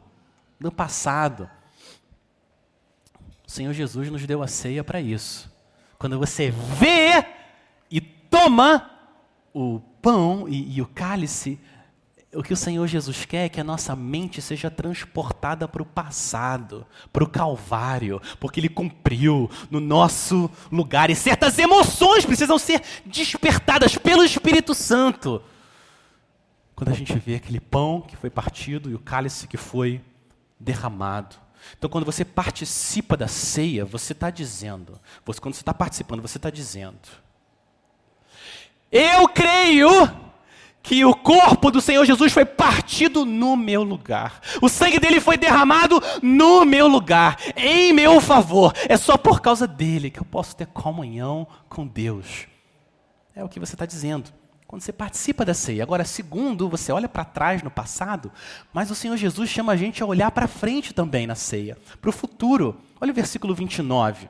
do 0.59 0.71
passado. 0.71 1.47
O 3.47 3.51
Senhor 3.51 3.73
Jesus 3.73 4.09
nos 4.09 4.25
deu 4.25 4.41
a 4.41 4.47
ceia 4.47 4.83
para 4.83 4.99
isso. 4.99 5.55
Quando 5.99 6.17
você 6.17 6.49
vê 6.49 7.23
e 7.91 8.01
toma 8.01 8.89
o 9.53 9.79
pão 10.01 10.47
e, 10.49 10.77
e 10.77 10.81
o 10.81 10.87
cálice, 10.87 11.59
o 12.33 12.41
que 12.41 12.53
o 12.53 12.57
Senhor 12.57 12.87
Jesus 12.87 13.25
quer 13.25 13.45
é 13.45 13.49
que 13.49 13.59
a 13.59 13.63
nossa 13.63 13.95
mente 13.95 14.41
seja 14.41 14.71
transportada 14.71 15.67
para 15.67 15.81
o 15.81 15.85
passado, 15.85 16.87
para 17.11 17.23
o 17.23 17.29
Calvário, 17.29 18.21
porque 18.39 18.59
Ele 18.59 18.69
cumpriu 18.69 19.49
no 19.69 19.81
nosso 19.81 20.49
lugar. 20.71 21.09
E 21.09 21.15
certas 21.15 21.59
emoções 21.59 22.25
precisam 22.25 22.57
ser 22.57 22.81
despertadas 23.05 23.97
pelo 23.97 24.23
Espírito 24.23 24.73
Santo. 24.73 25.41
Quando 26.73 26.89
a 26.89 26.93
gente 26.93 27.13
vê 27.19 27.35
aquele 27.35 27.59
pão 27.59 28.01
que 28.01 28.15
foi 28.15 28.29
partido 28.29 28.89
e 28.89 28.95
o 28.95 28.99
cálice 28.99 29.47
que 29.47 29.57
foi 29.57 30.01
derramado. 30.59 31.35
Então, 31.77 31.89
quando 31.89 32.05
você 32.05 32.23
participa 32.23 33.17
da 33.17 33.27
ceia, 33.27 33.85
você 33.85 34.13
está 34.13 34.29
dizendo, 34.29 34.99
você, 35.23 35.39
quando 35.39 35.53
você 35.53 35.61
está 35.61 35.73
participando, 35.73 36.21
você 36.21 36.37
está 36.37 36.49
dizendo: 36.49 36.97
Eu 38.91 39.27
creio 39.27 40.30
que 40.83 41.05
o 41.05 41.15
corpo 41.15 41.71
do 41.71 41.79
Senhor 41.79 42.05
Jesus 42.05 42.31
foi 42.33 42.45
partido 42.45 43.25
no 43.25 43.55
meu 43.55 43.83
lugar. 43.83 44.41
O 44.61 44.69
sangue 44.69 44.99
dele 44.99 45.19
foi 45.19 45.37
derramado 45.37 46.01
no 46.21 46.65
meu 46.65 46.87
lugar, 46.87 47.37
em 47.55 47.93
meu 47.93 48.19
favor. 48.19 48.73
É 48.89 48.97
só 48.97 49.17
por 49.17 49.41
causa 49.41 49.67
dele 49.67 50.09
que 50.09 50.19
eu 50.19 50.25
posso 50.25 50.55
ter 50.55 50.67
comunhão 50.67 51.47
com 51.69 51.85
Deus. 51.85 52.47
É 53.35 53.43
o 53.43 53.49
que 53.49 53.59
você 53.59 53.75
está 53.75 53.85
dizendo. 53.85 54.31
Quando 54.67 54.81
você 54.81 54.93
participa 54.93 55.43
da 55.43 55.53
ceia. 55.53 55.83
Agora, 55.83 56.05
segundo, 56.05 56.69
você 56.69 56.93
olha 56.93 57.09
para 57.09 57.25
trás 57.25 57.61
no 57.61 57.69
passado, 57.69 58.31
mas 58.73 58.89
o 58.89 58.95
Senhor 58.95 59.17
Jesus 59.17 59.49
chama 59.49 59.73
a 59.73 59.75
gente 59.75 60.01
a 60.01 60.05
olhar 60.05 60.31
para 60.31 60.47
frente 60.47 60.93
também 60.93 61.27
na 61.27 61.35
ceia, 61.35 61.77
para 61.99 62.09
o 62.09 62.13
futuro. 62.13 62.77
Olha 62.99 63.11
o 63.11 63.15
versículo 63.15 63.53
29 63.53 64.29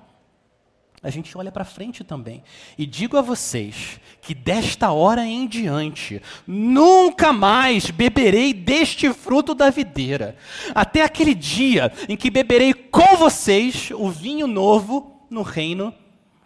a 1.03 1.09
gente 1.09 1.35
olha 1.35 1.51
para 1.51 1.65
frente 1.65 2.03
também. 2.03 2.43
E 2.77 2.85
digo 2.85 3.17
a 3.17 3.21
vocês 3.21 3.99
que 4.21 4.35
desta 4.35 4.91
hora 4.91 5.25
em 5.25 5.47
diante, 5.47 6.21
nunca 6.45 7.33
mais 7.33 7.89
beberei 7.89 8.53
deste 8.53 9.11
fruto 9.11 9.55
da 9.55 9.71
videira, 9.71 10.37
até 10.75 11.01
aquele 11.01 11.33
dia 11.33 11.91
em 12.07 12.15
que 12.15 12.29
beberei 12.29 12.73
com 12.73 13.17
vocês 13.17 13.89
o 13.91 14.11
vinho 14.11 14.45
novo 14.45 15.25
no 15.27 15.41
reino 15.41 15.91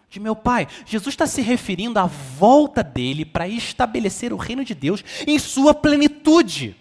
de 0.08 0.18
meu 0.18 0.34
Pai. 0.34 0.66
Jesus 0.86 1.12
está 1.12 1.26
se 1.26 1.42
referindo 1.42 1.98
à 1.98 2.06
volta 2.06 2.82
dele 2.82 3.26
para 3.26 3.46
estabelecer 3.46 4.32
o 4.32 4.38
reino 4.38 4.64
de 4.64 4.74
Deus 4.74 5.04
em 5.26 5.38
sua 5.38 5.74
plenitude. 5.74 6.74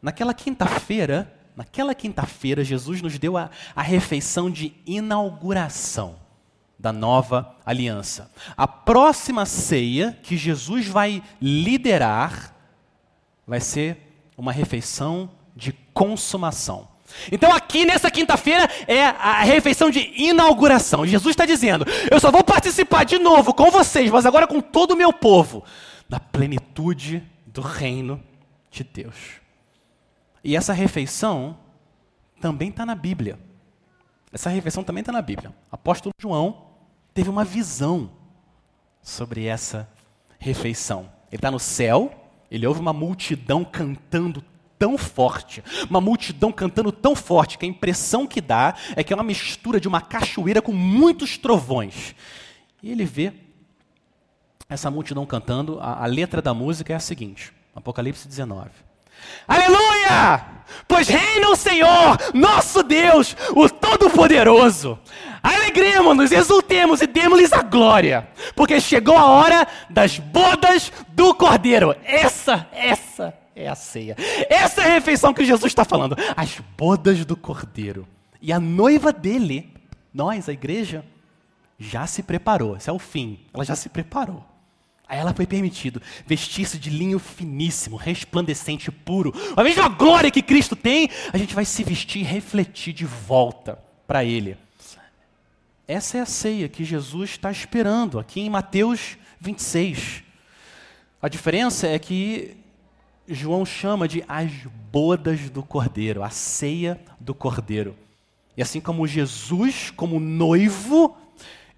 Naquela 0.00 0.32
quinta-feira, 0.32 1.30
naquela 1.54 1.94
quinta-feira, 1.94 2.64
Jesus 2.64 3.02
nos 3.02 3.18
deu 3.18 3.36
a, 3.36 3.50
a 3.76 3.82
refeição 3.82 4.50
de 4.50 4.72
inauguração 4.86 6.21
da 6.82 6.92
nova 6.92 7.54
aliança. 7.64 8.28
A 8.56 8.66
próxima 8.66 9.46
ceia 9.46 10.18
que 10.20 10.36
Jesus 10.36 10.88
vai 10.88 11.22
liderar 11.40 12.52
vai 13.46 13.60
ser 13.60 13.96
uma 14.36 14.50
refeição 14.50 15.30
de 15.54 15.72
consumação. 15.94 16.88
Então, 17.30 17.52
aqui 17.52 17.86
nessa 17.86 18.10
quinta-feira 18.10 18.68
é 18.88 19.04
a 19.04 19.42
refeição 19.42 19.90
de 19.90 20.12
inauguração. 20.16 21.06
Jesus 21.06 21.32
está 21.32 21.46
dizendo: 21.46 21.86
Eu 22.10 22.18
só 22.18 22.32
vou 22.32 22.42
participar 22.42 23.04
de 23.04 23.18
novo 23.18 23.54
com 23.54 23.70
vocês, 23.70 24.10
mas 24.10 24.26
agora 24.26 24.48
com 24.48 24.60
todo 24.60 24.92
o 24.92 24.96
meu 24.96 25.12
povo, 25.12 25.62
da 26.08 26.18
plenitude 26.18 27.22
do 27.46 27.60
reino 27.60 28.20
de 28.72 28.82
Deus. 28.82 29.14
E 30.42 30.56
essa 30.56 30.72
refeição 30.72 31.56
também 32.40 32.70
está 32.70 32.84
na 32.84 32.96
Bíblia. 32.96 33.38
Essa 34.32 34.50
refeição 34.50 34.82
também 34.82 35.02
está 35.02 35.12
na 35.12 35.22
Bíblia. 35.22 35.52
Apóstolo 35.70 36.12
João 36.18 36.71
teve 37.14 37.30
uma 37.30 37.44
visão 37.44 38.10
sobre 39.02 39.46
essa 39.46 39.88
refeição. 40.38 41.10
Ele 41.30 41.38
está 41.38 41.50
no 41.50 41.58
céu, 41.58 42.12
ele 42.50 42.66
ouve 42.66 42.80
uma 42.80 42.92
multidão 42.92 43.64
cantando 43.64 44.44
tão 44.78 44.98
forte, 44.98 45.62
uma 45.88 46.00
multidão 46.00 46.50
cantando 46.50 46.90
tão 46.90 47.14
forte, 47.14 47.56
que 47.56 47.64
a 47.64 47.68
impressão 47.68 48.26
que 48.26 48.40
dá 48.40 48.74
é 48.96 49.04
que 49.04 49.12
é 49.12 49.16
uma 49.16 49.22
mistura 49.22 49.80
de 49.80 49.86
uma 49.86 50.00
cachoeira 50.00 50.60
com 50.60 50.72
muitos 50.72 51.38
trovões. 51.38 52.14
E 52.82 52.90
ele 52.90 53.04
vê 53.04 53.32
essa 54.68 54.90
multidão 54.90 55.24
cantando, 55.24 55.78
a, 55.80 56.02
a 56.02 56.06
letra 56.06 56.42
da 56.42 56.52
música 56.52 56.92
é 56.92 56.96
a 56.96 57.00
seguinte: 57.00 57.52
Apocalipse 57.74 58.26
19. 58.26 58.70
Aleluia! 59.46 60.52
Pois 60.86 61.08
reina 61.08 61.48
o 61.48 61.56
Senhor, 61.56 62.18
nosso 62.34 62.82
Deus, 62.82 63.36
o 63.54 63.68
Todo-Poderoso. 63.68 64.98
Alegremos-nos, 65.42 66.30
exultemos 66.30 67.00
e 67.00 67.06
demos-lhes 67.06 67.52
a 67.52 67.62
glória, 67.62 68.28
porque 68.54 68.80
chegou 68.80 69.16
a 69.16 69.26
hora 69.26 69.66
das 69.90 70.18
bodas 70.18 70.92
do 71.08 71.34
Cordeiro. 71.34 71.96
Essa, 72.04 72.68
essa 72.72 73.34
é 73.56 73.68
a 73.68 73.74
ceia. 73.74 74.16
Essa 74.48 74.82
é 74.82 74.86
a 74.86 74.94
refeição 74.94 75.34
que 75.34 75.44
Jesus 75.44 75.70
está 75.70 75.84
falando. 75.84 76.16
As 76.36 76.60
bodas 76.76 77.24
do 77.24 77.36
Cordeiro. 77.36 78.06
E 78.40 78.52
a 78.52 78.60
noiva 78.60 79.12
dele, 79.12 79.72
nós, 80.12 80.48
a 80.48 80.52
igreja, 80.52 81.04
já 81.78 82.06
se 82.06 82.22
preparou. 82.22 82.76
Esse 82.76 82.90
é 82.90 82.92
o 82.92 82.98
fim. 82.98 83.40
Ela 83.52 83.64
já 83.64 83.74
se 83.74 83.88
preparou. 83.88 84.44
A 85.12 85.14
ela 85.14 85.34
foi 85.34 85.46
permitido 85.46 86.00
vestir-se 86.26 86.78
de 86.78 86.88
linho 86.88 87.18
finíssimo, 87.18 87.96
resplandecente, 87.96 88.90
puro. 88.90 89.30
A 89.54 89.62
mesma 89.62 89.86
glória 89.86 90.30
que 90.30 90.40
Cristo 90.40 90.74
tem, 90.74 91.10
a 91.30 91.36
gente 91.36 91.54
vai 91.54 91.66
se 91.66 91.84
vestir 91.84 92.22
e 92.22 92.24
refletir 92.24 92.94
de 92.94 93.04
volta 93.04 93.78
para 94.06 94.24
Ele. 94.24 94.56
Essa 95.86 96.16
é 96.16 96.20
a 96.22 96.26
ceia 96.26 96.66
que 96.66 96.82
Jesus 96.82 97.28
está 97.28 97.50
esperando 97.50 98.18
aqui 98.18 98.40
em 98.40 98.48
Mateus 98.48 99.18
26. 99.38 100.22
A 101.20 101.28
diferença 101.28 101.86
é 101.86 101.98
que 101.98 102.56
João 103.28 103.66
chama 103.66 104.08
de 104.08 104.24
as 104.26 104.50
bodas 104.90 105.50
do 105.50 105.62
cordeiro, 105.62 106.22
a 106.22 106.30
ceia 106.30 106.98
do 107.20 107.34
cordeiro. 107.34 107.94
E 108.56 108.62
assim 108.62 108.80
como 108.80 109.06
Jesus, 109.06 109.90
como 109.94 110.18
noivo, 110.18 111.14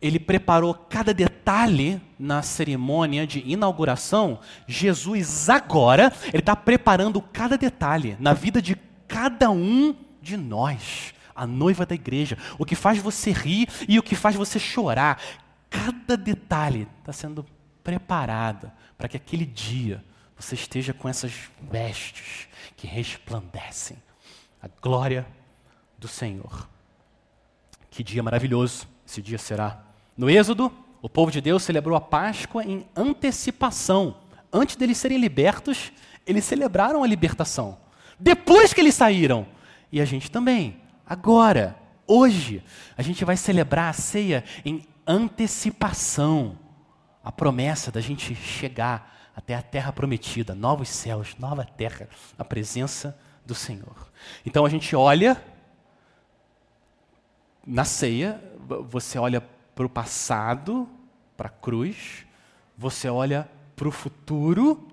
ele 0.07 0.20
preparou 0.20 0.74
cada 0.74 1.14
detalhe 1.14 1.98
na 2.18 2.42
cerimônia 2.42 3.26
de 3.26 3.42
inauguração, 3.50 4.38
Jesus 4.68 5.48
agora, 5.48 6.12
ele 6.26 6.40
está 6.40 6.55
preparando 6.55 7.22
cada 7.22 7.57
detalhe 7.57 8.14
na 8.20 8.34
vida 8.34 8.61
de 8.61 8.76
cada 9.09 9.50
um 9.50 9.96
de 10.20 10.36
nós, 10.36 11.14
a 11.34 11.46
noiva 11.46 11.86
da 11.86 11.94
igreja. 11.94 12.36
O 12.59 12.66
que 12.66 12.74
faz 12.74 12.98
você 12.98 13.32
rir 13.32 13.66
e 13.88 13.98
o 13.98 14.02
que 14.02 14.14
faz 14.14 14.36
você 14.36 14.59
chorar. 14.59 15.18
Cada 15.70 16.18
detalhe 16.18 16.86
está 17.00 17.11
sendo 17.11 17.46
preparado 17.82 18.70
para 18.98 19.09
que 19.09 19.16
aquele 19.16 19.46
dia 19.46 20.05
você 20.36 20.55
esteja 20.55 20.92
com 20.92 21.09
essas 21.09 21.32
vestes 21.62 22.46
que 22.76 22.86
resplandecem 22.86 23.96
a 24.61 24.68
glória 24.82 25.26
do 25.98 26.09
Senhor. 26.09 26.68
Que 27.90 28.02
dia 28.02 28.22
maravilhoso 28.22 28.86
esse 29.07 29.22
dia 29.22 29.38
será. 29.38 29.93
No 30.17 30.31
Êxodo, 30.31 30.73
o 31.03 31.09
povo 31.09 31.31
de 31.31 31.41
Deus 31.41 31.62
celebrou 31.62 31.97
a 31.97 32.01
Páscoa 32.01 32.65
em 32.65 32.87
antecipação. 32.95 34.17
Antes 34.53 34.77
deles 34.77 34.97
serem 34.97 35.19
libertos, 35.19 35.93
eles 36.27 36.45
celebraram 36.45 37.03
a 37.03 37.07
libertação. 37.07 37.77
Depois 38.19 38.73
que 38.73 38.81
eles 38.81 38.95
saíram, 38.95 39.47
e 39.91 40.01
a 40.01 40.05
gente 40.05 40.31
também, 40.31 40.81
agora, 41.05 41.77
hoje, 42.07 42.62
a 42.97 43.03
gente 43.03 43.25
vai 43.25 43.37
celebrar 43.37 43.91
a 43.91 43.93
ceia 43.93 44.45
em 44.65 44.87
antecipação. 45.07 46.59
A 47.23 47.33
promessa 47.33 47.91
da 47.91 48.01
gente 48.01 48.35
chegar 48.35 49.31
até 49.35 49.55
a 49.55 49.62
terra 49.62 49.93
prometida, 49.93 50.55
novos 50.55 50.89
céus, 50.89 51.35
nova 51.39 51.65
terra, 51.65 52.09
a 52.39 52.45
presença 52.45 53.19
do 53.45 53.55
Senhor. 53.55 54.11
Então 54.47 54.65
a 54.65 54.69
gente 54.71 54.95
olha 54.95 55.43
na 57.67 57.85
ceia, 57.85 58.43
você 58.89 59.19
olha 59.19 59.43
para 59.75 59.87
o 59.87 59.89
passado, 59.89 60.89
para 61.37 61.49
a 61.49 61.53
cruz, 61.53 62.27
você 62.77 63.09
olha 63.09 63.49
para 63.75 63.89
o 63.89 63.93
futuro, 63.93 64.87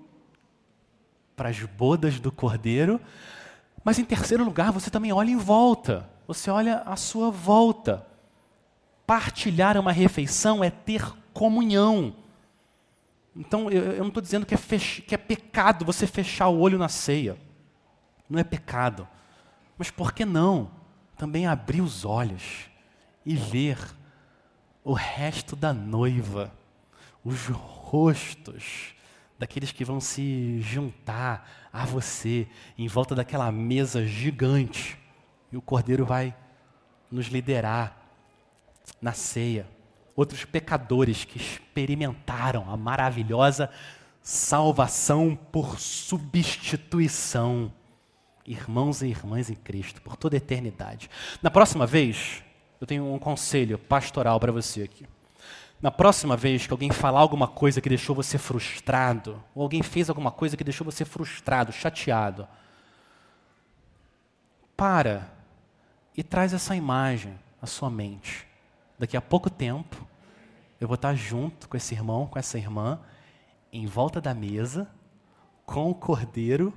para 1.36 1.48
as 1.48 1.60
bodas 1.62 2.18
do 2.18 2.32
cordeiro, 2.32 3.00
mas 3.84 3.98
em 3.98 4.04
terceiro 4.04 4.44
lugar, 4.44 4.72
você 4.72 4.90
também 4.90 5.12
olha 5.12 5.30
em 5.30 5.36
volta, 5.36 6.08
você 6.26 6.50
olha 6.50 6.78
à 6.80 6.96
sua 6.96 7.30
volta. 7.30 8.06
Partilhar 9.06 9.76
uma 9.76 9.92
refeição 9.92 10.62
é 10.62 10.70
ter 10.70 11.04
comunhão. 11.32 12.14
Então, 13.34 13.70
eu, 13.70 13.82
eu 13.92 14.00
não 14.00 14.08
estou 14.08 14.22
dizendo 14.22 14.46
que 14.46 14.54
é, 14.54 14.58
fech, 14.58 15.02
que 15.02 15.14
é 15.14 15.18
pecado 15.18 15.84
você 15.84 16.06
fechar 16.06 16.48
o 16.48 16.60
olho 16.60 16.78
na 16.78 16.88
ceia. 16.88 17.36
Não 18.28 18.38
é 18.38 18.44
pecado. 18.44 19.08
Mas 19.76 19.90
por 19.90 20.12
que 20.12 20.24
não 20.24 20.70
também 21.16 21.46
abrir 21.46 21.80
os 21.80 22.04
olhos 22.04 22.70
e 23.24 23.34
ver 23.34 23.78
o 24.84 24.92
resto 24.92 25.54
da 25.54 25.72
noiva, 25.72 26.52
os 27.24 27.46
rostos 27.46 28.94
daqueles 29.38 29.72
que 29.72 29.84
vão 29.84 30.00
se 30.00 30.60
juntar 30.60 31.68
a 31.72 31.84
você 31.84 32.46
em 32.76 32.88
volta 32.88 33.14
daquela 33.14 33.50
mesa 33.50 34.06
gigante. 34.06 34.98
E 35.50 35.56
o 35.56 35.62
Cordeiro 35.62 36.04
vai 36.04 36.34
nos 37.10 37.26
liderar 37.26 37.96
na 39.00 39.12
ceia. 39.12 39.68
Outros 40.14 40.44
pecadores 40.44 41.24
que 41.24 41.38
experimentaram 41.38 42.70
a 42.70 42.76
maravilhosa 42.76 43.70
salvação 44.22 45.36
por 45.50 45.80
substituição. 45.80 47.72
Irmãos 48.46 49.02
e 49.02 49.06
irmãs 49.06 49.50
em 49.50 49.54
Cristo, 49.54 50.00
por 50.02 50.16
toda 50.16 50.36
a 50.36 50.38
eternidade. 50.38 51.08
Na 51.40 51.50
próxima 51.50 51.86
vez, 51.86 52.42
eu 52.82 52.86
tenho 52.86 53.14
um 53.14 53.18
conselho 53.18 53.78
pastoral 53.78 54.40
para 54.40 54.50
você 54.50 54.82
aqui. 54.82 55.06
Na 55.80 55.88
próxima 55.88 56.36
vez 56.36 56.66
que 56.66 56.72
alguém 56.72 56.90
falar 56.90 57.20
alguma 57.20 57.46
coisa 57.46 57.80
que 57.80 57.88
deixou 57.88 58.12
você 58.12 58.36
frustrado, 58.38 59.40
ou 59.54 59.62
alguém 59.62 59.84
fez 59.84 60.08
alguma 60.08 60.32
coisa 60.32 60.56
que 60.56 60.64
deixou 60.64 60.84
você 60.84 61.04
frustrado, 61.04 61.70
chateado, 61.70 62.48
para 64.76 65.32
e 66.16 66.24
traz 66.24 66.52
essa 66.52 66.74
imagem 66.74 67.38
à 67.60 67.66
sua 67.66 67.88
mente. 67.88 68.48
Daqui 68.98 69.16
a 69.16 69.22
pouco 69.22 69.48
tempo, 69.48 70.04
eu 70.80 70.88
vou 70.88 70.96
estar 70.96 71.14
junto 71.14 71.68
com 71.68 71.76
esse 71.76 71.94
irmão, 71.94 72.26
com 72.26 72.36
essa 72.36 72.58
irmã, 72.58 72.98
em 73.72 73.86
volta 73.86 74.20
da 74.20 74.34
mesa, 74.34 74.90
com 75.64 75.88
o 75.88 75.94
cordeiro 75.94 76.74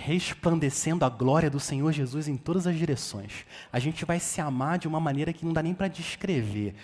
resplandecendo 0.00 1.04
a 1.04 1.08
glória 1.08 1.50
do 1.50 1.60
Senhor 1.60 1.92
Jesus 1.92 2.26
em 2.26 2.36
todas 2.36 2.66
as 2.66 2.76
direções. 2.76 3.44
A 3.72 3.78
gente 3.78 4.04
vai 4.04 4.18
se 4.18 4.40
amar 4.40 4.78
de 4.78 4.88
uma 4.88 4.98
maneira 4.98 5.32
que 5.32 5.44
não 5.44 5.52
dá 5.52 5.62
nem 5.62 5.74
para 5.74 5.88
descrever. 5.88 6.74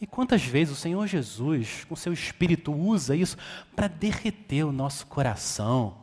E 0.00 0.06
quantas 0.06 0.44
vezes 0.44 0.76
o 0.76 0.80
Senhor 0.80 1.06
Jesus, 1.06 1.84
com 1.88 1.96
seu 1.96 2.12
espírito, 2.12 2.72
usa 2.72 3.16
isso 3.16 3.36
para 3.74 3.88
derreter 3.88 4.64
o 4.64 4.72
nosso 4.72 5.06
coração 5.06 5.96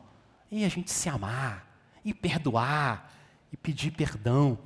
e 0.52 0.66
a 0.66 0.70
gente 0.70 0.92
se 0.92 1.10
amar, 1.10 1.68
e 2.04 2.14
perdoar, 2.14 3.12
e 3.52 3.58
pedir 3.58 3.92
perdão. 3.92 4.58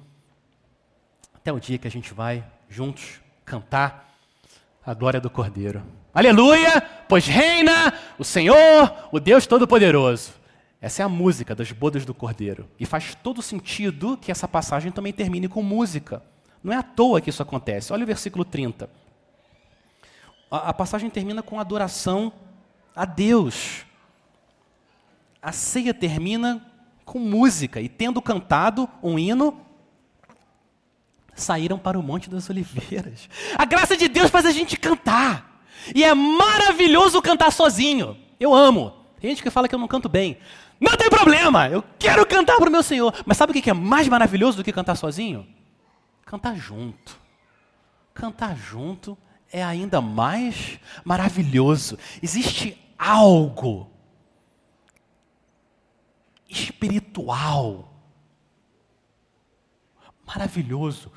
Até 1.34 1.52
o 1.52 1.60
dia 1.60 1.78
que 1.78 1.88
a 1.88 1.92
gente 1.92 2.14
vai 2.14 2.44
juntos 2.70 3.22
cantar 3.46 4.14
a 4.86 4.94
glória 4.94 5.20
do 5.20 5.30
Cordeiro. 5.30 5.84
Aleluia! 6.14 6.82
Pois 7.08 7.26
reina 7.26 7.94
o 8.18 8.24
Senhor, 8.24 9.10
o 9.12 9.20
Deus 9.20 9.46
Todo-Poderoso. 9.46 10.34
Essa 10.80 11.02
é 11.02 11.06
a 11.06 11.10
música 11.10 11.56
das 11.56 11.72
bodas 11.72 12.06
do 12.06 12.14
Cordeiro. 12.14 12.70
E 12.80 12.86
faz 12.86 13.16
todo 13.16 13.42
sentido 13.42 14.18
que 14.18 14.32
essa 14.32 14.48
passagem 14.48 14.92
também 14.92 15.12
termine 15.12 15.48
com 15.48 15.64
música. 15.64 16.22
Não 16.64 16.72
é 16.72 16.78
à 16.78 16.84
toa 16.84 17.20
que 17.20 17.30
isso 17.30 17.42
acontece. 17.42 17.92
Olha 17.92 18.04
o 18.04 18.08
versículo 18.08 18.46
30. 18.46 18.90
A, 20.52 20.70
a 20.70 20.74
passagem 20.74 21.10
termina 21.10 21.42
com 21.42 21.60
adoração 21.60 22.32
a 22.96 23.06
Deus. 23.06 23.86
A 25.42 25.52
ceia 25.52 25.94
termina 25.94 26.66
com 27.04 27.20
música. 27.20 27.82
E 27.82 27.90
tendo 27.90 28.22
cantado 28.22 28.88
um 29.02 29.18
hino, 29.18 29.60
saíram 31.34 31.80
para 31.80 31.98
o 31.98 32.04
Monte 32.04 32.30
das 32.30 32.50
Oliveiras. 32.50 33.30
A 33.58 33.66
graça 33.66 33.98
de 33.98 34.08
Deus 34.08 34.30
faz 34.30 34.46
a 34.46 34.52
gente 34.52 34.78
cantar. 34.78 35.64
E 35.96 36.04
é 36.04 36.14
maravilhoso 36.14 37.22
cantar 37.22 37.52
sozinho. 37.52 38.18
Eu 38.40 38.54
amo. 38.54 38.94
Tem 39.20 39.32
gente 39.32 39.42
que 39.42 39.50
fala 39.50 39.68
que 39.68 39.74
eu 39.74 39.80
não 39.80 39.88
canto 39.88 40.10
bem. 40.10 40.38
Não 40.80 40.96
tem 40.96 41.10
problema, 41.10 41.70
eu 41.70 41.84
quero 41.98 42.26
cantar 42.26 42.58
para 42.58 42.70
o 42.70 42.72
meu 42.72 42.84
Senhor. 42.84 43.14
Mas 43.26 43.38
sabe 43.38 43.52
o 43.52 43.62
que 43.62 43.70
é 43.70 43.74
mais 43.74 44.08
maravilhoso 44.08 44.58
do 44.58 44.64
que 44.64 44.72
cantar 44.72 44.96
sozinho? 44.96 45.48
Cantar 46.26 46.56
junto. 46.56 47.18
Cantar 48.14 48.56
junto 48.56 49.18
é 49.52 49.64
ainda 49.64 50.02
mais 50.02 50.80
maravilhoso. 51.04 51.98
Existe 52.22 52.78
algo 52.98 53.90
espiritual 56.50 57.94
maravilhoso 60.26 61.12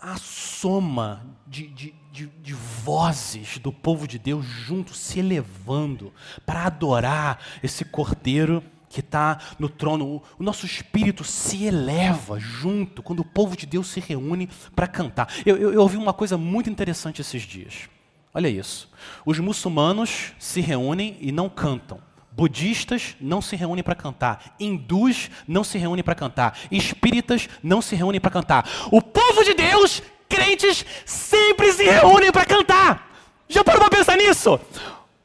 a 0.00 0.16
soma 0.16 1.26
de, 1.46 1.66
de, 1.68 1.94
de, 2.12 2.26
de, 2.26 2.54
vozes 2.54 3.58
do 3.58 3.72
povo 3.72 4.06
de 4.06 4.18
Deus 4.18 4.46
juntos 4.46 4.96
se 4.98 5.18
elevando 5.18 6.12
para 6.46 6.64
adorar 6.66 7.40
esse 7.62 7.84
cordeiro 7.84 8.62
que 8.92 9.00
está 9.00 9.38
no 9.58 9.68
trono, 9.68 10.22
o 10.38 10.42
nosso 10.42 10.66
espírito 10.66 11.24
se 11.24 11.64
eleva 11.64 12.38
junto 12.38 13.02
quando 13.02 13.20
o 13.20 13.24
povo 13.24 13.56
de 13.56 13.64
Deus 13.66 13.88
se 13.88 14.00
reúne 14.00 14.48
para 14.76 14.86
cantar. 14.86 15.32
Eu, 15.46 15.56
eu, 15.56 15.72
eu 15.72 15.80
ouvi 15.80 15.96
uma 15.96 16.12
coisa 16.12 16.36
muito 16.36 16.68
interessante 16.68 17.20
esses 17.20 17.42
dias. 17.42 17.88
Olha 18.34 18.48
isso. 18.48 18.90
Os 19.24 19.38
muçulmanos 19.38 20.32
se 20.38 20.60
reúnem 20.60 21.16
e 21.20 21.32
não 21.32 21.48
cantam. 21.48 21.98
Budistas 22.30 23.16
não 23.20 23.42
se 23.42 23.56
reúnem 23.56 23.84
para 23.84 23.94
cantar, 23.94 24.54
hindus 24.58 25.30
não 25.46 25.62
se 25.62 25.76
reúnem 25.76 26.02
para 26.02 26.14
cantar, 26.14 26.58
espíritas 26.70 27.46
não 27.62 27.82
se 27.82 27.94
reúnem 27.94 28.22
para 28.22 28.30
cantar. 28.30 28.66
O 28.90 29.02
povo 29.02 29.44
de 29.44 29.52
Deus, 29.52 30.02
crentes, 30.30 30.84
sempre 31.04 31.70
se 31.72 31.84
reúnem 31.84 32.32
para 32.32 32.46
cantar. 32.46 33.10
Já 33.48 33.62
parou 33.62 33.80
para 33.80 33.98
pensar 33.98 34.16
nisso? 34.16 34.58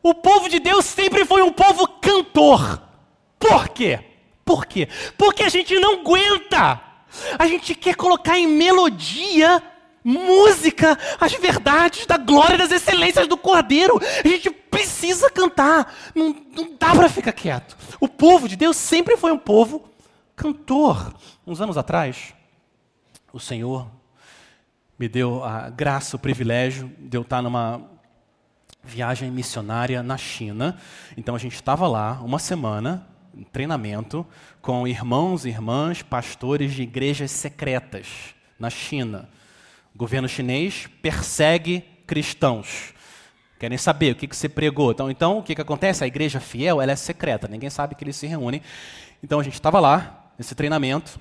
O 0.04 0.14
povo 0.14 0.50
de 0.50 0.60
Deus 0.60 0.86
sempre 0.86 1.24
foi 1.24 1.42
um 1.42 1.52
povo 1.52 1.88
cantor. 1.88 2.87
Por 3.40 3.70
quê? 3.70 4.00
Por 4.44 4.66
quê? 4.66 4.88
Porque 5.18 5.44
a 5.44 5.50
gente 5.50 5.78
não 5.80 6.02
aguenta. 6.02 6.82
A 7.38 7.48
gente 7.48 7.76
quer 7.76 7.96
colocar 7.96 8.38
em 8.38 8.48
melodia 8.48 9.62
música, 10.04 10.98
as 11.20 11.34
verdades 11.34 12.06
da 12.06 12.18
glória 12.18 12.58
das 12.58 12.72
excelências 12.72 13.28
do 13.28 13.38
Cordeiro. 13.38 14.00
A 14.24 14.28
gente 14.28 14.50
precisa 14.50 15.30
cantar, 15.30 15.94
não, 16.16 16.36
não 16.56 16.76
dá 16.80 16.96
para 16.96 17.10
ficar 17.10 17.34
quieto. 17.34 17.76
O 18.00 18.08
povo 18.08 18.48
de 18.48 18.56
Deus 18.56 18.78
sempre 18.78 19.18
foi 19.18 19.32
um 19.34 19.38
povo 19.38 19.90
cantor. 20.36 21.14
Uns 21.46 21.60
anos 21.60 21.78
atrás, 21.78 22.34
o 23.34 23.40
Senhor 23.40 23.88
me 24.98 25.10
deu 25.10 25.44
a 25.44 25.70
graça, 25.70 26.16
o 26.16 26.20
privilégio 26.20 26.90
de 26.98 27.18
eu 27.18 27.22
estar 27.22 27.42
numa 27.42 27.82
viagem 28.84 29.30
missionária 29.30 30.02
na 30.02 30.18
China. 30.18 30.78
Então 31.18 31.36
a 31.36 31.40
gente 31.40 31.56
estava 31.56 31.88
lá 31.88 32.22
uma 32.24 32.40
semana, 32.40 33.06
treinamento, 33.46 34.26
com 34.62 34.88
irmãos 34.88 35.46
e 35.46 35.50
irmãs, 35.50 36.02
pastores 36.02 36.74
de 36.74 36.84
igrejas 36.84 37.32
secretas 37.32 38.36
na 38.60 38.70
China. 38.70 39.30
O 39.94 39.98
governo 39.98 40.28
chinês 40.28 40.88
persegue 41.02 41.84
cristãos. 42.06 42.94
Querem 43.60 43.78
saber 43.78 44.12
o 44.12 44.16
que, 44.16 44.28
que 44.28 44.36
você 44.36 44.48
pregou. 44.48 44.92
Então, 44.92 45.10
então, 45.10 45.40
o 45.40 45.44
que, 45.44 45.56
que 45.56 45.62
acontece? 45.62 46.04
A 46.04 46.08
igreja 46.08 46.40
fiel 46.40 46.82
ela 46.82 46.92
é 46.92 46.96
secreta, 46.96 47.48
ninguém 47.48 47.70
sabe 47.70 47.96
que 47.96 48.04
eles 48.04 48.16
se 48.16 48.28
reúnem. 48.28 48.62
Então, 49.24 49.40
a 49.40 49.44
gente 49.44 49.56
estava 49.56 49.80
lá, 49.80 50.32
nesse 50.38 50.54
treinamento. 50.54 51.20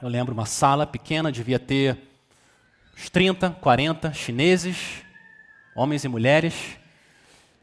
Eu 0.00 0.08
lembro 0.08 0.32
uma 0.32 0.46
sala 0.46 0.86
pequena, 0.86 1.30
devia 1.30 1.58
ter 1.58 1.98
uns 2.96 3.10
30, 3.10 3.50
40 3.60 4.12
chineses, 4.12 5.02
homens 5.76 6.04
e 6.04 6.08
mulheres. 6.08 6.54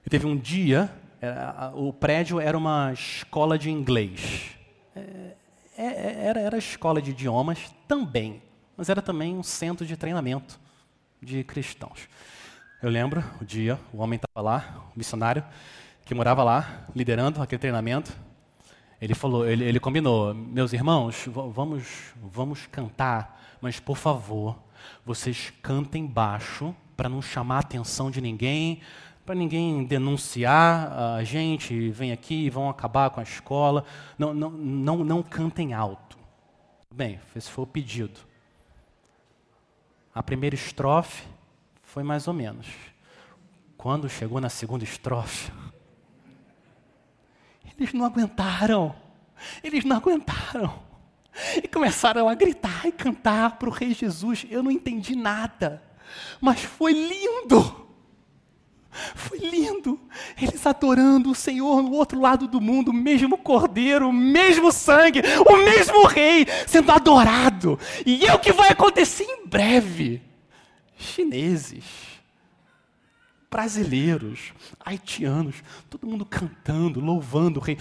E 0.06 0.10
teve 0.10 0.28
um 0.28 0.38
dia, 0.38 0.92
era, 1.22 1.72
o 1.76 1.92
prédio 1.92 2.40
era 2.40 2.58
uma 2.58 2.92
escola 2.94 3.58
de 3.58 3.70
inglês. 3.70 4.52
É, 4.96 5.36
é, 5.78 6.26
era, 6.26 6.40
era 6.42 6.58
escola 6.58 7.02
de 7.02 7.12
idiomas 7.12 7.74
também 7.88 8.42
mas 8.80 8.88
era 8.88 9.02
também 9.02 9.36
um 9.36 9.44
centro 9.44 9.86
de 9.86 9.98
treinamento 9.98 10.58
de 11.22 11.44
cristãos. 11.44 12.08
Eu 12.82 12.90
lembro 12.90 13.22
o 13.42 13.44
dia, 13.44 13.78
o 13.92 13.98
homem 13.98 14.16
estava 14.16 14.42
lá, 14.42 14.86
o 14.96 14.98
missionário, 14.98 15.44
que 16.06 16.16
morava 16.16 16.46
lá, 16.46 16.86
liderando 16.96 17.42
aquele 17.42 17.60
treinamento. 17.60 18.16
Ele 19.02 19.14
falou, 19.14 19.46
ele, 19.46 19.66
ele 19.66 19.82
combinou, 19.82 20.34
meus 20.34 20.72
irmãos, 20.72 21.28
vamos, 21.28 22.14
vamos 22.16 22.68
cantar, 22.68 23.58
mas 23.60 23.82
por 23.82 23.98
favor, 23.98 24.58
vocês 25.06 25.52
cantem 25.62 26.08
baixo 26.08 26.74
para 26.96 27.10
não 27.10 27.22
chamar 27.22 27.58
a 27.58 27.60
atenção 27.60 28.10
de 28.10 28.22
ninguém, 28.22 28.80
para 29.30 29.36
ninguém 29.36 29.84
denunciar 29.84 30.92
a 30.92 31.24
gente, 31.24 31.92
vem 31.92 32.12
aqui 32.12 32.46
e 32.46 32.50
vão 32.50 32.68
acabar 32.68 33.12
com 33.12 33.20
a 33.20 33.24
escola. 33.24 33.86
Não, 34.18 34.34
não, 34.34 34.50
não, 34.50 35.04
não 35.04 35.22
cantem 35.22 35.72
alto. 35.72 36.18
Bem, 36.90 37.20
esse 37.36 37.48
foi 37.48 37.64
o 37.64 37.68
pedido. 37.68 38.20
A 40.16 40.24
primeira 40.24 40.56
estrofe 40.56 41.28
foi 41.84 42.02
mais 42.02 42.28
ou 42.28 42.34
menos. 42.34 42.66
Quando 43.78 44.10
chegou 44.10 44.42
na 44.42 44.50
segunda 44.50 44.84
estrofe, 44.84 45.52
eles 47.78 47.94
não 47.94 48.06
aguentaram. 48.06 48.96
Eles 49.64 49.86
não 49.86 49.98
aguentaram. 49.98 50.74
E 51.64 51.68
começaram 51.68 52.28
a 52.28 52.34
gritar 52.34 52.88
e 52.88 52.92
cantar 52.92 53.60
para 53.60 53.70
o 53.70 53.72
Rei 53.72 53.94
Jesus. 53.94 54.48
Eu 54.50 54.64
não 54.64 54.72
entendi 54.72 55.16
nada, 55.16 55.84
mas 56.42 56.64
foi 56.64 56.94
lindo. 56.94 57.89
Foi 59.16 59.38
lindo. 59.38 60.00
Eles 60.42 60.66
adorando 60.66 61.32
o 61.32 61.36
Senhor 61.36 61.82
no 61.82 61.92
outro 61.92 62.20
lado 62.20 62.48
do 62.48 62.60
mundo, 62.60 62.90
o 62.90 62.94
mesmo 62.94 63.38
cordeiro, 63.38 64.10
o 64.10 64.14
mesmo 64.14 64.72
sangue, 64.72 65.22
o 65.48 65.58
mesmo 65.58 66.06
rei 66.08 66.46
sendo 66.68 66.92
adorado. 66.92 67.80
E 68.06 68.26
é 68.26 68.34
o 68.34 68.40
que 68.40 68.52
vai 68.52 68.70
acontecer 68.70 69.24
em 69.24 69.48
breve. 69.48 70.22
Chineses, 70.98 71.86
brasileiros, 73.50 74.54
haitianos, 74.84 75.64
todo 75.90 76.08
mundo 76.08 76.26
cantando, 76.26 77.00
louvando 77.00 77.60
o 77.60 77.64
rei. 77.64 77.78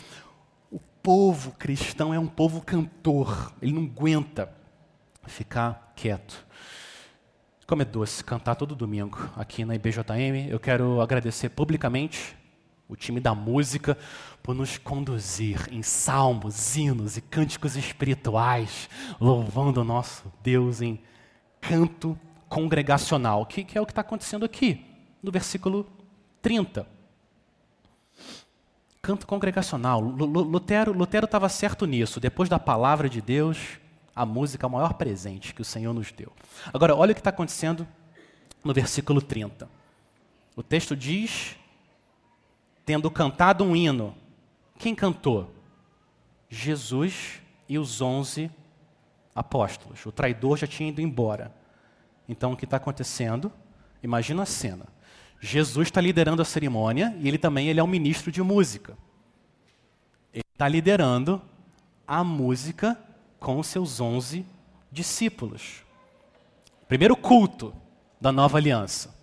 O 0.70 0.78
povo 1.02 1.52
cristão 1.52 2.12
é 2.12 2.18
um 2.18 2.26
povo 2.26 2.60
cantor, 2.60 3.52
ele 3.60 3.72
não 3.72 3.84
aguenta 3.84 4.54
ficar 5.26 5.92
quieto. 5.96 6.46
Como 7.68 7.82
é 7.82 7.84
doce 7.84 8.24
cantar 8.24 8.54
todo 8.54 8.74
domingo 8.74 9.30
aqui 9.36 9.62
na 9.62 9.74
IBJM. 9.74 10.48
Eu 10.48 10.58
quero 10.58 11.02
agradecer 11.02 11.50
publicamente 11.50 12.34
o 12.88 12.96
time 12.96 13.20
da 13.20 13.34
música 13.34 13.98
por 14.42 14.54
nos 14.54 14.78
conduzir 14.78 15.68
em 15.70 15.82
salmos, 15.82 16.74
hinos 16.78 17.18
e 17.18 17.20
cânticos 17.20 17.76
espirituais, 17.76 18.88
louvando 19.20 19.82
o 19.82 19.84
nosso 19.84 20.32
Deus 20.42 20.80
em 20.80 20.98
canto 21.60 22.18
congregacional, 22.48 23.44
que, 23.44 23.62
que 23.62 23.76
é 23.76 23.80
o 23.82 23.84
que 23.84 23.92
está 23.92 24.00
acontecendo 24.00 24.46
aqui, 24.46 24.82
no 25.22 25.30
versículo 25.30 25.86
30. 26.40 26.86
Canto 29.02 29.26
congregacional. 29.26 30.00
Lutero 30.00 30.94
estava 31.26 31.50
certo 31.50 31.84
nisso. 31.84 32.18
Depois 32.18 32.48
da 32.48 32.58
palavra 32.58 33.10
de 33.10 33.20
Deus, 33.20 33.78
a 34.18 34.26
música 34.26 34.66
é 34.66 34.68
o 34.68 34.70
maior 34.70 34.94
presente 34.94 35.54
que 35.54 35.62
o 35.62 35.64
Senhor 35.64 35.94
nos 35.94 36.10
deu. 36.10 36.32
Agora, 36.74 36.92
olha 36.92 37.12
o 37.12 37.14
que 37.14 37.20
está 37.20 37.30
acontecendo 37.30 37.86
no 38.64 38.74
versículo 38.74 39.22
30. 39.22 39.70
O 40.56 40.62
texto 40.62 40.96
diz: 40.96 41.54
tendo 42.84 43.08
cantado 43.12 43.62
um 43.62 43.76
hino, 43.76 44.16
quem 44.76 44.92
cantou? 44.92 45.54
Jesus 46.48 47.40
e 47.68 47.78
os 47.78 48.00
onze 48.00 48.50
apóstolos. 49.36 50.04
O 50.04 50.10
traidor 50.10 50.58
já 50.58 50.66
tinha 50.66 50.88
ido 50.88 51.00
embora. 51.00 51.54
Então, 52.28 52.54
o 52.54 52.56
que 52.56 52.64
está 52.64 52.76
acontecendo? 52.76 53.52
Imagina 54.02 54.42
a 54.42 54.46
cena. 54.46 54.86
Jesus 55.40 55.86
está 55.86 56.00
liderando 56.00 56.42
a 56.42 56.44
cerimônia 56.44 57.16
e 57.20 57.28
ele 57.28 57.38
também 57.38 57.68
ele 57.68 57.78
é 57.78 57.84
um 57.84 57.86
ministro 57.86 58.32
de 58.32 58.42
música. 58.42 58.98
Ele 60.34 60.42
está 60.52 60.66
liderando 60.66 61.40
a 62.04 62.24
música 62.24 62.98
com 63.38 63.62
seus 63.62 64.00
onze 64.00 64.44
discípulos. 64.90 65.84
Primeiro 66.88 67.16
culto 67.16 67.74
da 68.20 68.32
nova 68.32 68.58
aliança. 68.58 69.14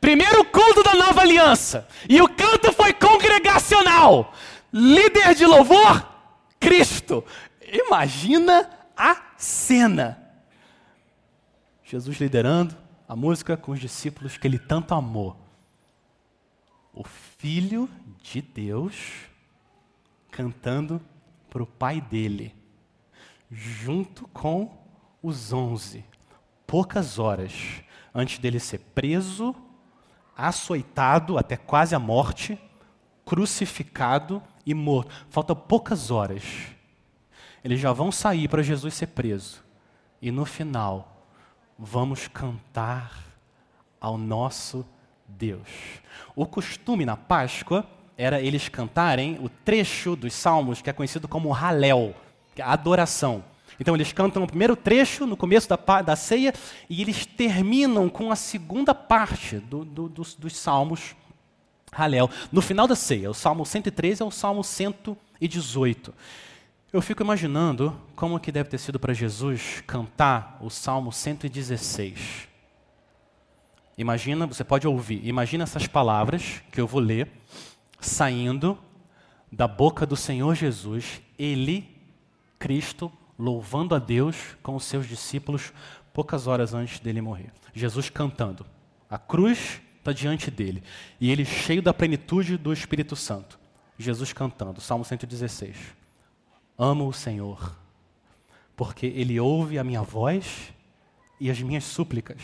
Primeiro 0.00 0.44
culto 0.46 0.82
da 0.82 0.94
nova 0.94 1.20
aliança. 1.20 1.86
E 2.08 2.20
o 2.20 2.28
canto 2.28 2.72
foi 2.72 2.92
congregacional. 2.92 4.32
Líder 4.72 5.34
de 5.34 5.46
louvor, 5.46 6.08
Cristo. 6.58 7.24
Imagina 7.60 8.68
a 8.96 9.34
cena. 9.36 10.18
Jesus 11.84 12.18
liderando 12.18 12.76
a 13.06 13.14
música 13.14 13.56
com 13.56 13.72
os 13.72 13.80
discípulos 13.80 14.36
que 14.36 14.46
ele 14.46 14.58
tanto 14.58 14.94
amou. 14.94 15.36
O 16.94 17.04
Filho 17.04 17.88
de 18.22 18.40
Deus 18.40 18.94
cantando 20.30 21.00
para 21.50 21.62
o 21.62 21.66
Pai 21.66 22.00
dele 22.00 22.61
junto 23.52 24.26
com 24.28 24.70
os 25.22 25.52
onze, 25.52 26.02
poucas 26.66 27.18
horas 27.18 27.82
antes 28.14 28.38
dele 28.38 28.58
ser 28.58 28.78
preso, 28.78 29.54
açoitado 30.34 31.36
até 31.36 31.56
quase 31.56 31.94
a 31.94 31.98
morte, 31.98 32.58
crucificado 33.26 34.42
e 34.64 34.72
morto. 34.72 35.12
Faltam 35.28 35.54
poucas 35.54 36.10
horas. 36.10 36.42
Eles 37.62 37.78
já 37.78 37.92
vão 37.92 38.10
sair 38.10 38.48
para 38.48 38.62
Jesus 38.62 38.94
ser 38.94 39.08
preso. 39.08 39.62
E 40.20 40.30
no 40.30 40.44
final, 40.44 41.26
vamos 41.78 42.26
cantar 42.28 43.22
ao 44.00 44.16
nosso 44.16 44.84
Deus. 45.28 45.68
O 46.34 46.46
costume 46.46 47.04
na 47.04 47.16
Páscoa 47.16 47.86
era 48.16 48.40
eles 48.40 48.68
cantarem 48.68 49.38
o 49.40 49.48
trecho 49.48 50.16
dos 50.16 50.32
Salmos 50.32 50.82
que 50.82 50.90
é 50.90 50.92
conhecido 50.92 51.28
como 51.28 51.52
Halel 51.52 52.14
adoração. 52.60 53.44
Então 53.78 53.94
eles 53.94 54.12
cantam 54.12 54.42
o 54.42 54.46
primeiro 54.46 54.76
trecho 54.76 55.26
no 55.26 55.36
começo 55.36 55.68
da, 55.68 56.02
da 56.02 56.16
ceia 56.16 56.52
e 56.88 57.00
eles 57.00 57.24
terminam 57.24 58.08
com 58.08 58.30
a 58.30 58.36
segunda 58.36 58.94
parte 58.94 59.58
do, 59.58 59.84
do, 59.84 60.08
dos, 60.08 60.34
dos 60.34 60.56
salmos 60.56 61.14
Halel. 61.90 62.30
No 62.50 62.62
final 62.62 62.86
da 62.86 62.96
ceia, 62.96 63.30
o 63.30 63.34
salmo 63.34 63.66
113 63.66 64.22
é 64.22 64.24
o 64.24 64.30
salmo 64.30 64.64
118. 64.64 66.14
Eu 66.92 67.02
fico 67.02 67.22
imaginando 67.22 67.98
como 68.14 68.38
que 68.38 68.52
deve 68.52 68.68
ter 68.68 68.78
sido 68.78 68.98
para 68.98 69.12
Jesus 69.12 69.82
cantar 69.86 70.58
o 70.60 70.70
salmo 70.70 71.12
116. 71.12 72.48
Imagina, 73.96 74.46
você 74.46 74.64
pode 74.64 74.86
ouvir, 74.86 75.26
imagina 75.26 75.64
essas 75.64 75.86
palavras 75.86 76.62
que 76.70 76.80
eu 76.80 76.86
vou 76.86 77.00
ler 77.00 77.30
saindo 78.00 78.78
da 79.50 79.68
boca 79.68 80.06
do 80.06 80.16
Senhor 80.16 80.54
Jesus, 80.54 81.20
ele, 81.38 81.91
Cristo, 82.62 83.10
louvando 83.36 83.92
a 83.92 83.98
Deus 83.98 84.56
com 84.62 84.76
os 84.76 84.84
seus 84.84 85.08
discípulos 85.08 85.72
poucas 86.12 86.46
horas 86.46 86.72
antes 86.72 87.00
dele 87.00 87.20
morrer. 87.20 87.50
Jesus 87.74 88.08
cantando. 88.08 88.64
A 89.10 89.18
cruz 89.18 89.82
está 89.98 90.12
diante 90.12 90.48
dele. 90.48 90.80
E 91.20 91.28
ele 91.32 91.44
cheio 91.44 91.82
da 91.82 91.92
plenitude 91.92 92.56
do 92.56 92.72
Espírito 92.72 93.16
Santo. 93.16 93.58
Jesus 93.98 94.32
cantando. 94.32 94.80
Salmo 94.80 95.04
116. 95.04 95.76
Amo 96.78 97.08
o 97.08 97.12
Senhor, 97.12 97.76
porque 98.76 99.06
ele 99.06 99.40
ouve 99.40 99.76
a 99.76 99.82
minha 99.82 100.02
voz 100.02 100.72
e 101.40 101.50
as 101.50 101.60
minhas 101.60 101.82
súplicas. 101.82 102.40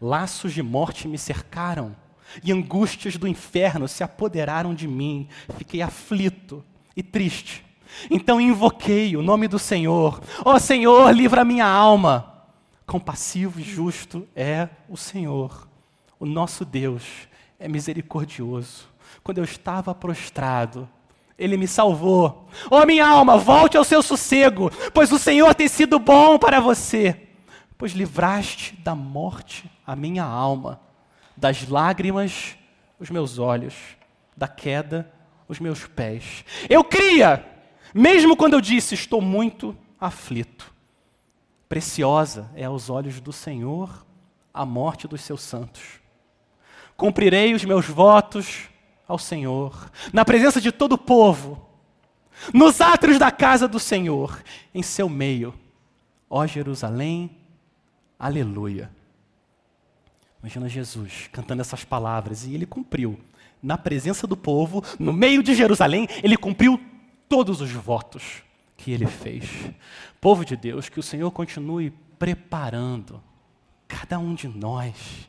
Laços 0.00 0.52
de 0.52 0.62
morte 0.62 1.08
me 1.08 1.18
cercaram 1.18 1.96
e 2.44 2.52
angústias 2.52 3.16
do 3.16 3.26
inferno 3.26 3.88
se 3.88 4.04
apoderaram 4.04 4.72
de 4.72 4.86
mim. 4.86 5.28
Fiquei 5.58 5.82
aflito 5.82 6.64
e 6.94 7.02
triste. 7.02 7.65
Então 8.10 8.40
invoquei 8.40 9.16
o 9.16 9.22
nome 9.22 9.48
do 9.48 9.58
Senhor. 9.58 10.20
Ó 10.44 10.54
oh, 10.54 10.60
Senhor, 10.60 11.10
livra 11.10 11.44
minha 11.44 11.66
alma. 11.66 12.32
Compassivo 12.86 13.60
e 13.60 13.62
justo 13.62 14.26
é 14.34 14.68
o 14.88 14.96
Senhor. 14.96 15.68
O 16.18 16.26
nosso 16.26 16.64
Deus 16.64 17.02
é 17.58 17.68
misericordioso. 17.68 18.88
Quando 19.22 19.38
eu 19.38 19.44
estava 19.44 19.94
prostrado, 19.94 20.88
ele 21.38 21.56
me 21.56 21.66
salvou. 21.66 22.48
Ó 22.70 22.82
oh, 22.82 22.86
minha 22.86 23.06
alma, 23.06 23.36
volte 23.36 23.76
ao 23.76 23.84
seu 23.84 24.02
sossego, 24.02 24.70
pois 24.94 25.10
o 25.12 25.18
Senhor 25.18 25.54
tem 25.54 25.68
sido 25.68 25.98
bom 25.98 26.38
para 26.38 26.60
você. 26.60 27.28
Pois 27.76 27.92
livraste 27.92 28.74
da 28.76 28.94
morte 28.94 29.70
a 29.86 29.94
minha 29.94 30.24
alma 30.24 30.80
das 31.36 31.68
lágrimas 31.68 32.56
os 32.98 33.10
meus 33.10 33.38
olhos, 33.38 33.74
da 34.36 34.48
queda 34.48 35.12
os 35.48 35.60
meus 35.60 35.86
pés. 35.86 36.44
Eu 36.68 36.82
cria, 36.82 37.44
mesmo 37.96 38.36
quando 38.36 38.52
eu 38.52 38.60
disse 38.60 38.94
estou 38.94 39.22
muito 39.22 39.76
aflito. 39.98 40.70
Preciosa 41.68 42.50
é 42.54 42.64
aos 42.64 42.90
olhos 42.90 43.20
do 43.20 43.32
Senhor 43.32 44.04
a 44.52 44.64
morte 44.66 45.08
dos 45.08 45.22
seus 45.22 45.40
santos. 45.40 45.82
Cumprirei 46.96 47.54
os 47.54 47.64
meus 47.64 47.86
votos 47.86 48.68
ao 49.08 49.18
Senhor, 49.18 49.90
na 50.12 50.24
presença 50.24 50.60
de 50.60 50.72
todo 50.72 50.92
o 50.92 50.98
povo, 50.98 51.66
nos 52.52 52.80
átrios 52.80 53.18
da 53.18 53.30
casa 53.30 53.68
do 53.68 53.78
Senhor, 53.78 54.42
em 54.74 54.82
seu 54.82 55.08
meio. 55.08 55.54
Ó 56.28 56.46
Jerusalém, 56.46 57.30
aleluia. 58.18 58.90
Imagina 60.40 60.68
Jesus 60.68 61.28
cantando 61.32 61.62
essas 61.62 61.84
palavras 61.84 62.44
e 62.44 62.54
ele 62.54 62.66
cumpriu. 62.66 63.18
Na 63.62 63.78
presença 63.78 64.26
do 64.26 64.36
povo, 64.36 64.84
no 64.98 65.12
meio 65.12 65.42
de 65.42 65.54
Jerusalém, 65.54 66.06
ele 66.22 66.36
cumpriu 66.36 66.80
todos 67.28 67.60
os 67.60 67.70
votos 67.70 68.42
que 68.76 68.90
ele 68.90 69.06
fez. 69.06 69.70
Povo 70.20 70.44
de 70.44 70.56
Deus, 70.56 70.88
que 70.88 71.00
o 71.00 71.02
Senhor 71.02 71.30
continue 71.30 71.90
preparando 72.18 73.22
cada 73.88 74.18
um 74.18 74.34
de 74.34 74.48
nós 74.48 75.28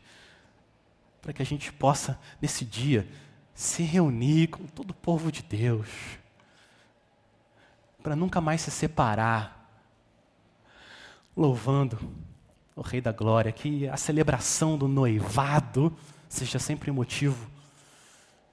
para 1.22 1.34
que 1.34 1.42
a 1.42 1.46
gente 1.46 1.74
possa, 1.74 2.18
nesse 2.42 2.64
dia, 2.64 3.08
se 3.54 3.84
reunir 3.84 4.48
com 4.48 4.66
todo 4.66 4.92
o 4.92 4.94
povo 4.94 5.32
de 5.32 5.44
Deus, 5.44 5.90
para 8.02 8.16
nunca 8.16 8.40
mais 8.40 8.62
se 8.62 8.72
separar, 8.72 9.70
louvando 11.36 12.00
o 12.76 12.82
Rei 12.82 13.02
da 13.02 13.12
Glória, 13.12 13.52
que 13.52 13.88
a 13.90 13.98
celebração 13.98 14.78
do 14.78 14.88
noivado 14.88 15.94
seja 16.30 16.60
sempre 16.60 16.92
motivo 16.92 17.50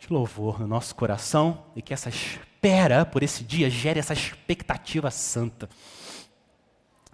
de 0.06 0.12
louvor 0.12 0.60
no 0.60 0.66
nosso 0.66 0.94
coração 0.94 1.64
e 1.74 1.80
que 1.80 1.94
essa 1.94 2.10
espera 2.10 3.06
por 3.06 3.22
esse 3.22 3.42
dia 3.42 3.70
gere 3.70 3.98
essa 3.98 4.12
expectativa 4.12 5.10
santa 5.10 5.68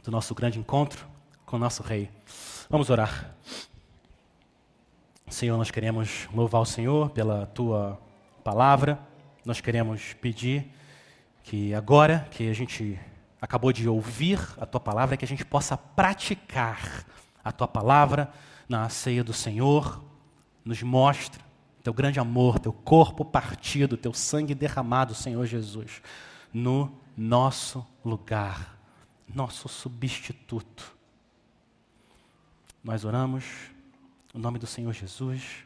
do 0.02 0.10
nosso 0.10 0.34
grande 0.34 0.58
encontro 0.58 1.06
com 1.46 1.56
o 1.56 1.58
nosso 1.58 1.82
Rei. 1.84 2.10
Vamos 2.68 2.90
orar. 2.90 3.34
Senhor, 5.28 5.56
nós 5.56 5.70
queremos 5.70 6.28
louvar 6.34 6.60
o 6.60 6.66
Senhor 6.66 7.10
pela 7.10 7.46
tua 7.46 8.00
palavra, 8.42 8.98
nós 9.44 9.60
queremos 9.60 10.12
pedir 10.14 10.72
que 11.44 11.72
agora 11.72 12.26
que 12.32 12.48
a 12.48 12.52
gente 12.52 12.98
acabou 13.40 13.72
de 13.72 13.88
ouvir 13.88 14.40
a 14.58 14.66
tua 14.66 14.80
palavra, 14.80 15.16
que 15.16 15.24
a 15.24 15.28
gente 15.28 15.44
possa 15.44 15.76
praticar 15.76 17.06
a 17.44 17.52
tua 17.52 17.68
palavra 17.68 18.32
na 18.68 18.88
ceia 18.88 19.22
do 19.22 19.32
Senhor. 19.32 20.02
Nos 20.64 20.82
mostra 20.82 21.49
teu 21.82 21.92
grande 21.92 22.20
amor, 22.20 22.58
teu 22.58 22.72
corpo 22.72 23.24
partido, 23.24 23.96
teu 23.96 24.12
sangue 24.12 24.54
derramado, 24.54 25.14
Senhor 25.14 25.46
Jesus, 25.46 26.02
no 26.52 26.92
nosso 27.16 27.86
lugar, 28.04 28.78
nosso 29.34 29.68
substituto. 29.68 30.94
Nós 32.82 33.04
oramos 33.04 33.44
no 34.32 34.40
nome 34.40 34.58
do 34.58 34.66
Senhor 34.66 34.92
Jesus. 34.92 35.64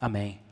Amém. 0.00 0.51